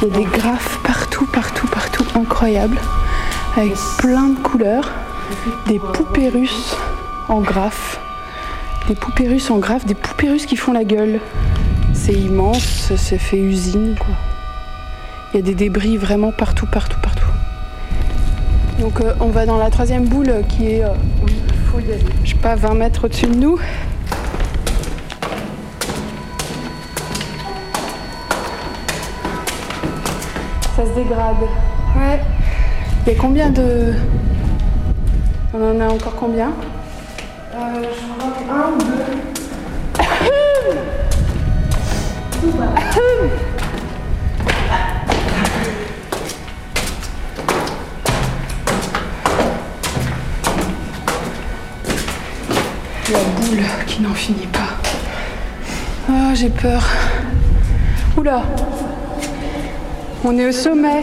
Il 0.02 0.08
y 0.08 0.10
a 0.10 0.18
des 0.18 0.24
graphes 0.24 0.80
partout, 0.82 1.26
partout, 1.26 1.68
partout, 1.68 2.04
incroyables, 2.16 2.78
avec 3.56 3.72
plein 3.98 4.30
de 4.30 4.38
couleurs, 4.40 4.90
des 5.68 5.78
poupées 5.78 6.28
russes 6.28 6.76
en 7.28 7.40
graphes, 7.40 8.00
des 8.88 8.96
poupées 8.96 9.28
russes 9.28 9.48
en 9.52 9.58
graphes, 9.58 9.86
des 9.86 9.94
poupées 9.94 10.28
russes 10.28 10.46
qui 10.46 10.56
font 10.56 10.72
la 10.72 10.82
gueule. 10.82 11.20
C'est 11.94 12.14
immense, 12.14 12.92
c'est 12.96 13.18
fait 13.18 13.38
usine. 13.38 13.94
Il 15.32 15.36
y 15.36 15.38
a 15.38 15.42
des 15.42 15.54
débris 15.54 15.96
vraiment 15.98 16.32
partout, 16.32 16.66
partout, 16.66 16.98
partout. 17.00 17.30
Donc 18.80 19.00
euh, 19.00 19.14
on 19.20 19.28
va 19.28 19.46
dans 19.46 19.58
la 19.58 19.70
troisième 19.70 20.06
boule 20.06 20.32
qui 20.48 20.66
est, 20.66 20.82
euh, 20.82 20.88
je 22.24 22.30
sais 22.30 22.36
pas, 22.38 22.56
20 22.56 22.74
mètres 22.74 23.04
au-dessus 23.04 23.26
de 23.26 23.36
nous. 23.36 23.56
Se 30.84 30.94
dégrade. 30.94 31.36
Ouais. 31.96 32.20
Il 33.06 33.16
combien 33.16 33.50
de. 33.50 33.94
On 35.54 35.62
en 35.62 35.80
a 35.80 35.88
encore 35.92 36.16
combien? 36.16 36.48
Euh, 37.54 37.84
Je 37.84 38.44
crois 38.44 38.56
un 38.56 38.72
ou 38.72 38.78
deux. 38.78 39.22
La 53.12 53.18
boule 53.36 53.62
qui 53.86 54.02
n'en 54.02 54.14
finit 54.14 54.48
pas. 54.48 54.58
Ah, 56.10 56.34
j'ai 56.34 56.50
peur. 56.50 56.82
Oula. 58.16 58.42
On 60.24 60.38
est 60.38 60.46
au 60.46 60.52
sommet. 60.52 61.02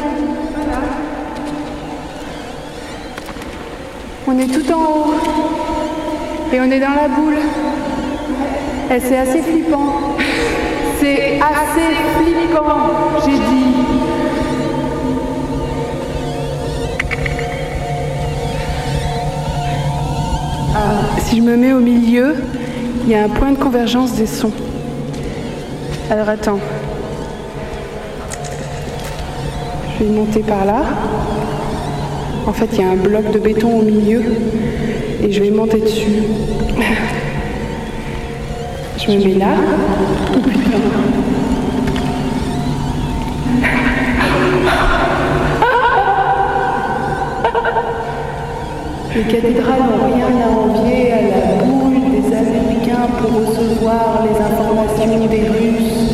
On 4.25 4.39
est 4.39 4.47
tout 4.47 4.71
en 4.71 4.81
haut. 4.81 5.13
Et 6.53 6.61
on 6.61 6.71
est 6.71 6.79
dans 6.79 6.95
la 6.95 7.09
boule. 7.09 7.37
Et 8.89 8.99
c'est 9.01 9.17
assez 9.17 9.41
flippant. 9.41 10.15
C'est 10.99 11.39
assez 11.39 11.95
flippant, 12.17 12.89
j'ai 13.23 13.31
dit. 13.31 13.69
Ah, 20.75 21.19
si 21.19 21.37
je 21.37 21.41
me 21.41 21.55
mets 21.55 21.71
au 21.71 21.79
milieu, 21.79 22.35
il 23.05 23.09
y 23.09 23.15
a 23.15 23.23
un 23.23 23.29
point 23.29 23.51
de 23.51 23.57
convergence 23.57 24.11
des 24.15 24.27
sons. 24.27 24.51
Alors 26.11 26.27
attends. 26.27 26.59
Je 29.99 30.05
vais 30.05 30.11
monter 30.11 30.39
par 30.39 30.63
là. 30.63 30.81
En 32.47 32.53
fait, 32.53 32.69
il 32.71 32.79
y 32.79 32.83
a 32.83 32.89
un 32.91 32.95
bloc 32.95 33.31
de 33.33 33.39
béton 33.39 33.79
au 33.79 33.81
milieu 33.81 34.23
et 35.21 35.29
je 35.29 35.43
vais 35.43 35.49
monter 35.49 35.81
dessus. 35.81 36.23
Je 38.97 39.11
me 39.11 39.17
mets 39.17 39.33
là. 39.33 39.55
Oh 40.33 40.39
putain. 40.39 40.77
Les 49.15 49.23
cathédrales 49.23 49.81
n'ont 49.81 50.15
rien 50.15 50.27
à 50.27 50.49
envier 50.49 51.11
à 51.11 51.21
la 51.23 51.63
boule 51.65 51.99
des 52.09 52.33
Américains 52.33 53.09
pour 53.19 53.31
recevoir 53.47 54.23
les 54.23 54.39
informations 54.39 55.27
des 55.27 55.49
Russes. 55.49 56.08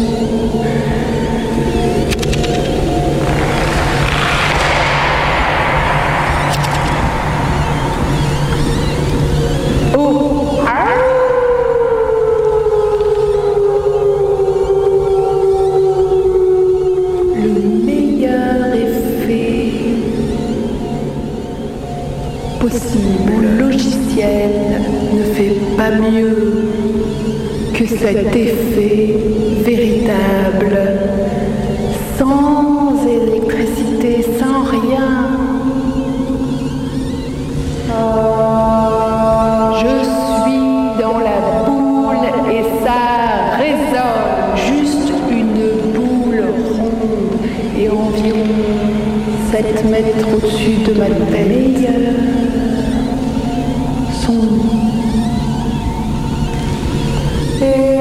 Pas 25.86 25.96
mieux 25.98 26.70
que 27.74 27.86
cet 27.86 28.36
effet 28.36 29.16
véritable, 29.64 30.78
sans 32.18 33.06
électricité, 33.08 34.26
sans 34.40 34.64
rien. 34.64 35.12
Je 39.82 39.96
suis 40.06 41.02
dans 41.02 41.20
la 41.20 41.40
boule 41.66 42.26
et 42.52 42.64
ça 42.84 43.02
résonne. 43.60 44.56
Juste 44.56 45.12
une 45.30 45.94
boule 45.94 46.46
ronde 46.78 47.46
et 47.78 47.90
environ 47.90 48.48
7 49.52 49.86
mètres 49.92 50.28
au-dessus 50.36 50.78
de 50.88 50.94
ma 50.98 51.10
paye 51.32 52.35
Il 57.66 57.95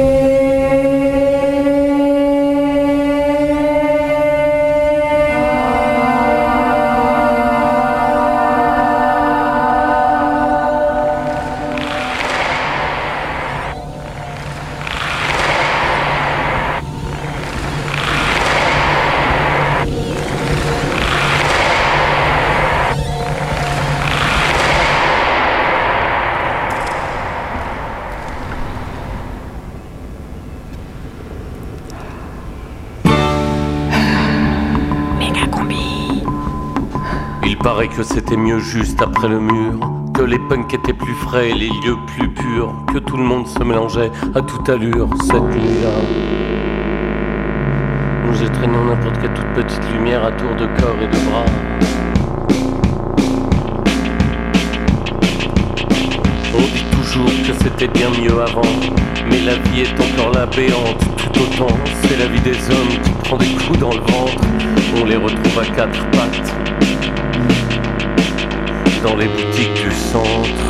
c'était 38.05 38.37
mieux 38.37 38.59
juste 38.59 39.01
après 39.01 39.29
le 39.29 39.41
mur, 39.41 39.79
que 40.13 40.23
les 40.23 40.39
punks 40.39 40.73
étaient 40.75 40.93
plus 40.93 41.15
frais, 41.15 41.49
les 41.49 41.69
lieux 41.69 41.97
plus 42.07 42.29
purs, 42.29 42.75
que 42.93 42.99
tout 42.99 43.17
le 43.17 43.25
monde 43.25 43.47
se 43.47 43.63
mélangeait 43.63 44.11
à 44.35 44.43
toute 44.43 44.69
allure 44.69 45.09
cette 45.23 45.43
nuit-là. 45.43 45.91
Nous 48.27 48.43
étreignons 48.43 48.85
n'importe 48.85 49.19
quelle 49.21 49.33
toute 49.33 49.65
petite 49.65 49.83
lumière 49.95 50.25
à 50.25 50.33
tour 50.33 50.51
de 50.55 50.67
corps 50.81 50.97
et 51.03 51.07
de 51.07 51.31
bras. 51.31 51.45
On 56.55 56.61
dit 56.61 56.85
toujours 56.97 57.27
que 57.27 57.65
c'était 57.65 57.89
bien 57.89 58.11
mieux 58.11 58.41
avant, 58.43 58.63
mais 59.31 59.41
la 59.41 59.55
vie 59.57 59.81
est 59.81 59.95
encore 60.01 60.33
la 60.33 60.47
béante 60.47 60.99
tout 61.17 61.41
autant. 61.41 61.75
C'est 62.03 62.19
la 62.19 62.27
vie 62.27 62.41
des 62.41 62.57
hommes 62.71 63.03
qui 63.03 63.11
prend 63.25 63.37
des 63.37 63.47
coups 63.47 63.79
dans 63.79 63.93
le 63.93 64.01
ventre. 64.01 64.43
On 65.01 65.05
les 65.07 65.17
retrouve 65.17 65.59
à 65.59 65.65
quatre 65.75 66.11
pattes 66.11 66.55
dans 69.05 69.17
les 69.17 69.29
boutiques 69.29 69.75
du 69.75 69.91
centre. 69.91 70.65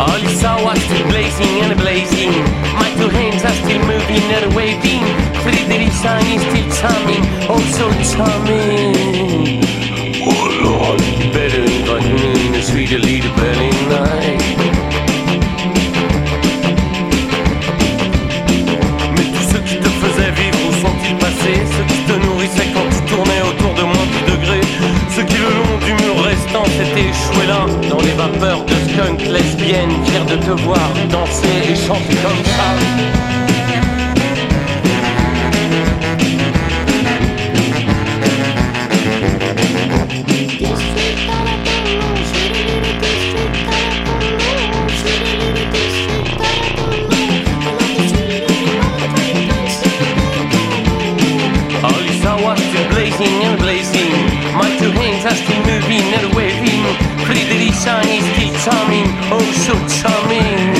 All 0.00 0.18
you 0.18 0.30
saw 0.30 0.64
was 0.64 0.78
still 0.80 1.06
blazing 1.08 1.60
and 1.62 1.76
blazing. 1.78 2.32
My 2.80 2.88
two 2.96 3.10
hands 3.10 3.44
are 3.44 3.56
still 3.62 3.82
moving 3.84 4.24
and 4.36 4.54
waving. 4.54 5.04
Pretty 5.42 5.62
little 5.68 5.92
sun 5.92 6.24
is 6.34 6.40
still 6.40 6.70
charming, 6.78 7.24
oh 7.50 7.60
so 7.76 7.86
charming. 8.12 9.60
Oh 10.26 10.44
Lord, 10.64 11.00
better 11.34 11.64
in 11.64 12.54
a 12.54 12.62
sweet 12.62 12.90
little 12.92 13.30
night. 13.90 14.83
Échoués 26.92 27.46
là 27.46 27.66
Dans 27.88 28.00
les 28.00 28.12
vapeurs 28.12 28.64
de 28.64 28.74
skunk 28.90 29.20
lesbiennes 29.22 30.04
Fiers 30.04 30.36
de 30.36 30.36
te 30.36 30.50
voir 30.62 30.90
danser 31.10 31.70
et 31.70 31.74
chanter 31.74 32.16
comme 32.22 32.44
ça 32.44 32.74
All 51.86 52.02
you 52.02 52.12
saw 52.22 52.42
was 52.42 52.60
blazing 52.88 53.42
and 53.44 53.58
blazing. 53.58 54.10
My 54.56 54.74
two 54.78 54.90
hands 54.90 55.26
are 55.26 55.63
so 59.64 59.72
charming. 59.88 60.73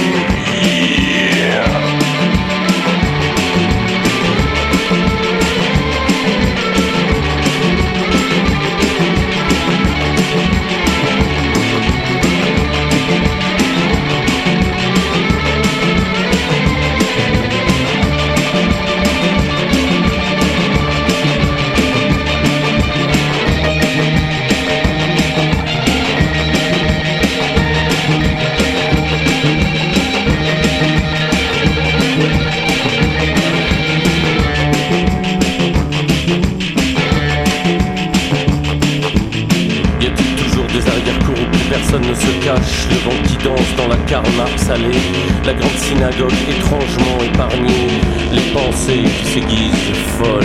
Dans 43.44 43.88
la 43.88 43.96
carnaque 44.06 44.58
salée. 44.58 44.96
La 45.44 45.52
grande 45.52 45.76
synagogue 45.76 46.32
étrangement 46.48 47.22
épargnée. 47.22 47.88
Les 48.32 48.52
pensées 48.52 49.02
qui 49.02 49.26
s'aiguisent 49.26 49.92
folles 50.18 50.44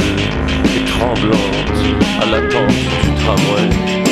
et 0.76 0.86
tremblantes 0.86 2.22
À 2.22 2.26
l'attente 2.26 2.76
du 3.04 3.16
tramway 3.16 4.09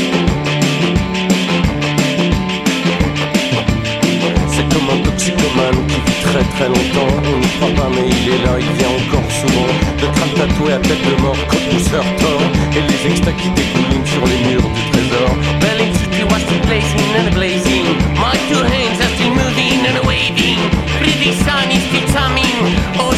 comme 4.88 5.00
un 5.00 5.04
toxicomane 5.04 5.88
qui 5.88 5.96
vit 5.96 6.22
très 6.24 6.44
très 6.56 6.68
longtemps. 6.68 7.14
On 7.24 7.40
n'y 7.40 7.48
croit 7.58 7.84
pas 7.84 7.90
mais 7.92 8.08
il 8.08 8.34
est 8.34 8.44
là, 8.46 8.54
il 8.60 8.72
vient 8.78 8.94
encore 9.02 9.32
souvent. 9.32 9.68
Le 10.02 10.08
crâne 10.08 10.34
tatoué 10.36 10.74
à 10.74 10.80
tête 10.80 11.04
de 11.04 11.22
mort, 11.22 11.38
côte 11.48 11.68
pousseur 11.70 12.04
tort 12.18 12.42
Et 12.76 12.82
les 12.82 13.12
extas 13.12 13.32
qui 13.34 13.50
dégoulinent 13.50 14.06
sur 14.06 14.24
les 14.26 14.40
murs 14.50 14.70
du 14.70 14.84
trésor. 14.92 15.30
Berlin 15.60 15.92
City 15.94 16.24
was 16.24 16.42
still 16.42 16.62
blazing 16.66 17.10
and 17.20 17.34
blazing. 17.34 17.86
My 18.16 18.36
two 18.50 18.64
hands 18.64 19.00
are 19.02 19.12
still 19.16 19.34
moving 19.34 19.86
and 19.88 20.00
waving. 20.08 20.60
Pretty 21.00 21.34
sun 21.44 21.72
is 21.72 21.84
still 21.90 22.08
charming, 22.14 22.58
oh 23.00 23.18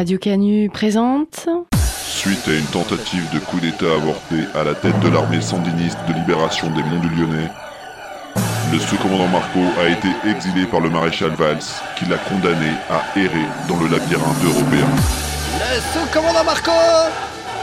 Radio 0.00 0.16
Canu 0.16 0.70
présente. 0.70 1.46
Suite 2.06 2.48
à 2.48 2.54
une 2.54 2.64
tentative 2.64 3.30
de 3.34 3.38
coup 3.38 3.60
d'État 3.60 3.92
avorté 3.94 4.36
à 4.54 4.64
la 4.64 4.74
tête 4.74 4.98
de 5.00 5.10
l'armée 5.10 5.42
sandiniste 5.42 5.98
de 6.08 6.14
libération 6.14 6.70
des 6.70 6.82
Monts 6.82 7.00
du 7.00 7.10
Lyonnais, 7.10 7.50
le 8.72 8.78
sous-commandant 8.78 9.28
Marco 9.28 9.58
a 9.78 9.90
été 9.90 10.08
exilé 10.26 10.64
par 10.64 10.80
le 10.80 10.88
maréchal 10.88 11.32
Valls, 11.32 11.58
qui 11.98 12.06
l'a 12.06 12.16
condamné 12.16 12.70
à 12.88 13.18
errer 13.18 13.44
dans 13.68 13.76
le 13.76 13.88
labyrinthe 13.88 14.42
européen. 14.42 14.88
Le 15.58 15.80
sous-commandant 15.92 16.44
Marco 16.44 16.70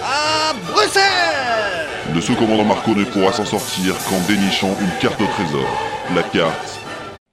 à 0.04 0.54
Bruxelles 0.72 1.88
Le 2.14 2.22
sous-commandant 2.22 2.66
Marco 2.66 2.94
ne 2.94 3.06
pourra 3.06 3.34
s'en 3.34 3.46
sortir 3.46 3.96
qu'en 4.08 4.20
dénichant 4.28 4.78
une 4.80 5.00
carte 5.02 5.20
au 5.20 5.26
trésor, 5.26 5.66
la 6.16 6.22
carte 6.22 6.80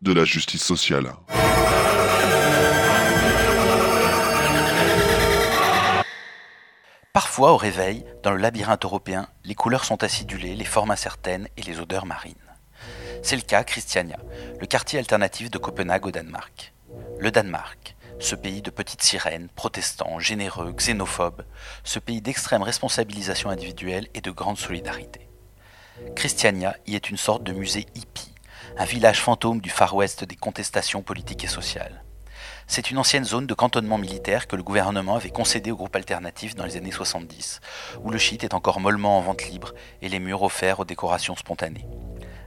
de 0.01 0.15
la 0.15 0.25
justice 0.25 0.65
sociale. 0.65 1.13
Parfois, 7.15 7.53
au 7.53 7.57
réveil, 7.57 8.05
dans 8.25 8.33
le 8.33 8.39
labyrinthe 8.39 8.85
européen, 8.85 9.29
les 9.45 9.55
couleurs 9.55 9.85
sont 9.85 10.03
acidulées, 10.03 10.57
les 10.57 10.65
formes 10.65 10.91
incertaines 10.91 11.47
et 11.57 11.63
les 11.63 11.79
odeurs 11.79 12.07
marines. 12.07 12.35
C'est 13.23 13.37
le 13.37 13.43
cas 13.43 13.63
Christiania, 13.63 14.19
le 14.59 14.67
quartier 14.67 14.99
alternatif 14.99 15.49
de 15.49 15.59
Copenhague 15.59 16.07
au 16.07 16.11
Danemark. 16.11 16.75
Le 17.21 17.31
Danemark, 17.31 17.95
ce 18.19 18.35
pays 18.35 18.63
de 18.63 18.71
petites 18.71 19.03
sirènes, 19.03 19.49
protestants, 19.55 20.19
généreux, 20.19 20.73
xénophobes, 20.73 21.45
ce 21.85 22.01
pays 22.01 22.21
d'extrême 22.21 22.65
responsabilisation 22.65 23.49
individuelle 23.49 24.09
et 24.15 24.21
de 24.21 24.33
grande 24.33 24.59
solidarité. 24.59 25.29
Christiania 26.17 26.75
y 26.89 26.97
est 26.97 27.11
une 27.11 27.17
sorte 27.17 27.45
de 27.45 27.53
musée 27.53 27.87
hippie, 27.95 28.35
un 28.77 28.87
village 28.87 29.21
fantôme 29.21 29.61
du 29.61 29.71
Far 29.71 29.95
West 29.95 30.25
des 30.25 30.35
contestations 30.35 31.03
politiques 31.03 31.45
et 31.45 31.47
sociales. 31.47 32.04
C'est 32.67 32.91
une 32.91 32.99
ancienne 32.99 33.25
zone 33.25 33.47
de 33.47 33.55
cantonnement 33.55 33.99
militaire 33.99 34.47
que 34.47 34.57
le 34.57 34.63
gouvernement 34.63 35.17
avait 35.17 35.31
concédée 35.31 35.71
au 35.71 35.77
groupe 35.77 35.95
alternatif 35.97 36.55
dans 36.55 36.65
les 36.65 36.77
années 36.77 36.91
70, 36.91 37.61
où 38.03 38.11
le 38.11 38.19
shit 38.19 38.43
est 38.43 38.55
encore 38.55 38.81
mollement 38.81 39.19
en 39.19 39.21
vente 39.21 39.45
libre 39.45 39.75
et 40.01 40.09
les 40.09 40.19
murs 40.19 40.43
offerts 40.43 40.81
aux 40.81 40.85
décorations 40.85 41.37
spontanées. 41.37 41.87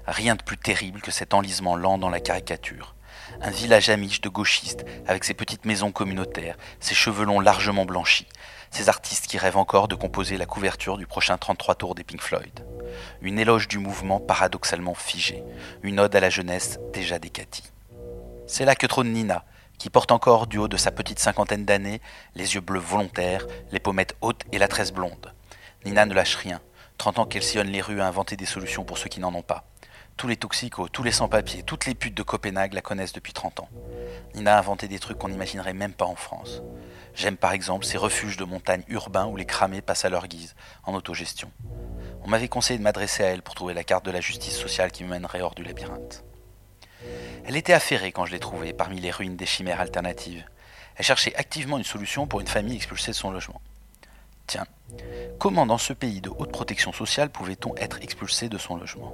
Rien 0.07 0.35
de 0.35 0.41
plus 0.41 0.57
terrible 0.57 1.01
que 1.01 1.11
cet 1.11 1.33
enlisement 1.33 1.75
lent 1.75 1.97
dans 1.97 2.09
la 2.09 2.19
caricature. 2.19 2.95
Un 3.41 3.51
village 3.51 3.89
amiche 3.89 4.21
de 4.21 4.29
gauchistes, 4.29 4.85
avec 5.05 5.23
ses 5.23 5.33
petites 5.33 5.65
maisons 5.65 5.91
communautaires, 5.91 6.57
ses 6.79 6.95
cheveux 6.95 7.25
longs 7.25 7.39
largement 7.39 7.85
blanchis, 7.85 8.27
ces 8.71 8.89
artistes 8.89 9.27
qui 9.27 9.37
rêvent 9.37 9.57
encore 9.57 9.87
de 9.87 9.95
composer 9.95 10.37
la 10.37 10.45
couverture 10.45 10.97
du 10.97 11.05
prochain 11.05 11.37
33 11.37 11.75
tours 11.75 11.95
des 11.95 12.03
Pink 12.03 12.21
Floyd. 12.21 12.65
Une 13.21 13.37
éloge 13.37 13.67
du 13.67 13.77
mouvement 13.77 14.19
paradoxalement 14.19 14.95
figé, 14.95 15.43
une 15.83 15.99
ode 15.99 16.15
à 16.15 16.19
la 16.19 16.29
jeunesse 16.29 16.79
déjà 16.93 17.19
décatie. 17.19 17.69
C'est 18.47 18.65
là 18.65 18.75
que 18.75 18.87
trône 18.87 19.11
Nina, 19.11 19.45
qui 19.77 19.89
porte 19.89 20.11
encore 20.11 20.47
du 20.47 20.57
haut 20.57 20.67
de 20.67 20.77
sa 20.77 20.91
petite 20.91 21.19
cinquantaine 21.19 21.65
d'années 21.65 22.01
les 22.35 22.55
yeux 22.55 22.61
bleus 22.61 22.79
volontaires, 22.79 23.45
les 23.71 23.79
pommettes 23.79 24.15
hautes 24.21 24.43
et 24.51 24.57
la 24.57 24.67
tresse 24.67 24.91
blonde. 24.91 25.33
Nina 25.85 26.05
ne 26.05 26.13
lâche 26.13 26.35
rien, 26.35 26.61
30 26.97 27.19
ans 27.19 27.25
qu'elle 27.25 27.43
sillonne 27.43 27.67
les 27.67 27.81
rues 27.81 28.01
à 28.01 28.07
inventer 28.07 28.35
des 28.35 28.45
solutions 28.45 28.83
pour 28.83 28.97
ceux 28.97 29.09
qui 29.09 29.19
n'en 29.19 29.33
ont 29.33 29.41
pas. 29.41 29.65
Tous 30.17 30.27
les 30.27 30.35
toxicos, 30.35 30.89
tous 30.91 31.03
les 31.03 31.11
sans-papiers, 31.11 31.61
toutes 31.61 31.85
les 31.85 31.93
putes 31.93 32.15
de 32.17 32.23
Copenhague 32.23 32.73
la 32.73 32.81
connaissent 32.81 33.13
depuis 33.13 33.33
30 33.33 33.59
ans. 33.59 33.69
Nina 34.33 34.55
a 34.55 34.59
inventé 34.59 34.87
des 34.87 34.97
trucs 34.97 35.19
qu'on 35.19 35.29
n'imaginerait 35.29 35.73
même 35.73 35.93
pas 35.93 36.05
en 36.05 36.15
France. 36.15 36.63
J'aime 37.13 37.37
par 37.37 37.51
exemple 37.51 37.85
ces 37.85 37.99
refuges 37.99 38.37
de 38.37 38.43
montagne 38.43 38.83
urbains 38.87 39.27
où 39.27 39.35
les 39.35 39.45
cramés 39.45 39.81
passent 39.81 40.05
à 40.05 40.09
leur 40.09 40.27
guise, 40.27 40.55
en 40.83 40.95
autogestion. 40.95 41.51
On 42.23 42.29
m'avait 42.29 42.47
conseillé 42.47 42.79
de 42.79 42.83
m'adresser 42.83 43.23
à 43.23 43.27
elle 43.27 43.43
pour 43.43 43.53
trouver 43.53 43.75
la 43.75 43.83
carte 43.83 44.05
de 44.05 44.11
la 44.11 44.21
justice 44.21 44.57
sociale 44.57 44.91
qui 44.91 45.03
me 45.03 45.09
mènerait 45.09 45.41
hors 45.41 45.55
du 45.55 45.63
labyrinthe. 45.63 46.23
Elle 47.47 47.55
était 47.55 47.71
affairée 47.71 48.11
quand 48.11 48.25
je 48.25 48.33
l'ai 48.33 48.39
trouvée 48.39 48.73
parmi 48.73 48.99
les 48.99 49.09
ruines 49.09 49.37
des 49.37 49.45
chimères 49.45 49.79
alternatives. 49.79 50.43
Elle 50.97 51.05
cherchait 51.05 51.33
activement 51.35 51.77
une 51.77 51.85
solution 51.85 52.27
pour 52.27 52.41
une 52.41 52.47
famille 52.47 52.75
expulsée 52.75 53.11
de 53.11 53.15
son 53.15 53.31
logement. 53.31 53.61
Tiens, 54.47 54.65
comment 55.39 55.65
dans 55.65 55.77
ce 55.77 55.93
pays 55.93 56.19
de 56.19 56.29
haute 56.29 56.51
protection 56.51 56.91
sociale 56.91 57.29
pouvait-on 57.29 57.73
être 57.77 58.01
expulsé 58.01 58.49
de 58.49 58.57
son 58.57 58.75
logement? 58.75 59.13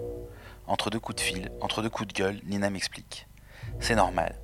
Entre 0.65 0.89
deux 0.89 0.99
coups 0.99 1.17
de 1.17 1.21
fil, 1.21 1.51
entre 1.61 1.83
deux 1.83 1.91
coups 1.91 2.07
de 2.07 2.13
gueule, 2.13 2.39
Nina 2.45 2.71
m'explique. 2.71 3.27
C'est 3.79 3.93
normal. 3.93 4.35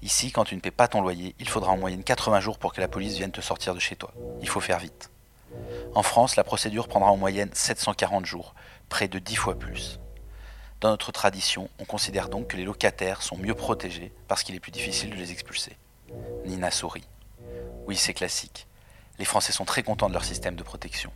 Ici, 0.00 0.32
quand 0.32 0.44
tu 0.44 0.56
ne 0.56 0.60
paies 0.60 0.70
pas 0.70 0.88
ton 0.88 1.02
loyer, 1.02 1.34
il 1.38 1.48
faudra 1.48 1.70
en 1.72 1.76
moyenne 1.76 2.02
80 2.02 2.40
jours 2.40 2.58
pour 2.58 2.72
que 2.72 2.80
la 2.80 2.88
police 2.88 3.18
vienne 3.18 3.30
te 3.30 3.42
sortir 3.42 3.74
de 3.74 3.80
chez 3.80 3.96
toi. 3.96 4.14
Il 4.40 4.48
faut 4.48 4.60
faire 4.60 4.78
vite. 4.78 5.10
En 5.94 6.02
France, 6.02 6.36
la 6.36 6.44
procédure 6.44 6.88
prendra 6.88 7.10
en 7.10 7.18
moyenne 7.18 7.50
740 7.52 8.24
jours, 8.24 8.54
près 8.88 9.06
de 9.06 9.18
10 9.18 9.36
fois 9.36 9.58
plus. 9.58 10.00
Dans 10.84 10.90
notre 10.90 11.12
tradition, 11.12 11.70
on 11.78 11.86
considère 11.86 12.28
donc 12.28 12.48
que 12.48 12.58
les 12.58 12.64
locataires 12.64 13.22
sont 13.22 13.38
mieux 13.38 13.54
protégés 13.54 14.12
parce 14.28 14.42
qu'il 14.42 14.54
est 14.54 14.60
plus 14.60 14.70
difficile 14.70 15.08
de 15.08 15.14
les 15.14 15.32
expulser. 15.32 15.78
Nina 16.44 16.70
sourit. 16.70 17.08
Oui, 17.86 17.96
c'est 17.96 18.12
classique. 18.12 18.66
Les 19.18 19.24
Français 19.24 19.52
sont 19.52 19.64
très 19.64 19.82
contents 19.82 20.10
de 20.10 20.12
leur 20.12 20.26
système 20.26 20.56
de 20.56 20.62
protection. 20.62 21.10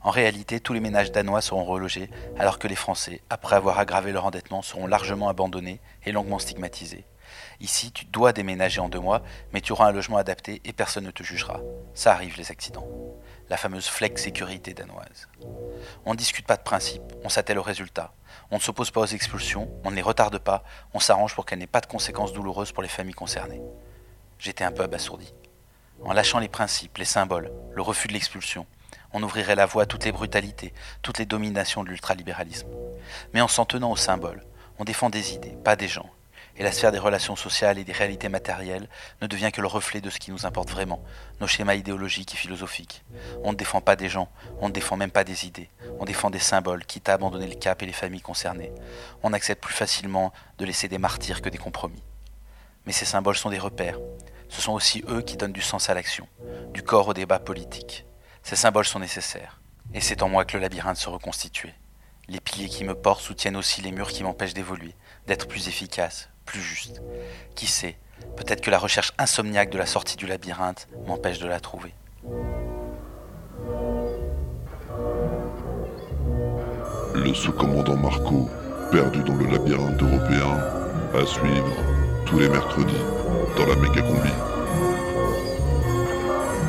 En 0.00 0.10
réalité, 0.10 0.58
tous 0.58 0.72
les 0.72 0.80
ménages 0.80 1.12
danois 1.12 1.42
seront 1.42 1.64
relogés, 1.64 2.10
alors 2.40 2.58
que 2.58 2.66
les 2.66 2.74
Français, 2.74 3.22
après 3.30 3.54
avoir 3.54 3.78
aggravé 3.78 4.10
leur 4.10 4.26
endettement, 4.26 4.62
seront 4.62 4.88
largement 4.88 5.28
abandonnés 5.28 5.80
et 6.04 6.10
longuement 6.10 6.40
stigmatisés. 6.40 7.06
Ici, 7.60 7.92
tu 7.92 8.04
dois 8.04 8.32
déménager 8.32 8.80
en 8.80 8.88
deux 8.88 8.98
mois, 8.98 9.22
mais 9.52 9.60
tu 9.60 9.70
auras 9.70 9.86
un 9.86 9.92
logement 9.92 10.16
adapté 10.16 10.60
et 10.64 10.72
personne 10.72 11.04
ne 11.04 11.12
te 11.12 11.22
jugera. 11.22 11.60
Ça 11.94 12.14
arrive 12.14 12.36
les 12.36 12.50
accidents. 12.50 12.88
La 13.48 13.58
fameuse 13.58 13.86
flex 13.86 14.24
sécurité 14.24 14.74
danoise. 14.74 15.28
On 16.04 16.14
ne 16.14 16.18
discute 16.18 16.48
pas 16.48 16.56
de 16.56 16.62
principe, 16.62 17.02
on 17.22 17.28
s'attelle 17.28 17.60
au 17.60 17.62
résultat. 17.62 18.12
On 18.50 18.56
ne 18.56 18.60
s'oppose 18.60 18.90
pas 18.90 19.02
aux 19.02 19.06
expulsions, 19.06 19.70
on 19.84 19.90
ne 19.90 19.96
les 19.96 20.02
retarde 20.02 20.38
pas, 20.38 20.64
on 20.94 21.00
s'arrange 21.00 21.34
pour 21.34 21.44
qu'elles 21.44 21.58
n'aient 21.58 21.66
pas 21.66 21.80
de 21.80 21.86
conséquences 21.86 22.32
douloureuses 22.32 22.72
pour 22.72 22.82
les 22.82 22.88
familles 22.88 23.14
concernées. 23.14 23.60
J'étais 24.38 24.64
un 24.64 24.72
peu 24.72 24.82
abasourdi. 24.82 25.34
En 26.04 26.12
lâchant 26.12 26.38
les 26.38 26.48
principes, 26.48 26.96
les 26.98 27.04
symboles, 27.04 27.50
le 27.72 27.82
refus 27.82 28.08
de 28.08 28.12
l'expulsion, 28.12 28.66
on 29.12 29.22
ouvrirait 29.22 29.56
la 29.56 29.66
voie 29.66 29.82
à 29.82 29.86
toutes 29.86 30.04
les 30.04 30.12
brutalités, 30.12 30.72
toutes 31.02 31.18
les 31.18 31.26
dominations 31.26 31.82
de 31.82 31.88
l'ultralibéralisme. 31.88 32.68
Mais 33.34 33.40
en 33.40 33.48
s'en 33.48 33.64
tenant 33.64 33.90
aux 33.90 33.96
symboles, 33.96 34.44
on 34.78 34.84
défend 34.84 35.10
des 35.10 35.34
idées, 35.34 35.56
pas 35.64 35.76
des 35.76 35.88
gens. 35.88 36.08
Et 36.58 36.64
la 36.64 36.72
sphère 36.72 36.90
des 36.90 36.98
relations 36.98 37.36
sociales 37.36 37.78
et 37.78 37.84
des 37.84 37.92
réalités 37.92 38.28
matérielles 38.28 38.88
ne 39.22 39.28
devient 39.28 39.52
que 39.52 39.60
le 39.60 39.68
reflet 39.68 40.00
de 40.00 40.10
ce 40.10 40.18
qui 40.18 40.32
nous 40.32 40.44
importe 40.44 40.70
vraiment, 40.70 41.00
nos 41.40 41.46
schémas 41.46 41.76
idéologiques 41.76 42.34
et 42.34 42.36
philosophiques. 42.36 43.04
On 43.44 43.52
ne 43.52 43.56
défend 43.56 43.80
pas 43.80 43.94
des 43.94 44.08
gens, 44.08 44.28
on 44.60 44.66
ne 44.66 44.72
défend 44.72 44.96
même 44.96 45.12
pas 45.12 45.22
des 45.22 45.46
idées. 45.46 45.70
On 46.00 46.04
défend 46.04 46.30
des 46.30 46.40
symboles, 46.40 46.84
quitte 46.84 47.08
à 47.08 47.14
abandonner 47.14 47.46
le 47.46 47.54
cap 47.54 47.80
et 47.82 47.86
les 47.86 47.92
familles 47.92 48.22
concernées. 48.22 48.72
On 49.22 49.32
accepte 49.32 49.62
plus 49.62 49.72
facilement 49.72 50.32
de 50.58 50.64
laisser 50.64 50.88
des 50.88 50.98
martyrs 50.98 51.42
que 51.42 51.48
des 51.48 51.58
compromis. 51.58 52.02
Mais 52.86 52.92
ces 52.92 53.04
symboles 53.04 53.36
sont 53.36 53.50
des 53.50 53.58
repères. 53.60 54.00
Ce 54.48 54.60
sont 54.60 54.72
aussi 54.72 55.04
eux 55.08 55.22
qui 55.22 55.36
donnent 55.36 55.52
du 55.52 55.62
sens 55.62 55.88
à 55.90 55.94
l'action, 55.94 56.26
du 56.72 56.82
corps 56.82 57.06
au 57.06 57.14
débat 57.14 57.38
politique. 57.38 58.04
Ces 58.42 58.56
symboles 58.56 58.86
sont 58.86 58.98
nécessaires, 58.98 59.60
et 59.94 60.00
c'est 60.00 60.22
en 60.22 60.28
moi 60.28 60.44
que 60.44 60.56
le 60.56 60.62
labyrinthe 60.62 60.96
se 60.96 61.08
reconstituait. 61.08 61.74
Les 62.26 62.40
piliers 62.40 62.68
qui 62.68 62.84
me 62.84 62.94
portent 62.94 63.22
soutiennent 63.22 63.56
aussi 63.56 63.80
les 63.80 63.92
murs 63.92 64.08
qui 64.08 64.24
m'empêchent 64.24 64.54
d'évoluer, 64.54 64.94
d'être 65.26 65.46
plus 65.46 65.68
efficace, 65.68 66.28
plus 66.48 66.62
juste. 66.62 67.02
Qui 67.54 67.66
sait, 67.66 67.96
peut-être 68.36 68.62
que 68.62 68.70
la 68.70 68.78
recherche 68.78 69.12
insomniaque 69.18 69.70
de 69.70 69.78
la 69.78 69.84
sortie 69.84 70.16
du 70.16 70.26
labyrinthe 70.26 70.88
m'empêche 71.06 71.38
de 71.38 71.46
la 71.46 71.60
trouver. 71.60 71.92
Le 77.14 77.34
sous-commandant 77.34 77.96
Marco, 77.96 78.48
perdu 78.90 79.22
dans 79.24 79.34
le 79.34 79.46
labyrinthe 79.46 80.02
européen, 80.02 80.58
à 81.14 81.26
suivre 81.26 81.76
tous 82.24 82.38
les 82.38 82.48
mercredis 82.48 83.04
dans 83.56 83.66
la 83.66 83.76
méga 83.76 84.00
combi. 84.00 84.30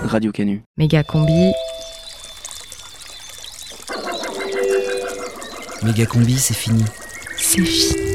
Radio 0.03 0.31
Canu. 0.31 0.63
Méga 0.77 1.03
combi. 1.03 1.53
Méga 5.83 6.05
combi, 6.05 6.37
c'est 6.37 6.53
fini. 6.53 6.83
C'est 7.37 7.61
fini. 7.61 8.08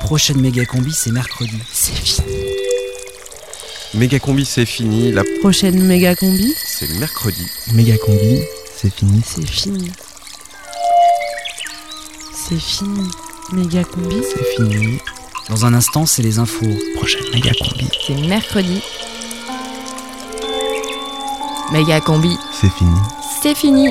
Prochaine 0.00 0.40
méga 0.40 0.64
combi, 0.64 0.92
c'est 0.92 1.12
mercredi. 1.12 1.56
C'est 1.72 1.92
fini. 1.94 2.26
Méga 3.94 4.18
combi, 4.18 4.44
c'est 4.44 4.66
fini. 4.66 5.12
La 5.12 5.22
Prochaine 5.40 5.80
méga 5.82 6.14
combi. 6.14 6.54
c'est 6.66 6.88
mercredi. 6.98 7.46
Méga 7.72 7.96
combi, 7.98 8.42
c'est 8.76 8.92
fini. 8.92 9.22
C'est 9.24 9.46
fini. 9.48 9.92
C'est 12.48 12.58
fini. 12.60 13.08
Méga 13.52 13.84
combi. 13.84 14.16
C'est 14.22 14.44
fini. 14.56 14.98
Dans 15.48 15.64
un 15.66 15.74
instant, 15.74 16.06
c'est 16.06 16.22
les 16.22 16.38
infos. 16.38 16.66
Prochaine 16.96 17.24
méga 17.32 17.50
combi. 17.60 17.88
C'est 18.06 18.14
mercredi. 18.14 18.80
Méga 21.72 22.00
combi. 22.00 22.36
C'est 22.60 22.70
fini. 22.72 22.96
C'est 23.42 23.54
fini. 23.54 23.88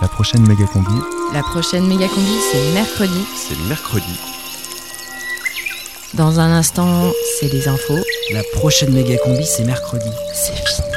La 0.00 0.08
prochaine 0.08 0.46
méga 0.46 0.64
combi. 0.66 0.94
La 1.32 1.42
prochaine 1.42 1.86
méga 1.86 2.06
combi, 2.08 2.36
c'est 2.52 2.72
mercredi. 2.74 3.24
C'est 3.36 3.58
mercredi. 3.68 4.18
Dans 6.16 6.38
un 6.38 6.52
instant, 6.52 7.12
c'est 7.40 7.52
les 7.52 7.66
infos. 7.66 7.98
La 8.32 8.44
prochaine 8.52 8.92
méga 8.92 9.18
combi, 9.18 9.44
c'est 9.44 9.64
mercredi. 9.64 10.08
C'est 10.32 10.54
fini. 10.54 10.88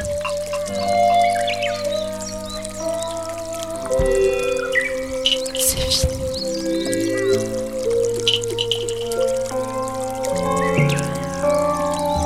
C'est 5.55 5.81
fini. 5.89 6.13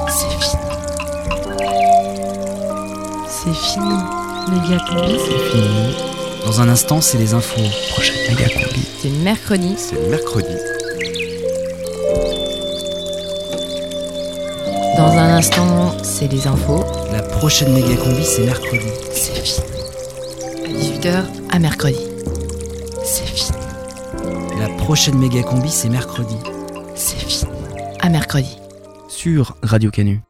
C'est 0.09 0.35
fini. 0.41 0.65
C'est 3.29 3.55
fini. 3.55 3.97
Méga 4.49 4.77
combi. 4.89 5.17
C'est 5.17 5.39
fini. 5.49 5.95
Dans 6.45 6.59
un 6.59 6.67
instant, 6.67 6.99
c'est 6.99 7.17
les 7.17 7.33
infos. 7.33 7.61
Prochaine 7.91 8.17
méga 8.27 8.49
combi. 8.49 8.85
C'est 9.01 9.09
mercredi. 9.09 9.75
C'est 9.77 10.09
mercredi. 10.09 10.57
Dans 15.41 15.47
un 15.47 15.49
instant, 15.49 16.03
c'est 16.03 16.27
les 16.27 16.45
infos. 16.45 16.83
La 17.11 17.23
prochaine 17.23 17.73
méga 17.73 17.95
combi, 17.95 18.23
c'est 18.23 18.45
mercredi. 18.45 18.85
C'est 19.11 19.33
fini. 19.43 19.65
À 20.63 20.67
18h, 20.67 21.23
à 21.49 21.57
mercredi. 21.57 21.97
C'est 23.03 23.25
fini. 23.25 23.57
La 24.59 24.69
prochaine 24.77 25.17
méga 25.17 25.41
combi, 25.41 25.71
c'est 25.71 25.89
mercredi. 25.89 26.37
C'est 26.93 27.17
fini. 27.17 27.49
À 28.01 28.09
mercredi. 28.09 28.55
Sur 29.07 29.57
Radio 29.63 29.89
Canu. 29.89 30.21